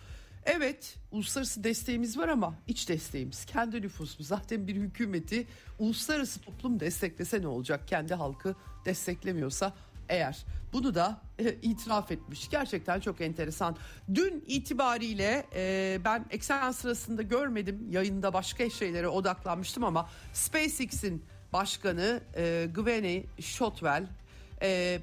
Evet 0.44 0.96
uluslararası 1.12 1.64
desteğimiz 1.64 2.18
var 2.18 2.28
ama 2.28 2.54
iç 2.66 2.88
desteğimiz 2.88 3.44
kendi 3.44 3.82
nüfusumuz 3.82 4.28
zaten 4.28 4.66
bir 4.66 4.76
hükümeti 4.76 5.46
uluslararası 5.78 6.40
toplum 6.40 6.80
desteklese 6.80 7.42
ne 7.42 7.46
olacak 7.46 7.88
kendi 7.88 8.14
halkı 8.14 8.54
desteklemiyorsa 8.84 9.74
eğer. 10.12 10.44
Bunu 10.72 10.94
da 10.94 11.20
e, 11.38 11.54
itiraf 11.62 12.10
etmiş. 12.10 12.50
Gerçekten 12.50 13.00
çok 13.00 13.20
enteresan. 13.20 13.76
Dün 14.14 14.44
itibariyle 14.46 15.46
e, 15.54 15.98
ben 16.04 16.26
eksen 16.30 16.70
sırasında 16.70 17.22
görmedim. 17.22 17.86
Yayında 17.90 18.32
başka 18.32 18.70
şeylere 18.70 19.08
odaklanmıştım 19.08 19.84
ama 19.84 20.08
SpaceX'in 20.32 21.24
başkanı 21.52 22.20
e, 22.36 22.68
Gwynne 22.74 23.22
Shotwell 23.40 24.06
e, 24.62 25.00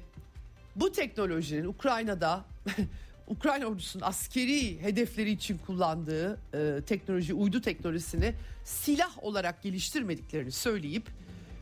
bu 0.76 0.92
teknolojinin 0.92 1.64
Ukrayna'da 1.64 2.44
Ukrayna 3.28 3.66
ordusunun 3.66 4.04
askeri 4.04 4.82
hedefleri 4.82 5.30
için 5.30 5.58
kullandığı 5.58 6.40
e, 6.54 6.82
teknoloji, 6.86 7.34
uydu 7.34 7.60
teknolojisini 7.60 8.34
silah 8.64 9.24
olarak 9.24 9.62
geliştirmediklerini 9.62 10.52
söyleyip 10.52 11.06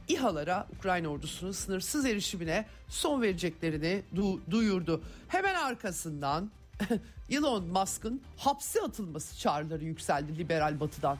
İHA'lara 0.09 0.67
Ukrayna 0.79 1.09
ordusunun 1.09 1.53
sınırsız 1.53 2.07
erişimine 2.07 2.67
son 2.89 3.23
vereceklerini 3.23 4.03
du- 4.17 4.41
duyurdu. 4.51 5.03
Hemen 5.29 5.55
arkasından 5.55 6.51
Elon 7.31 7.65
Musk'ın 7.65 8.21
hapse 8.37 8.81
atılması 8.83 9.39
çağrıları 9.39 9.85
yükseldi 9.85 10.39
liberal 10.39 10.81
batıdan. 10.81 11.19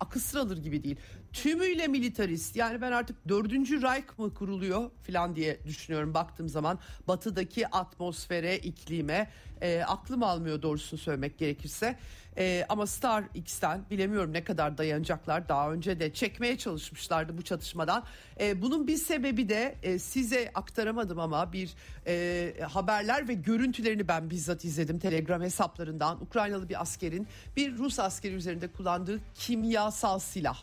Akıl 0.00 0.36
alır 0.38 0.58
gibi 0.58 0.84
değil. 0.84 0.96
Tümüyle 1.42 1.86
militarist 1.86 2.56
yani 2.56 2.80
ben 2.80 2.92
artık 2.92 3.28
dördüncü 3.28 3.82
Reich 3.82 4.18
mı 4.18 4.34
kuruluyor 4.34 4.90
falan 5.06 5.36
diye 5.36 5.64
düşünüyorum 5.64 6.14
baktığım 6.14 6.48
zaman 6.48 6.78
batıdaki 7.08 7.68
atmosfere, 7.68 8.58
iklime 8.58 9.28
e, 9.60 9.82
aklım 9.86 10.22
almıyor 10.22 10.62
doğrusunu 10.62 11.00
söylemek 11.00 11.38
gerekirse. 11.38 11.96
E, 12.38 12.66
ama 12.68 12.86
Star 12.86 13.24
X'ten 13.34 13.84
bilemiyorum 13.90 14.32
ne 14.32 14.44
kadar 14.44 14.78
dayanacaklar. 14.78 15.48
Daha 15.48 15.72
önce 15.72 16.00
de 16.00 16.12
çekmeye 16.12 16.58
çalışmışlardı 16.58 17.38
bu 17.38 17.42
çatışmadan. 17.42 18.04
E, 18.40 18.62
bunun 18.62 18.86
bir 18.86 18.96
sebebi 18.96 19.48
de 19.48 19.74
e, 19.82 19.98
size 19.98 20.50
aktaramadım 20.54 21.20
ama 21.20 21.52
bir 21.52 21.74
e, 22.06 22.54
haberler 22.62 23.28
ve 23.28 23.34
görüntülerini 23.34 24.08
ben 24.08 24.30
bizzat 24.30 24.64
izledim 24.64 24.98
Telegram 24.98 25.42
hesaplarından. 25.42 26.22
Ukraynalı 26.22 26.68
bir 26.68 26.82
askerin 26.82 27.26
bir 27.56 27.78
Rus 27.78 27.98
askeri 27.98 28.34
üzerinde 28.34 28.68
kullandığı 28.68 29.20
kimyasal 29.34 30.18
silah. 30.18 30.58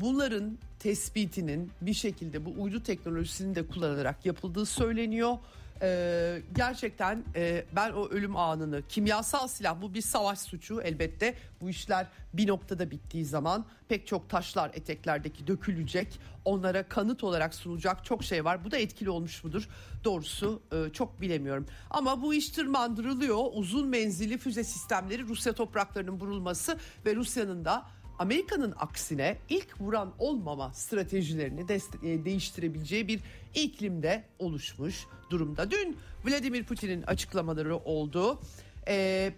Bunların 0.00 0.58
tespitinin 0.78 1.70
bir 1.80 1.94
şekilde 1.94 2.44
bu 2.44 2.62
uydu 2.62 2.82
teknolojisini 2.82 3.54
de 3.54 3.66
kullanarak 3.66 4.26
yapıldığı 4.26 4.66
söyleniyor. 4.66 5.38
Ee, 5.82 6.42
gerçekten 6.54 7.24
e, 7.34 7.64
ben 7.76 7.92
o 7.92 8.08
ölüm 8.08 8.36
anını 8.36 8.82
kimyasal 8.88 9.48
silah 9.48 9.82
bu 9.82 9.94
bir 9.94 10.00
savaş 10.00 10.38
suçu 10.38 10.80
elbette. 10.80 11.34
Bu 11.60 11.70
işler 11.70 12.06
bir 12.32 12.46
noktada 12.46 12.90
bittiği 12.90 13.24
zaman 13.24 13.64
pek 13.88 14.06
çok 14.06 14.30
taşlar 14.30 14.70
eteklerdeki 14.74 15.46
dökülecek 15.46 16.20
onlara 16.44 16.88
kanıt 16.88 17.24
olarak 17.24 17.54
sunulacak 17.54 18.04
çok 18.04 18.24
şey 18.24 18.44
var. 18.44 18.64
Bu 18.64 18.70
da 18.70 18.78
etkili 18.78 19.10
olmuş 19.10 19.44
mudur? 19.44 19.68
Doğrusu 20.04 20.62
e, 20.72 20.92
çok 20.92 21.20
bilemiyorum. 21.20 21.66
Ama 21.90 22.22
bu 22.22 22.34
iş 22.34 22.48
tırmandırılıyor. 22.48 23.44
Uzun 23.52 23.88
menzilli 23.88 24.38
füze 24.38 24.64
sistemleri 24.64 25.22
Rusya 25.22 25.52
topraklarının 25.52 26.20
vurulması 26.20 26.78
ve 27.06 27.16
Rusya'nın 27.16 27.64
da 27.64 27.86
Amerika'nın 28.18 28.74
aksine 28.78 29.38
ilk 29.48 29.80
vuran 29.80 30.12
olmama 30.18 30.72
stratejilerini 30.72 31.60
e, 31.60 32.24
değiştirebileceği 32.24 33.08
bir 33.08 33.20
iklimde 33.54 34.24
oluşmuş 34.38 35.06
durumda. 35.30 35.70
Dün 35.70 35.96
Vladimir 36.24 36.64
Putin'in 36.64 37.02
açıklamaları 37.02 37.76
oldu. 37.76 38.40
Ee, 38.88 39.32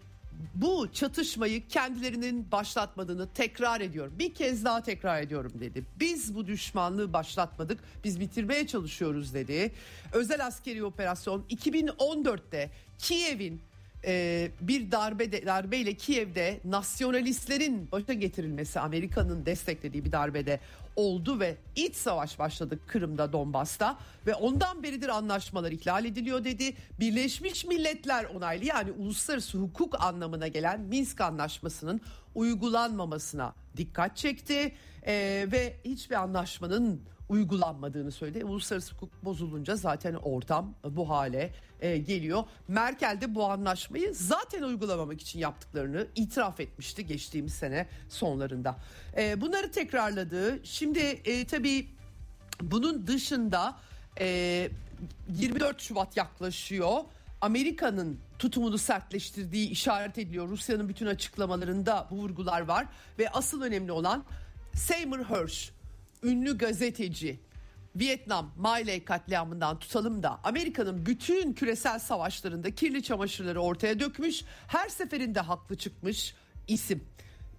bu 0.55 0.93
çatışmayı 0.93 1.69
kendilerinin 1.69 2.53
başlatmadığını 2.53 3.29
tekrar 3.35 3.81
ediyorum. 3.81 4.15
Bir 4.19 4.35
kez 4.35 4.65
daha 4.65 4.83
tekrar 4.83 5.23
ediyorum 5.23 5.53
dedi. 5.61 5.85
Biz 6.01 6.35
bu 6.35 6.47
düşmanlığı 6.47 7.13
başlatmadık. 7.13 7.81
Biz 8.05 8.21
bitirmeye 8.21 8.67
çalışıyoruz 8.67 9.35
dedi. 9.35 9.73
Özel 10.13 10.47
askeri 10.47 10.85
operasyon 10.85 11.45
2014'te 11.51 12.71
Kiev'in 12.99 13.61
e, 14.05 14.51
bir 14.61 14.91
darbe 14.91 15.33
de, 15.33 15.47
darbeyle 15.47 15.95
Kiev'de 15.95 16.61
nasyonalistlerin 16.65 17.89
başa 17.93 18.13
getirilmesi 18.13 18.81
Amerika'nın 18.81 19.47
desteklediği 19.47 20.05
bir 20.05 20.13
darbede 20.13 20.61
oldu 20.97 21.41
ve 21.41 21.57
iç 21.77 21.97
savaş 21.97 22.39
başladı 22.39 22.79
Kırım'da 22.87 23.33
Donbas'ta 23.33 23.99
ve 24.27 24.35
ondan 24.35 24.83
beridir 24.83 25.09
anlaşmalar 25.09 25.73
ihlal 25.73 26.05
ediliyor 26.05 26.45
dedi. 26.45 26.75
Birleşmiş 27.01 27.65
Milletler 27.65 28.25
onaylı 28.25 28.65
yani 28.65 28.93
uluslararası 28.93 29.59
hukuk 29.59 30.03
anlamına 30.03 30.49
gelen 30.49 30.81
Minsk 30.81 31.21
anlaşmasının 31.21 32.01
uygulanmamasına 32.35 33.55
dikkat 33.77 34.17
çekti 34.17 34.73
ee, 35.07 35.47
ve 35.53 35.77
hiçbir 35.85 36.15
anlaşmanın 36.15 37.03
uygulanmadığını 37.29 38.13
söyledi. 38.13 38.45
Uluslararası 38.45 38.95
hukuk 38.95 39.25
bozulunca 39.25 39.77
zaten 39.77 40.15
ortam 40.15 40.75
bu 40.85 41.09
hale 41.09 41.53
e, 41.81 41.99
geliyor. 41.99 42.45
Merkel 42.69 43.21
de 43.21 43.35
bu 43.35 43.51
anlaşmayı 43.51 44.15
zaten 44.15 44.63
uygulamamak 44.63 45.21
için 45.21 45.39
yaptıklarını 45.39 46.07
itiraf 46.15 46.61
etmişti 46.61 47.07
geçtiğimiz 47.07 47.55
sene 47.55 47.87
sonlarında. 48.09 48.77
E, 49.17 49.41
bunları 49.41 49.71
tekrarladı. 49.71 50.61
Şimdi 50.65 50.99
e, 50.99 51.47
tabii 51.47 51.89
bunun 52.63 53.07
dışında 53.07 53.77
e, 54.21 54.69
24 55.29 55.81
Şubat 55.81 56.17
yaklaşıyor. 56.17 57.01
Amerika'nın 57.41 58.21
tutumunu 58.39 58.79
sertleştirdiği 58.79 59.71
işaret 59.71 60.19
ediliyor. 60.19 60.49
Rusya'nın 60.49 60.89
bütün 60.89 61.07
açıklamalarında 61.07 62.07
bu 62.11 62.17
vurgular 62.17 62.61
var 62.61 62.87
ve 63.19 63.31
asıl 63.31 63.63
önemli 63.63 63.93
olan 63.93 64.25
Seymour 64.75 65.25
Hersh 65.25 65.78
ünlü 66.23 66.59
gazeteci 66.59 67.41
Vietnam 67.97 68.53
Miley 68.57 69.05
katliamından 69.05 69.79
tutalım 69.79 70.23
da 70.23 70.41
Amerika'nın 70.45 71.07
bütün 71.07 71.53
küresel 71.53 71.99
savaşlarında 71.99 72.75
kirli 72.75 73.03
çamaşırları 73.03 73.61
ortaya 73.61 74.01
dökmüş. 74.01 74.45
Her 74.67 74.89
seferinde 74.89 75.41
haklı 75.41 75.77
çıkmış 75.77 76.35
isim. 76.69 77.05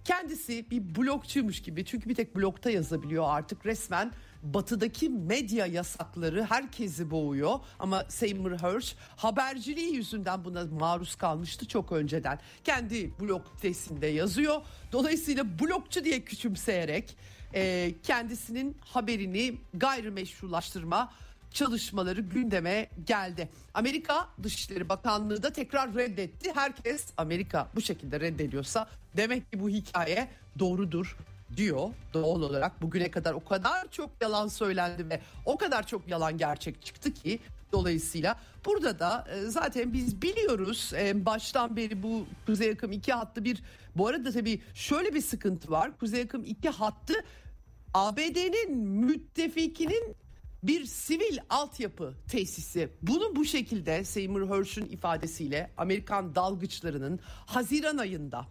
Kendisi 0.04 0.70
bir 0.70 0.96
blogçuymuş 0.96 1.62
gibi 1.62 1.84
çünkü 1.84 2.08
bir 2.08 2.14
tek 2.14 2.36
blogta 2.36 2.70
yazabiliyor 2.70 3.24
artık 3.28 3.66
resmen 3.66 4.12
batıdaki 4.42 5.08
medya 5.08 5.66
yasakları 5.66 6.44
herkesi 6.44 7.10
boğuyor 7.10 7.60
ama 7.78 8.04
Seymour 8.08 8.52
Hersh 8.52 8.94
haberciliği 9.16 9.94
yüzünden 9.94 10.44
buna 10.44 10.64
maruz 10.64 11.14
kalmıştı 11.14 11.68
çok 11.68 11.92
önceden. 11.92 12.38
Kendi 12.64 13.20
blog 13.20 13.46
sitesinde 13.56 14.06
yazıyor. 14.06 14.62
Dolayısıyla 14.92 15.58
blogçu 15.58 16.04
diye 16.04 16.24
küçümseyerek 16.24 17.16
e, 17.54 17.94
kendisinin 18.02 18.76
haberini 18.80 19.54
gayrimeşrulaştırma 19.74 21.12
çalışmaları 21.52 22.20
gündeme 22.20 22.88
geldi. 23.06 23.48
Amerika 23.74 24.28
Dışişleri 24.42 24.88
Bakanlığı 24.88 25.42
da 25.42 25.52
tekrar 25.52 25.94
reddetti. 25.94 26.52
Herkes 26.54 27.06
Amerika 27.16 27.68
bu 27.74 27.80
şekilde 27.80 28.20
reddediyorsa 28.20 28.88
demek 29.16 29.52
ki 29.52 29.60
bu 29.60 29.68
hikaye 29.68 30.28
doğrudur 30.58 31.16
diyor 31.56 31.88
doğal 32.14 32.42
olarak 32.42 32.82
bugüne 32.82 33.10
kadar 33.10 33.32
o 33.32 33.44
kadar 33.44 33.90
çok 33.90 34.10
yalan 34.20 34.48
söylendi 34.48 35.10
ve 35.10 35.20
o 35.46 35.56
kadar 35.56 35.86
çok 35.86 36.08
yalan 36.08 36.38
gerçek 36.38 36.84
çıktı 36.84 37.14
ki 37.14 37.38
dolayısıyla 37.72 38.36
burada 38.66 38.98
da 38.98 39.26
e, 39.34 39.40
zaten 39.40 39.92
biz 39.92 40.22
biliyoruz 40.22 40.92
e, 40.96 41.26
baştan 41.26 41.76
beri 41.76 42.02
bu 42.02 42.26
Kuzey 42.46 42.70
Akım 42.70 42.92
2 42.92 43.12
hattı 43.12 43.44
bir 43.44 43.62
bu 43.96 44.06
arada 44.06 44.32
tabii 44.32 44.60
şöyle 44.74 45.14
bir 45.14 45.20
sıkıntı 45.20 45.70
var 45.70 45.98
Kuzey 45.98 46.22
Akım 46.22 46.44
2 46.44 46.68
hattı 46.68 47.14
ABD'nin 47.94 48.78
müttefikinin 48.78 50.16
bir 50.62 50.84
sivil 50.84 51.38
altyapı 51.50 52.14
tesisi. 52.28 52.88
Bunu 53.02 53.36
bu 53.36 53.44
şekilde 53.44 54.04
Seymour 54.04 54.48
Hersh'ün 54.48 54.86
ifadesiyle 54.86 55.70
Amerikan 55.76 56.34
dalgıçlarının 56.34 57.20
Haziran 57.46 57.96
ayında 57.96 58.46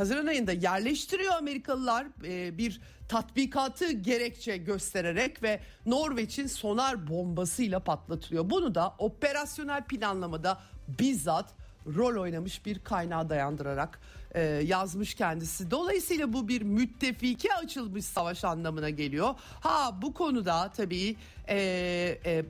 Haziran 0.00 0.26
ayında 0.26 0.52
yerleştiriyor 0.52 1.34
Amerikalılar 1.34 2.06
e, 2.24 2.58
bir 2.58 2.80
tatbikatı 3.08 3.92
gerekçe 3.92 4.56
göstererek 4.56 5.42
ve 5.42 5.60
Norveç'in 5.86 6.46
sonar 6.46 7.08
bombasıyla 7.08 7.80
patlatılıyor. 7.80 8.50
Bunu 8.50 8.74
da 8.74 8.94
operasyonel 8.98 9.84
planlamada 9.84 10.60
bizzat 10.98 11.54
rol 11.86 12.20
oynamış 12.22 12.66
bir 12.66 12.78
kaynağa 12.78 13.28
dayandırarak 13.28 14.00
e, 14.34 14.42
yazmış 14.42 15.14
kendisi. 15.14 15.70
Dolayısıyla 15.70 16.32
bu 16.32 16.48
bir 16.48 16.62
müttefike 16.62 17.54
açılmış 17.54 18.04
savaş 18.04 18.44
anlamına 18.44 18.90
geliyor. 18.90 19.34
Ha 19.60 19.98
bu 20.02 20.14
konuda 20.14 20.70
tabii 20.76 21.16
e, 21.48 21.56
e, 22.24 22.30
e, 22.30 22.44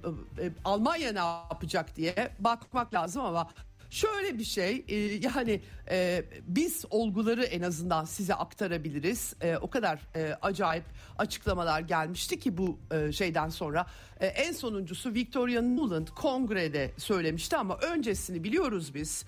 Almanya 0.65 1.13
ne 1.13 1.19
yapacak 1.19 1.97
diye 1.97 2.31
bakmak 2.39 2.95
lazım 2.95 3.23
ama 3.23 3.51
Şöyle 3.91 4.39
bir 4.39 4.45
şey 4.45 4.85
e, 4.89 4.97
yani 4.97 5.61
e, 5.91 6.25
biz 6.43 6.85
olguları 6.91 7.45
en 7.45 7.63
azından 7.63 8.05
size 8.05 8.35
aktarabiliriz. 8.35 9.35
E, 9.41 9.57
o 9.57 9.71
kadar 9.71 10.01
acayip 10.43 10.85
açıklamalar 11.19 11.81
gelmişti 11.81 12.39
ki 12.39 12.57
bu 12.57 12.79
şeyden 13.13 13.49
sonra. 13.49 13.87
En 14.21 14.53
sonuncusu 14.53 15.15
Victoria 15.15 15.63
Nuland 15.63 16.09
kongrede 16.09 16.91
söylemişti 16.97 17.57
ama 17.57 17.77
öncesini 17.77 18.45
biliyoruz 18.45 18.95
biz. 18.95 19.25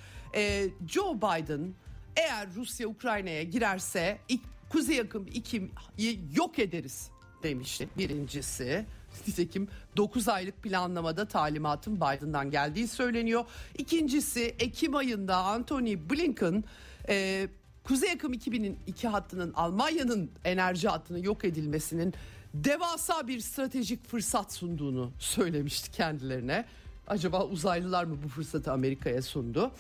Joe 0.87 1.17
Biden 1.17 1.75
eğer 2.17 2.49
Rusya 2.55 2.89
Ukrayna'ya 2.89 3.43
girerse 3.43 4.19
ilk 4.29 4.41
Kuzey 4.69 5.01
Akım 5.01 5.27
2'yi 5.27 6.21
yok 6.37 6.59
ederiz 6.59 7.11
demişti 7.43 7.89
birincisi. 7.99 8.87
Nitekim 9.29 9.69
9 9.97 10.29
aylık 10.29 10.63
planlamada 10.63 11.29
talimatın 11.29 11.97
Biden'dan 11.97 12.51
geldiği 12.51 12.89
söyleniyor. 12.89 13.45
İkincisi 13.79 14.43
Ekim 14.59 14.97
ayında 14.97 15.37
Anthony 15.37 16.11
Blinken 16.11 16.65
e, 17.09 17.49
Kuzey 17.85 18.13
Akım 18.13 18.33
2000'in 18.33 18.79
iki 18.87 19.09
hattının 19.09 19.53
Almanya'nın 19.53 20.31
enerji 20.45 20.89
hattının 20.89 21.19
yok 21.19 21.45
edilmesinin 21.45 22.15
devasa 22.55 23.29
bir 23.29 23.41
stratejik 23.41 24.09
fırsat 24.09 24.53
sunduğunu 24.53 25.13
söylemişti 25.19 25.91
kendilerine. 25.91 26.65
Acaba 27.07 27.45
uzaylılar 27.45 28.05
mı 28.05 28.17
bu 28.25 28.29
fırsatı 28.29 28.73
Amerika'ya 28.73 29.23
sundu? 29.23 29.73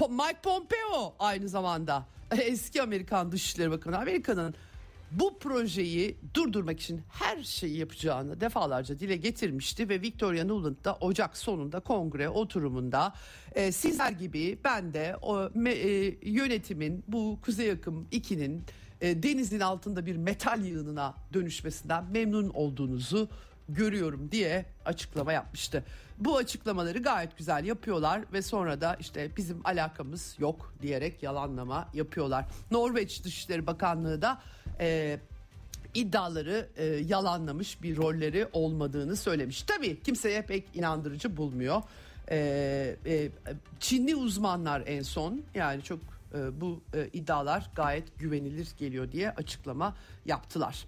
Mike 0.00 0.40
Pompeo 0.42 1.14
aynı 1.18 1.48
zamanda 1.48 2.06
eski 2.38 2.82
Amerikan 2.82 3.32
Dışişleri 3.32 3.70
Bakanı 3.70 3.98
Amerika'nın 3.98 4.54
bu 5.10 5.38
projeyi 5.38 6.16
durdurmak 6.34 6.80
için 6.80 7.02
her 7.08 7.42
şeyi 7.42 7.76
yapacağını 7.76 8.40
defalarca 8.40 8.98
dile 8.98 9.16
getirmişti 9.16 9.88
ve 9.88 10.00
Victoria 10.02 10.44
Nuland 10.44 10.84
da 10.84 10.94
Ocak 10.94 11.36
sonunda 11.36 11.80
kongre 11.80 12.28
oturumunda 12.28 13.12
e, 13.54 13.72
sizler 13.72 14.12
gibi 14.12 14.58
ben 14.64 14.94
de 14.94 15.16
o 15.22 15.50
me, 15.54 15.70
e, 15.70 16.18
yönetimin 16.22 17.04
bu 17.08 17.38
Kuzey 17.42 17.70
Akım 17.70 18.06
2'nin 18.12 18.62
e, 19.00 19.22
denizin 19.22 19.60
altında 19.60 20.06
bir 20.06 20.16
metal 20.16 20.64
yığınına 20.64 21.14
dönüşmesinden 21.32 22.04
memnun 22.04 22.48
olduğunuzu 22.48 23.28
görüyorum 23.68 24.28
diye 24.32 24.64
açıklama 24.84 25.32
yapmıştı. 25.32 25.84
Bu 26.18 26.36
açıklamaları 26.36 26.98
gayet 26.98 27.38
güzel 27.38 27.64
yapıyorlar 27.64 28.20
ve 28.32 28.42
sonra 28.42 28.80
da 28.80 28.96
işte 29.00 29.30
bizim 29.36 29.60
alakamız 29.64 30.36
yok 30.38 30.74
diyerek 30.82 31.22
yalanlama 31.22 31.88
yapıyorlar. 31.94 32.44
Norveç 32.70 33.24
Dışişleri 33.24 33.66
Bakanlığı 33.66 34.22
da 34.22 34.42
e, 34.80 35.18
iddiaları 35.94 36.68
e, 36.76 36.84
yalanlamış 36.84 37.82
bir 37.82 37.96
rolleri 37.96 38.48
olmadığını 38.52 39.16
söylemiş. 39.16 39.62
Tabii 39.62 40.02
kimseye 40.02 40.42
pek 40.42 40.64
inandırıcı 40.74 41.36
bulmuyor. 41.36 41.82
E, 42.30 42.96
e, 43.06 43.28
Çinli 43.80 44.16
uzmanlar 44.16 44.82
en 44.86 45.02
son 45.02 45.42
yani 45.54 45.82
çok 45.82 45.98
e, 46.34 46.60
bu 46.60 46.80
e, 46.94 47.08
iddialar 47.12 47.70
gayet 47.74 48.18
güvenilir 48.18 48.68
geliyor 48.78 49.12
diye 49.12 49.30
açıklama 49.30 49.96
yaptılar. 50.26 50.84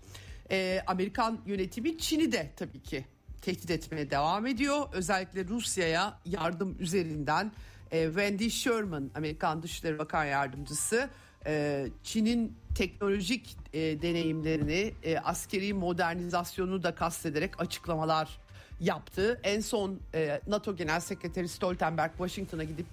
E, 0.51 0.82
Amerikan 0.86 1.40
yönetimi 1.46 1.99
Çin'i 1.99 2.32
de 2.32 2.51
tabii 2.57 2.82
ki 2.82 3.05
tehdit 3.42 3.70
etmeye 3.70 4.11
devam 4.11 4.46
ediyor. 4.46 4.86
Özellikle 4.92 5.44
Rusya'ya 5.44 6.18
yardım 6.24 6.76
üzerinden 6.80 7.53
e, 7.90 8.05
Wendy 8.05 8.51
Sherman 8.51 9.11
Amerikan 9.14 9.62
Dışişleri 9.62 9.99
Bakan 9.99 10.24
Yardımcısı 10.24 11.11
e, 11.46 11.86
Çin'in 12.05 12.57
teknolojik 12.74 13.57
e, 13.72 14.03
deneyimlerini 14.03 14.94
e, 15.03 15.18
askeri 15.18 15.74
modernizasyonu 15.74 16.82
da 16.82 16.94
kastederek 16.94 17.61
açıklamalar 17.61 18.38
yaptı. 18.80 19.40
En 19.42 19.61
son 19.61 20.01
e, 20.14 20.40
NATO 20.46 20.76
Genel 20.76 21.01
Sekreteri 21.01 21.49
Stoltenberg 21.49 22.11
Washington'a 22.11 22.64
gidip 22.64 22.86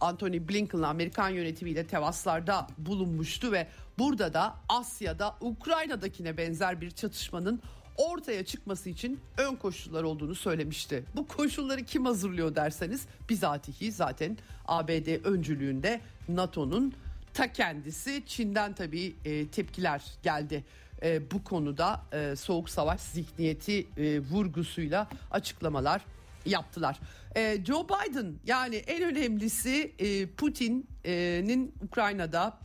Anthony 0.00 0.48
Blinken'la 0.48 0.88
Amerikan 0.88 1.28
yönetimiyle 1.28 1.86
temaslarda 1.86 2.66
bulunmuştu 2.78 3.52
ve 3.52 3.66
burada 3.98 4.34
da 4.34 4.54
Asya'da 4.68 5.36
Ukrayna'dakine 5.40 6.36
benzer 6.36 6.80
bir 6.80 6.90
çatışmanın 6.90 7.62
ortaya 7.96 8.44
çıkması 8.44 8.90
için 8.90 9.20
ön 9.38 9.54
koşullar 9.54 10.02
olduğunu 10.02 10.34
söylemişti. 10.34 11.04
Bu 11.16 11.26
koşulları 11.26 11.84
kim 11.84 12.04
hazırlıyor 12.04 12.54
derseniz 12.54 13.06
bizatihi 13.28 13.92
zaten 13.92 14.38
ABD 14.66 15.24
öncülüğünde 15.24 16.00
NATO'nun 16.28 16.94
ta 17.34 17.52
kendisi 17.52 18.22
Çin'den 18.26 18.74
tabii 18.74 19.16
e, 19.24 19.48
tepkiler 19.48 20.04
geldi. 20.22 20.64
E, 21.02 21.30
bu 21.30 21.44
konuda 21.44 22.00
e, 22.12 22.36
soğuk 22.36 22.70
savaş 22.70 23.00
zihniyeti 23.00 23.86
e, 23.96 24.20
vurgusuyla 24.20 25.08
açıklamalar 25.30 26.02
yaptılar. 26.46 27.00
E, 27.38 27.64
Joe 27.64 27.86
Biden 27.88 28.34
yani 28.46 28.76
en 28.76 29.02
önemlisi 29.02 29.92
e, 29.98 30.26
Putin'in 30.26 31.74
Ukrayna'da 31.82 32.58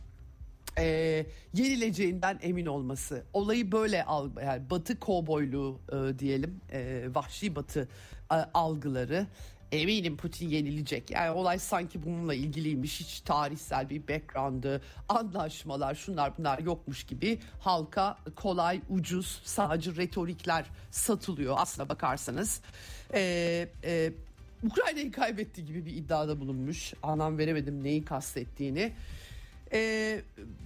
e, 0.78 0.86
yenileceğinden 1.54 2.38
emin 2.42 2.66
olması. 2.66 3.24
Olayı 3.32 3.72
böyle 3.72 4.04
al, 4.04 4.30
yani 4.44 4.70
Batı 4.70 5.00
kovboyluğu 5.00 5.80
e, 5.92 6.18
diyelim, 6.18 6.60
e, 6.72 7.04
vahşi 7.14 7.56
Batı 7.56 7.88
e, 8.32 8.34
algıları. 8.34 9.26
Eminim 9.72 10.16
Putin 10.16 10.48
yenilecek. 10.48 11.10
Yani 11.10 11.30
olay 11.30 11.58
sanki 11.58 12.02
bununla 12.02 12.34
ilgiliymiş. 12.34 13.00
Hiç 13.00 13.20
tarihsel 13.20 13.90
bir 13.90 14.08
background'ı, 14.08 14.80
anlaşmalar, 15.08 15.94
şunlar 15.94 16.38
bunlar 16.38 16.58
yokmuş 16.58 17.04
gibi 17.04 17.38
halka 17.60 18.18
kolay, 18.36 18.80
ucuz, 18.88 19.42
sadece 19.44 19.96
retorikler 19.96 20.64
satılıyor 20.90 21.54
aslına 21.58 21.88
bakarsanız. 21.88 22.60
Ee, 23.14 23.68
e, 23.84 24.12
Ukrayna'yı 24.64 25.12
kaybetti 25.12 25.64
gibi 25.64 25.86
bir 25.86 25.96
iddiada 25.96 26.40
bulunmuş. 26.40 26.94
Anlam 27.02 27.38
veremedim 27.38 27.84
neyi 27.84 28.04
kastettiğini. 28.04 28.92
Ee, 29.72 30.20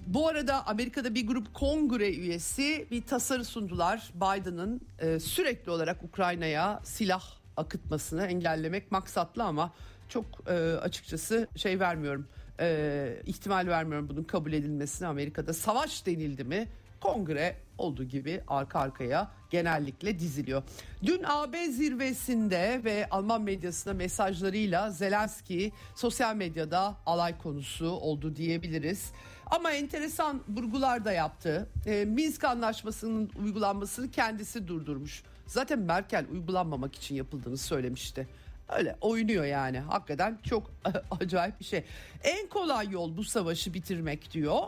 bu 0.06 0.28
arada 0.28 0.66
Amerika'da 0.66 1.14
bir 1.14 1.26
grup 1.26 1.54
kongre 1.54 2.14
üyesi 2.14 2.86
bir 2.90 3.02
tasarı 3.02 3.44
sundular. 3.44 4.10
Biden'ın 4.14 4.80
e, 4.98 5.20
sürekli 5.20 5.70
olarak 5.70 6.02
Ukrayna'ya 6.02 6.80
silah 6.84 7.22
akıtmasını 7.56 8.26
engellemek 8.26 8.92
maksatlı 8.92 9.44
ama 9.44 9.72
çok 10.08 10.24
e, 10.46 10.52
açıkçası 10.76 11.48
şey 11.56 11.80
vermiyorum. 11.80 12.28
E, 12.60 13.22
ihtimal 13.26 13.66
vermiyorum 13.66 14.08
bunun 14.08 14.24
kabul 14.24 14.52
edilmesine 14.52 15.08
Amerika'da 15.08 15.52
savaş 15.52 16.06
denildi 16.06 16.44
mi 16.44 16.68
kongre 17.00 17.56
olduğu 17.78 18.04
gibi 18.04 18.40
arka 18.48 18.80
arkaya 18.80 19.30
genellikle 19.50 20.18
diziliyor. 20.18 20.62
Dün 21.02 21.22
AB 21.26 21.66
zirvesinde 21.68 22.80
ve 22.84 23.08
Alman 23.10 23.42
medyasına 23.42 23.94
mesajlarıyla 23.94 24.90
Zelenski 24.90 25.72
sosyal 25.94 26.36
medyada 26.36 26.96
alay 27.06 27.38
konusu 27.38 27.90
oldu 27.90 28.36
diyebiliriz. 28.36 29.12
Ama 29.46 29.72
enteresan 29.72 30.40
vurgular 30.48 31.04
da 31.04 31.12
yaptı. 31.12 31.68
E, 31.86 32.04
Minsk 32.04 32.44
anlaşmasının 32.44 33.30
uygulanmasını 33.42 34.10
kendisi 34.10 34.68
durdurmuş. 34.68 35.22
Zaten 35.46 35.78
Merkel 35.78 36.26
uygulanmamak 36.32 36.94
için 36.94 37.14
yapıldığını 37.14 37.56
söylemişti. 37.56 38.28
Öyle 38.68 38.96
oynuyor 39.00 39.44
yani 39.44 39.78
hakikaten 39.78 40.38
çok 40.44 40.70
acayip 41.20 41.60
bir 41.60 41.64
şey. 41.64 41.84
En 42.24 42.48
kolay 42.48 42.90
yol 42.90 43.16
bu 43.16 43.24
savaşı 43.24 43.74
bitirmek 43.74 44.32
diyor. 44.32 44.58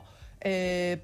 Ee, 0.45 0.99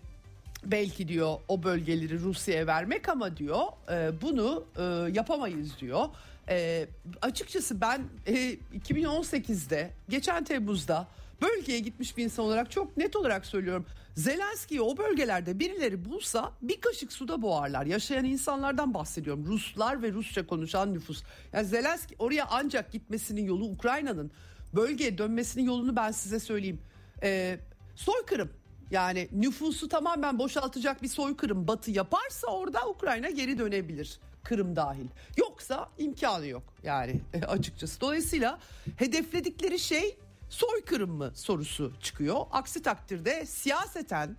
belki 0.71 1.09
diyor 1.09 1.39
o 1.49 1.63
bölgeleri 1.63 2.21
Rusya'ya 2.21 2.67
vermek 2.67 3.09
ama 3.09 3.37
diyor 3.37 3.63
e, 3.91 4.21
bunu 4.23 4.65
e, 4.79 4.83
yapamayız 5.13 5.81
diyor. 5.81 6.05
E, 6.49 6.87
açıkçası 7.23 7.81
ben 7.81 8.03
e, 8.27 8.35
2018'de 8.89 9.91
geçen 10.09 10.45
Temmuz'da 10.45 11.09
bölgeye 11.43 11.79
gitmiş 11.79 12.17
bir 12.17 12.25
insan 12.25 12.45
olarak 12.45 12.71
çok 12.71 12.97
net 12.97 13.17
olarak 13.17 13.47
söylüyorum. 13.47 13.87
Zelenski'yi 14.15 14.81
o 14.81 14.97
bölgelerde 14.97 15.59
birileri 15.59 16.05
bulsa 16.05 16.53
bir 16.63 16.81
kaşık 16.81 17.13
suda 17.13 17.43
boğarlar. 17.43 17.87
Yaşayan 17.87 18.25
insanlardan 18.25 18.95
bahsediyorum. 18.95 19.47
Ruslar 19.47 20.03
ve 20.03 20.13
Rusça 20.13 20.47
konuşan 20.47 20.95
nüfus. 20.95 21.23
Yani 21.53 21.67
Zelenski 21.67 22.15
oraya 22.19 22.47
ancak 22.51 22.93
gitmesinin 22.93 23.45
yolu 23.45 23.65
Ukrayna'nın 23.65 24.31
bölgeye 24.75 25.19
dönmesinin 25.19 25.65
yolunu 25.65 25.97
ben 25.97 26.11
size 26.11 26.41
söyleyeyim. 26.41 26.81
Ee, 27.23 27.59
soykırım 27.97 28.51
yani 28.91 29.29
nüfusu 29.33 29.89
tamamen 29.89 30.39
boşaltacak 30.39 31.03
bir 31.03 31.09
soykırım 31.09 31.69
Batı 31.69 31.91
yaparsa 31.91 32.47
orada 32.47 32.89
Ukrayna 32.89 33.31
geri 33.31 33.59
dönebilir. 33.59 34.19
Kırım 34.45 34.77
dahil. 34.77 35.07
Yoksa 35.37 35.89
imkanı 35.99 36.47
yok 36.47 36.63
yani 36.83 37.21
açıkçası. 37.49 38.01
Dolayısıyla 38.01 38.59
hedefledikleri 38.97 39.79
şey 39.79 40.17
soykırım 40.49 41.11
mı 41.11 41.31
sorusu 41.35 41.93
çıkıyor. 42.03 42.37
Aksi 42.53 42.83
takdirde 42.83 43.47
siyaseten 43.47 44.37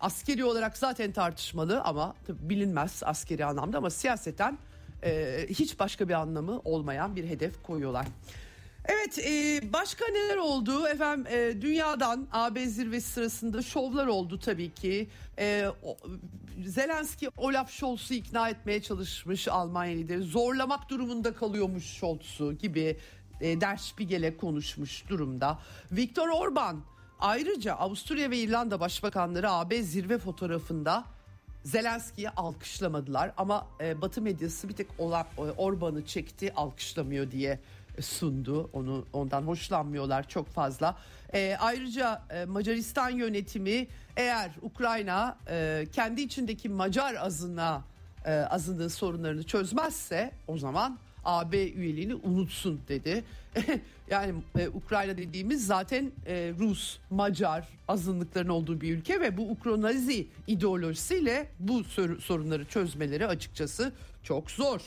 askeri 0.00 0.44
olarak 0.44 0.76
zaten 0.76 1.12
tartışmalı 1.12 1.80
ama 1.80 2.14
bilinmez 2.28 3.02
askeri 3.04 3.44
anlamda 3.44 3.78
ama 3.78 3.90
siyaseten 3.90 4.58
e, 5.02 5.46
hiç 5.48 5.78
başka 5.78 6.08
bir 6.08 6.14
anlamı 6.14 6.60
olmayan 6.64 7.16
bir 7.16 7.24
hedef 7.24 7.62
koyuyorlar. 7.62 8.06
Evet 8.88 9.18
e, 9.18 9.60
başka 9.72 10.04
neler 10.08 10.36
oldu? 10.36 10.88
Efendim 10.88 11.26
e, 11.32 11.60
dünyadan 11.60 12.28
AB 12.32 12.66
zirvesi 12.66 13.08
sırasında 13.08 13.62
şovlar 13.62 14.06
oldu 14.06 14.38
tabii 14.38 14.74
ki. 14.74 15.08
E, 15.38 15.66
o, 15.82 15.96
Zelenski 16.66 17.28
Olaf 17.36 17.70
Scholz'u 17.70 18.14
ikna 18.14 18.48
etmeye 18.48 18.82
çalışmış 18.82 19.48
Almanya 19.48 19.96
lideri. 19.96 20.22
Zorlamak 20.22 20.88
durumunda 20.88 21.34
kalıyormuş 21.34 21.84
Scholz'u 21.84 22.52
gibi 22.52 22.96
e, 23.40 23.60
Der 23.60 23.76
Spiegel'e 23.76 24.36
konuşmuş 24.36 25.08
durumda. 25.08 25.58
Viktor 25.92 26.28
Orban 26.28 26.80
ayrıca 27.18 27.74
Avusturya 27.74 28.30
ve 28.30 28.38
İrlanda 28.38 28.80
başbakanları 28.80 29.50
AB 29.50 29.82
zirve 29.82 30.18
fotoğrafında 30.18 31.04
Zelenski'yi 31.64 32.30
alkışlamadılar. 32.30 33.32
Ama 33.36 33.66
e, 33.80 34.00
Batı 34.00 34.22
medyası 34.22 34.68
bir 34.68 34.74
tek 34.74 34.86
Orban'ı 35.56 36.06
çekti 36.06 36.54
alkışlamıyor 36.54 37.30
diye 37.30 37.60
sundu. 38.00 38.70
Onu 38.72 39.04
ondan 39.12 39.42
hoşlanmıyorlar 39.42 40.28
çok 40.28 40.48
fazla. 40.48 40.96
E, 41.34 41.56
ayrıca 41.60 42.22
e, 42.30 42.44
Macaristan 42.44 43.10
yönetimi 43.10 43.86
eğer 44.16 44.50
Ukrayna 44.62 45.38
e, 45.50 45.86
kendi 45.92 46.22
içindeki 46.22 46.68
Macar 46.68 47.14
azına 47.14 47.82
e, 48.24 48.32
azınlığın 48.32 48.88
sorunlarını 48.88 49.42
çözmezse 49.42 50.32
o 50.48 50.58
zaman 50.58 50.98
AB 51.26 51.70
üyeliğini 51.72 52.14
unutsun 52.14 52.80
dedi. 52.88 53.24
yani 54.10 54.34
e, 54.58 54.68
Ukrayna 54.68 55.16
dediğimiz 55.18 55.66
zaten 55.66 56.12
e, 56.26 56.52
Rus, 56.58 56.98
Macar 57.10 57.68
azınlıkların 57.88 58.48
olduğu 58.48 58.80
bir 58.80 58.96
ülke 58.96 59.20
ve 59.20 59.36
bu 59.36 59.50
Ukronazi 59.50 60.26
ideolojisiyle 60.46 61.48
bu 61.58 61.84
sorunları 62.20 62.64
çözmeleri 62.64 63.26
açıkçası 63.26 63.92
çok 64.22 64.50
zor. 64.50 64.80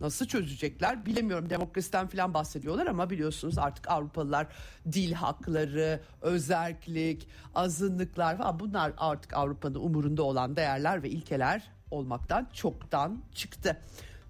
Nasıl 0.00 0.26
çözecekler 0.26 1.06
bilemiyorum. 1.06 1.50
Demokrasiden 1.50 2.06
falan 2.06 2.34
bahsediyorlar 2.34 2.86
ama 2.86 3.10
biliyorsunuz 3.10 3.58
artık 3.58 3.90
Avrupalılar 3.90 4.46
dil 4.92 5.12
hakları, 5.12 6.00
özerklik, 6.22 7.28
azınlıklar 7.54 8.38
falan 8.38 8.60
bunlar 8.60 8.92
artık 8.98 9.32
Avrupa'nın 9.32 9.74
umurunda 9.74 10.22
olan 10.22 10.56
değerler 10.56 11.02
ve 11.02 11.10
ilkeler 11.10 11.62
olmaktan 11.90 12.48
çoktan 12.52 13.18
çıktı. 13.34 13.76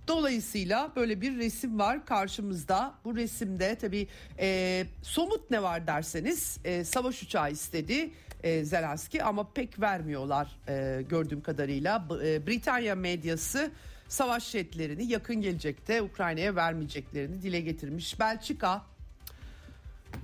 Dolayısıyla 0.09 0.93
böyle 0.97 1.21
bir 1.21 1.39
resim 1.39 1.79
var 1.79 2.07
karşımızda. 2.07 2.95
Bu 3.05 3.17
resimde 3.17 3.75
tabii 3.75 4.09
e, 4.39 4.87
somut 5.03 5.51
ne 5.51 5.63
var 5.63 5.87
derseniz 5.87 6.59
e, 6.65 6.85
savaş 6.85 7.23
uçağı 7.23 7.51
istedi 7.51 8.11
e, 8.43 8.65
Zelenski 8.65 9.23
ama 9.23 9.53
pek 9.53 9.81
vermiyorlar 9.81 10.59
e, 10.69 11.03
gördüğüm 11.09 11.41
kadarıyla. 11.41 12.09
E, 12.25 12.47
Britanya 12.47 12.95
medyası 12.95 13.71
savaş 14.09 14.51
jetlerini 14.51 15.05
yakın 15.13 15.37
gelecekte 15.37 16.03
Ukrayna'ya 16.03 16.57
vermeyeceklerini 16.57 17.43
dile 17.43 17.61
getirmiş. 17.61 18.21
Belçika 18.21 18.83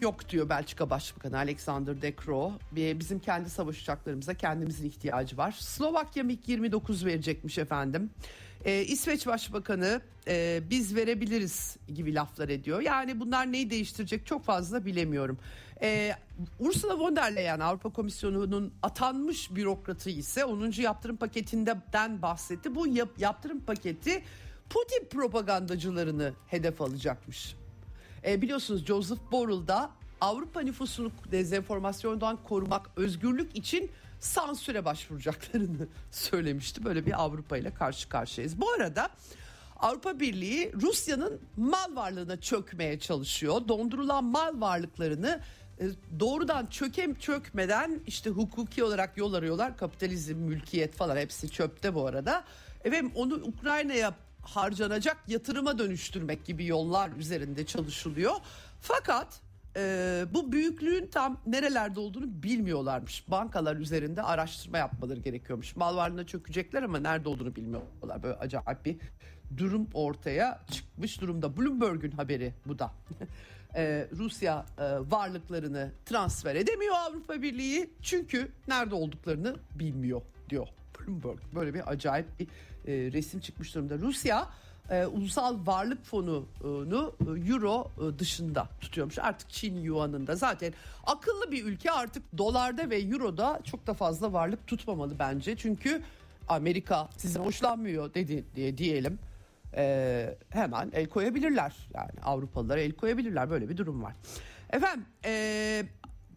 yok 0.01 0.29
diyor 0.29 0.49
Belçika 0.49 0.91
Başbakanı 0.91 1.37
Alexander 1.37 2.03
De 2.03 2.15
Croo. 2.25 2.53
Bizim 2.73 3.19
kendi 3.19 3.51
savaş 3.51 3.83
uçaklarımıza 3.83 4.35
kendimizin 4.35 4.89
ihtiyacı 4.89 5.37
var. 5.37 5.53
Slovakya 5.59 6.25
MiG-29 6.25 7.07
verecekmiş 7.07 7.59
efendim. 7.59 8.11
Ee, 8.65 8.83
İsveç 8.83 9.27
Başbakanı 9.27 10.01
e, 10.29 10.61
biz 10.71 10.97
verebiliriz 10.97 11.77
gibi 11.95 12.15
laflar 12.15 12.49
ediyor. 12.49 12.81
Yani 12.81 13.21
bunlar 13.21 13.53
neyi 13.53 13.71
değiştirecek 13.71 14.27
çok 14.27 14.45
fazla 14.45 14.85
bilemiyorum. 14.85 15.39
Ee, 15.83 16.17
Ursula 16.59 16.99
von 16.99 17.17
der 17.17 17.37
Leyen 17.37 17.61
Avrupa 17.61 17.91
Komisyonu'nun 17.91 18.73
atanmış 18.83 19.55
bürokratı 19.55 20.11
ise 20.11 20.45
10. 20.45 20.71
yaptırım 20.83 21.17
paketinden 21.17 22.23
bahsetti. 22.23 22.75
Bu 22.75 22.87
yap, 22.87 23.09
yaptırım 23.19 23.61
paketi 23.61 24.23
Putin 24.71 25.05
propagandacılarını 25.11 26.33
hedef 26.47 26.81
alacakmış. 26.81 27.57
Ee, 28.25 28.43
biliyorsunuz 28.43 28.87
Joseph 28.87 29.21
Borrell 29.33 29.67
da 29.69 29.91
Avrupa 30.21 30.61
nüfusunu 30.61 31.13
dezenformasyondan 31.31 32.39
korumak, 32.45 32.91
özgürlük 32.97 33.57
için 33.57 33.91
sansüre 34.21 34.85
başvuracaklarını 34.85 35.89
söylemişti. 36.11 36.85
Böyle 36.85 37.07
bir 37.07 37.23
Avrupa 37.23 37.57
ile 37.57 37.75
karşı 37.75 38.09
karşıyayız. 38.09 38.61
Bu 38.61 38.71
arada 38.71 39.11
Avrupa 39.77 40.21
Birliği 40.21 40.73
Rusya'nın 40.83 41.41
mal 41.57 41.97
varlığına 41.97 42.41
çökmeye 42.41 42.99
çalışıyor. 42.99 43.69
Dondurulan 43.69 44.25
mal 44.25 44.61
varlıklarını 44.61 45.41
doğrudan 46.21 46.67
çökem 46.67 47.15
çökmeden 47.15 48.01
işte 48.07 48.31
hukuki 48.31 48.85
olarak 48.85 49.17
yol 49.17 49.35
arıyorlar. 49.35 49.77
Kapitalizm, 49.77 50.37
mülkiyet 50.37 50.95
falan 50.95 51.17
hepsi 51.17 51.51
çöpte 51.51 51.95
bu 51.95 52.07
arada. 52.07 52.45
Ve 52.85 53.03
onu 53.15 53.35
Ukrayna'ya 53.35 54.15
harcanacak 54.43 55.17
yatırıma 55.29 55.79
dönüştürmek 55.79 56.45
gibi 56.45 56.67
yollar 56.67 57.11
üzerinde 57.11 57.67
çalışılıyor. 57.67 58.33
Fakat 58.81 59.41
e, 59.77 60.25
bu 60.35 60.53
büyüklüğün 60.53 61.07
tam 61.07 61.41
nerelerde 61.47 62.01
olduğunu 62.01 62.43
bilmiyorlarmış. 62.43 63.25
Bankalar 63.29 63.77
üzerinde 63.77 64.23
araştırma 64.23 64.79
yapmaları 64.79 65.21
gerekiyormuş. 65.21 65.77
Mal 65.77 65.97
varlığına 65.97 66.27
çökecekler 66.27 66.83
ama 66.83 66.99
nerede 66.99 67.29
olduğunu 67.29 67.57
bilmiyorlar. 67.57 68.23
Böyle 68.23 68.35
acayip 68.35 68.85
bir 68.85 68.97
durum 69.57 69.89
ortaya 69.95 70.61
çıkmış 70.71 71.21
durumda. 71.21 71.57
Bloomberg'un 71.57 72.11
haberi 72.11 72.55
bu 72.67 72.79
da. 72.79 72.93
ee, 73.77 74.09
Rusya 74.19 74.67
e, 74.79 74.83
varlıklarını 75.11 75.91
transfer 76.07 76.55
edemiyor 76.55 76.95
Avrupa 76.95 77.43
Birliği 77.43 77.91
çünkü 78.03 78.49
nerede 78.69 78.95
olduklarını 78.95 79.57
bilmiyor 79.75 80.23
diyor 80.51 80.69
Bloomberg. 81.01 81.39
Böyle 81.55 81.75
bir 81.75 81.91
acayip 81.91 82.27
bir 82.41 82.47
e, 82.47 83.13
resim 83.13 83.41
çıkmış 83.41 83.75
durumda. 83.75 83.99
Rusya 83.99 84.49
e, 84.91 85.07
ulusal 85.07 85.67
varlık 85.67 86.05
fonunu 86.05 87.15
e, 87.21 87.51
euro 87.51 87.91
e, 87.99 88.19
dışında 88.19 88.69
tutuyormuş. 88.81 89.19
Artık 89.19 89.51
Çin 89.51 89.77
yuanında 89.77 90.37
zaten 90.37 90.73
akıllı 91.07 91.53
bir 91.53 91.65
ülke 91.65 91.91
artık 91.91 92.39
dolarda 92.39 92.91
ve 92.91 92.99
euroda 93.01 93.61
çok 93.65 93.87
da 93.87 93.95
fazla 93.95 94.33
varlık 94.33 94.67
tutmamalı 94.67 95.19
bence. 95.19 95.57
Çünkü 95.57 96.03
Amerika 96.49 97.09
size 97.17 97.41
hoşlanmıyor 97.41 98.15
dedi 98.15 98.45
diye 98.57 98.79
diyelim. 98.79 99.19
E, 99.77 100.37
hemen 100.51 100.91
el 100.95 101.09
koyabilirler. 101.09 101.77
Yani 101.95 102.21
Avrupalılar 102.25 102.79
el 102.79 102.93
koyabilirler. 102.93 103.51
Böyle 103.51 103.69
bir 103.69 103.77
durum 103.77 104.03
var. 104.03 104.15
Efendim 104.71 105.07
e, 105.25 105.85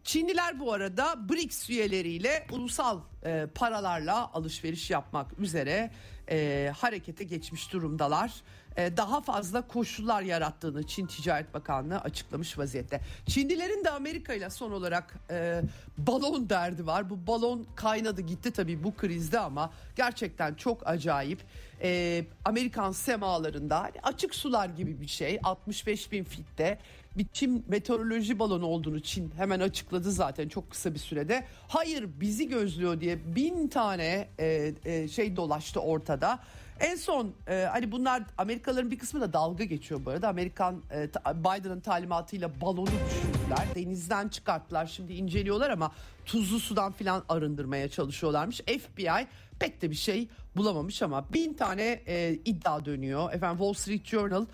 Çinliler 0.05 0.59
bu 0.59 0.73
arada 0.73 1.29
BRICS 1.29 1.69
üyeleriyle 1.69 2.47
ulusal 2.51 2.99
e, 3.23 3.47
paralarla 3.55 4.33
alışveriş 4.33 4.89
yapmak 4.89 5.39
üzere 5.39 5.91
e, 6.29 6.71
harekete 6.77 7.23
geçmiş 7.23 7.73
durumdalar. 7.73 8.33
E, 8.77 8.97
daha 8.97 9.21
fazla 9.21 9.67
koşullar 9.67 10.21
yarattığını 10.21 10.87
Çin 10.87 11.05
Ticaret 11.05 11.53
Bakanlığı 11.53 11.99
açıklamış 11.99 12.57
vaziyette. 12.57 13.01
Çinlilerin 13.27 13.83
de 13.83 13.89
Amerika 13.89 14.33
ile 14.33 14.49
son 14.49 14.71
olarak 14.71 15.15
e, 15.29 15.61
balon 15.97 16.49
derdi 16.49 16.87
var. 16.87 17.09
Bu 17.09 17.27
balon 17.27 17.67
kaynadı 17.75 18.21
gitti 18.21 18.51
tabii 18.51 18.83
bu 18.83 18.95
krizde 18.95 19.39
ama 19.39 19.73
gerçekten 19.95 20.53
çok 20.53 20.87
acayip. 20.87 21.39
E, 21.81 22.23
Amerikan 22.45 22.91
semalarında 22.91 23.83
hani 23.83 23.95
açık 24.03 24.35
sular 24.35 24.69
gibi 24.69 25.01
bir 25.01 25.07
şey 25.07 25.39
65 25.43 26.11
bin 26.11 26.23
fitte 26.23 26.79
bir 27.17 27.27
Çin 27.33 27.65
meteoroloji 27.67 28.39
balonu 28.39 28.65
olduğunu 28.65 28.99
Çin 28.99 29.31
hemen 29.37 29.59
açıkladı 29.59 30.11
zaten 30.11 30.47
çok 30.49 30.71
kısa 30.71 30.93
bir 30.93 30.99
sürede. 30.99 31.45
Hayır 31.67 32.09
bizi 32.19 32.47
gözlüyor 32.49 33.01
diye 33.01 33.35
bin 33.35 33.67
tane 33.67 34.27
e, 34.39 34.73
e, 34.85 35.07
şey 35.07 35.35
dolaştı 35.35 35.79
ortada. 35.79 36.39
En 36.79 36.95
son 36.95 37.33
e, 37.47 37.67
hani 37.71 37.91
bunlar 37.91 38.23
Amerikalıların 38.37 38.91
bir 38.91 38.99
kısmı 38.99 39.21
da 39.21 39.33
dalga 39.33 39.63
geçiyor 39.63 40.05
bu 40.05 40.09
arada. 40.09 40.27
Amerikan 40.27 40.81
e, 40.91 41.09
Biden'ın 41.35 41.79
talimatıyla 41.79 42.61
balonu 42.61 42.87
düşürdüler. 42.87 43.67
Denizden 43.75 44.27
çıkarttılar. 44.27 44.85
Şimdi 44.85 45.13
inceliyorlar 45.13 45.69
ama 45.69 45.91
tuzlu 46.25 46.59
sudan 46.59 46.91
filan 46.91 47.23
arındırmaya 47.29 47.89
çalışıyorlarmış. 47.89 48.61
FBI 48.61 49.27
pek 49.59 49.81
de 49.81 49.91
bir 49.91 49.95
şey 49.95 50.27
bulamamış 50.55 51.01
ama 51.01 51.33
bin 51.33 51.53
tane 51.53 52.01
e, 52.07 52.39
iddia 52.45 52.85
dönüyor. 52.85 53.33
Efendim 53.33 53.57
Wall 53.57 53.73
Street 53.73 54.05
Journal 54.05 54.45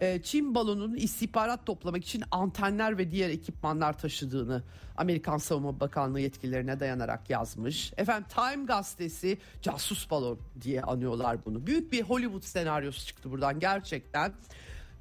e, 0.00 0.22
Çin 0.22 0.54
balonunun 0.54 0.96
istihbarat 0.96 1.66
toplamak 1.66 2.04
için 2.04 2.24
antenler 2.30 2.98
ve 2.98 3.10
diğer 3.10 3.30
ekipmanlar 3.30 3.98
taşıdığını 3.98 4.62
Amerikan 4.96 5.38
Savunma 5.38 5.80
Bakanlığı 5.80 6.20
yetkililerine 6.20 6.80
dayanarak 6.80 7.30
yazmış. 7.30 7.92
Efendim 7.96 8.28
Time 8.34 8.64
gazetesi 8.64 9.38
casus 9.62 10.10
balon 10.10 10.38
diye 10.62 10.82
anıyorlar 10.82 11.44
bunu. 11.44 11.66
Büyük 11.66 11.92
bir 11.92 12.02
Hollywood 12.02 12.42
senaryosu 12.42 13.06
çıktı 13.06 13.30
buradan 13.30 13.60
gerçekten. 13.60 14.32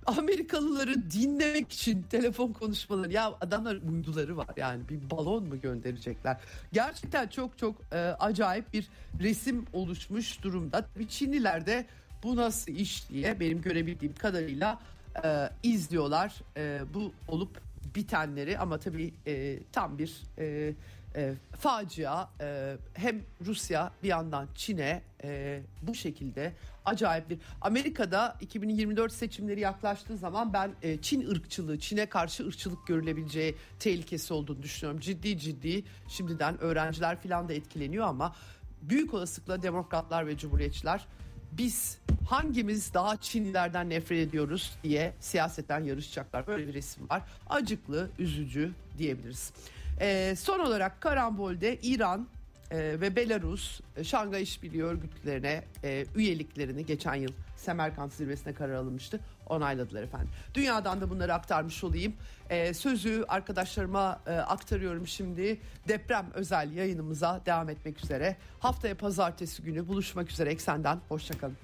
Amerikalıları 0.05 1.11
dinlemek 1.11 1.71
için 1.71 2.01
telefon 2.01 2.53
konuşmaları 2.53 3.11
ya 3.13 3.33
adamlar 3.41 3.75
uyduları 3.75 4.37
var 4.37 4.49
yani 4.57 4.89
bir 4.89 5.09
balon 5.09 5.43
mu 5.43 5.61
gönderecekler 5.61 6.37
gerçekten 6.73 7.27
çok 7.27 7.57
çok 7.57 7.75
e, 7.91 7.97
acayip 7.97 8.73
bir 8.73 8.89
resim 9.19 9.65
oluşmuş 9.73 10.43
durumda 10.43 10.85
tabii 10.93 11.07
Çinliler 11.07 11.65
de 11.65 11.85
bu 12.23 12.35
nasıl 12.35 12.71
iş 12.71 13.09
diye 13.09 13.39
benim 13.39 13.61
görebildiğim 13.61 14.15
kadarıyla 14.15 14.79
e, 15.23 15.49
izliyorlar. 15.63 16.35
E, 16.57 16.81
bu 16.93 17.13
olup 17.27 17.61
bitenleri 17.95 18.57
ama 18.57 18.77
tabii 18.77 19.13
e, 19.27 19.59
tam 19.71 19.97
bir 19.97 20.21
e, 20.37 20.73
e, 21.15 21.33
facia 21.59 22.29
e, 22.41 22.77
hem 22.93 23.21
Rusya 23.45 23.91
bir 24.03 24.07
yandan 24.07 24.47
Çin'e 24.55 25.01
e, 25.23 25.61
bu 25.81 25.95
şekilde 25.95 26.53
acayip 26.85 27.29
bir 27.29 27.39
Amerika'da 27.61 28.37
2024 28.41 29.13
seçimleri 29.13 29.59
yaklaştığı 29.59 30.17
zaman 30.17 30.53
ben 30.53 30.71
e, 30.81 31.01
Çin 31.01 31.29
ırkçılığı 31.29 31.79
Çin'e 31.79 32.05
karşı 32.05 32.47
ırkçılık 32.47 32.87
görülebileceği 32.87 33.55
tehlikesi 33.79 34.33
olduğunu 34.33 34.63
düşünüyorum. 34.63 34.99
Ciddi 34.99 35.37
ciddi. 35.37 35.83
Şimdiden 36.07 36.61
öğrenciler 36.61 37.21
falan 37.21 37.49
da 37.49 37.53
etkileniyor 37.53 38.05
ama 38.05 38.35
büyük 38.81 39.13
olasılıkla 39.13 39.61
demokratlar 39.61 40.27
ve 40.27 40.37
cumhuriyetçiler 40.37 41.05
biz 41.51 41.97
hangimiz 42.29 42.93
daha 42.93 43.17
Çinlilerden 43.17 43.89
nefret 43.89 44.27
ediyoruz 44.27 44.73
diye 44.83 45.13
siyasetten 45.19 45.83
yarışacaklar. 45.83 46.47
Böyle 46.47 46.67
bir 46.67 46.73
resim 46.73 47.09
var. 47.09 47.21
Acıklı, 47.49 48.09
üzücü 48.19 48.71
diyebiliriz. 48.97 49.53
Ee, 50.01 50.35
son 50.37 50.59
olarak 50.59 51.01
karambolde 51.01 51.77
İran 51.81 52.27
e, 52.71 52.77
ve 52.77 53.15
Belarus 53.15 53.81
e, 53.97 54.03
Şangay 54.03 54.43
İşbirliği 54.43 54.83
Örgütlerine 54.83 55.63
e, 55.83 56.05
üyeliklerini 56.15 56.85
geçen 56.85 57.15
yıl 57.15 57.31
Semerkant 57.57 58.13
zirvesine 58.13 58.53
karar 58.53 58.73
alınmıştı. 58.73 59.19
Onayladılar 59.49 60.03
efendim. 60.03 60.29
Dünyadan 60.53 61.01
da 61.01 61.09
bunları 61.09 61.33
aktarmış 61.33 61.83
olayım. 61.83 62.13
E, 62.49 62.73
sözü 62.73 63.25
arkadaşlarıma 63.27 64.19
e, 64.27 64.31
aktarıyorum 64.31 65.07
şimdi. 65.07 65.59
Deprem 65.87 66.25
özel 66.33 66.71
yayınımıza 66.71 67.41
devam 67.45 67.69
etmek 67.69 68.03
üzere. 68.03 68.37
Haftaya 68.59 68.97
pazartesi 68.97 69.63
günü 69.63 69.87
buluşmak 69.87 70.31
üzere 70.31 70.49
Eksen'den. 70.49 70.99
Hoşçakalın. 71.09 71.57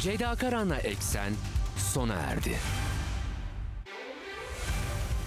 Ceyda 0.00 0.34
Karan'la 0.34 0.76
Eksen 0.76 1.32
sona 1.76 2.14
erdi. 2.14 2.56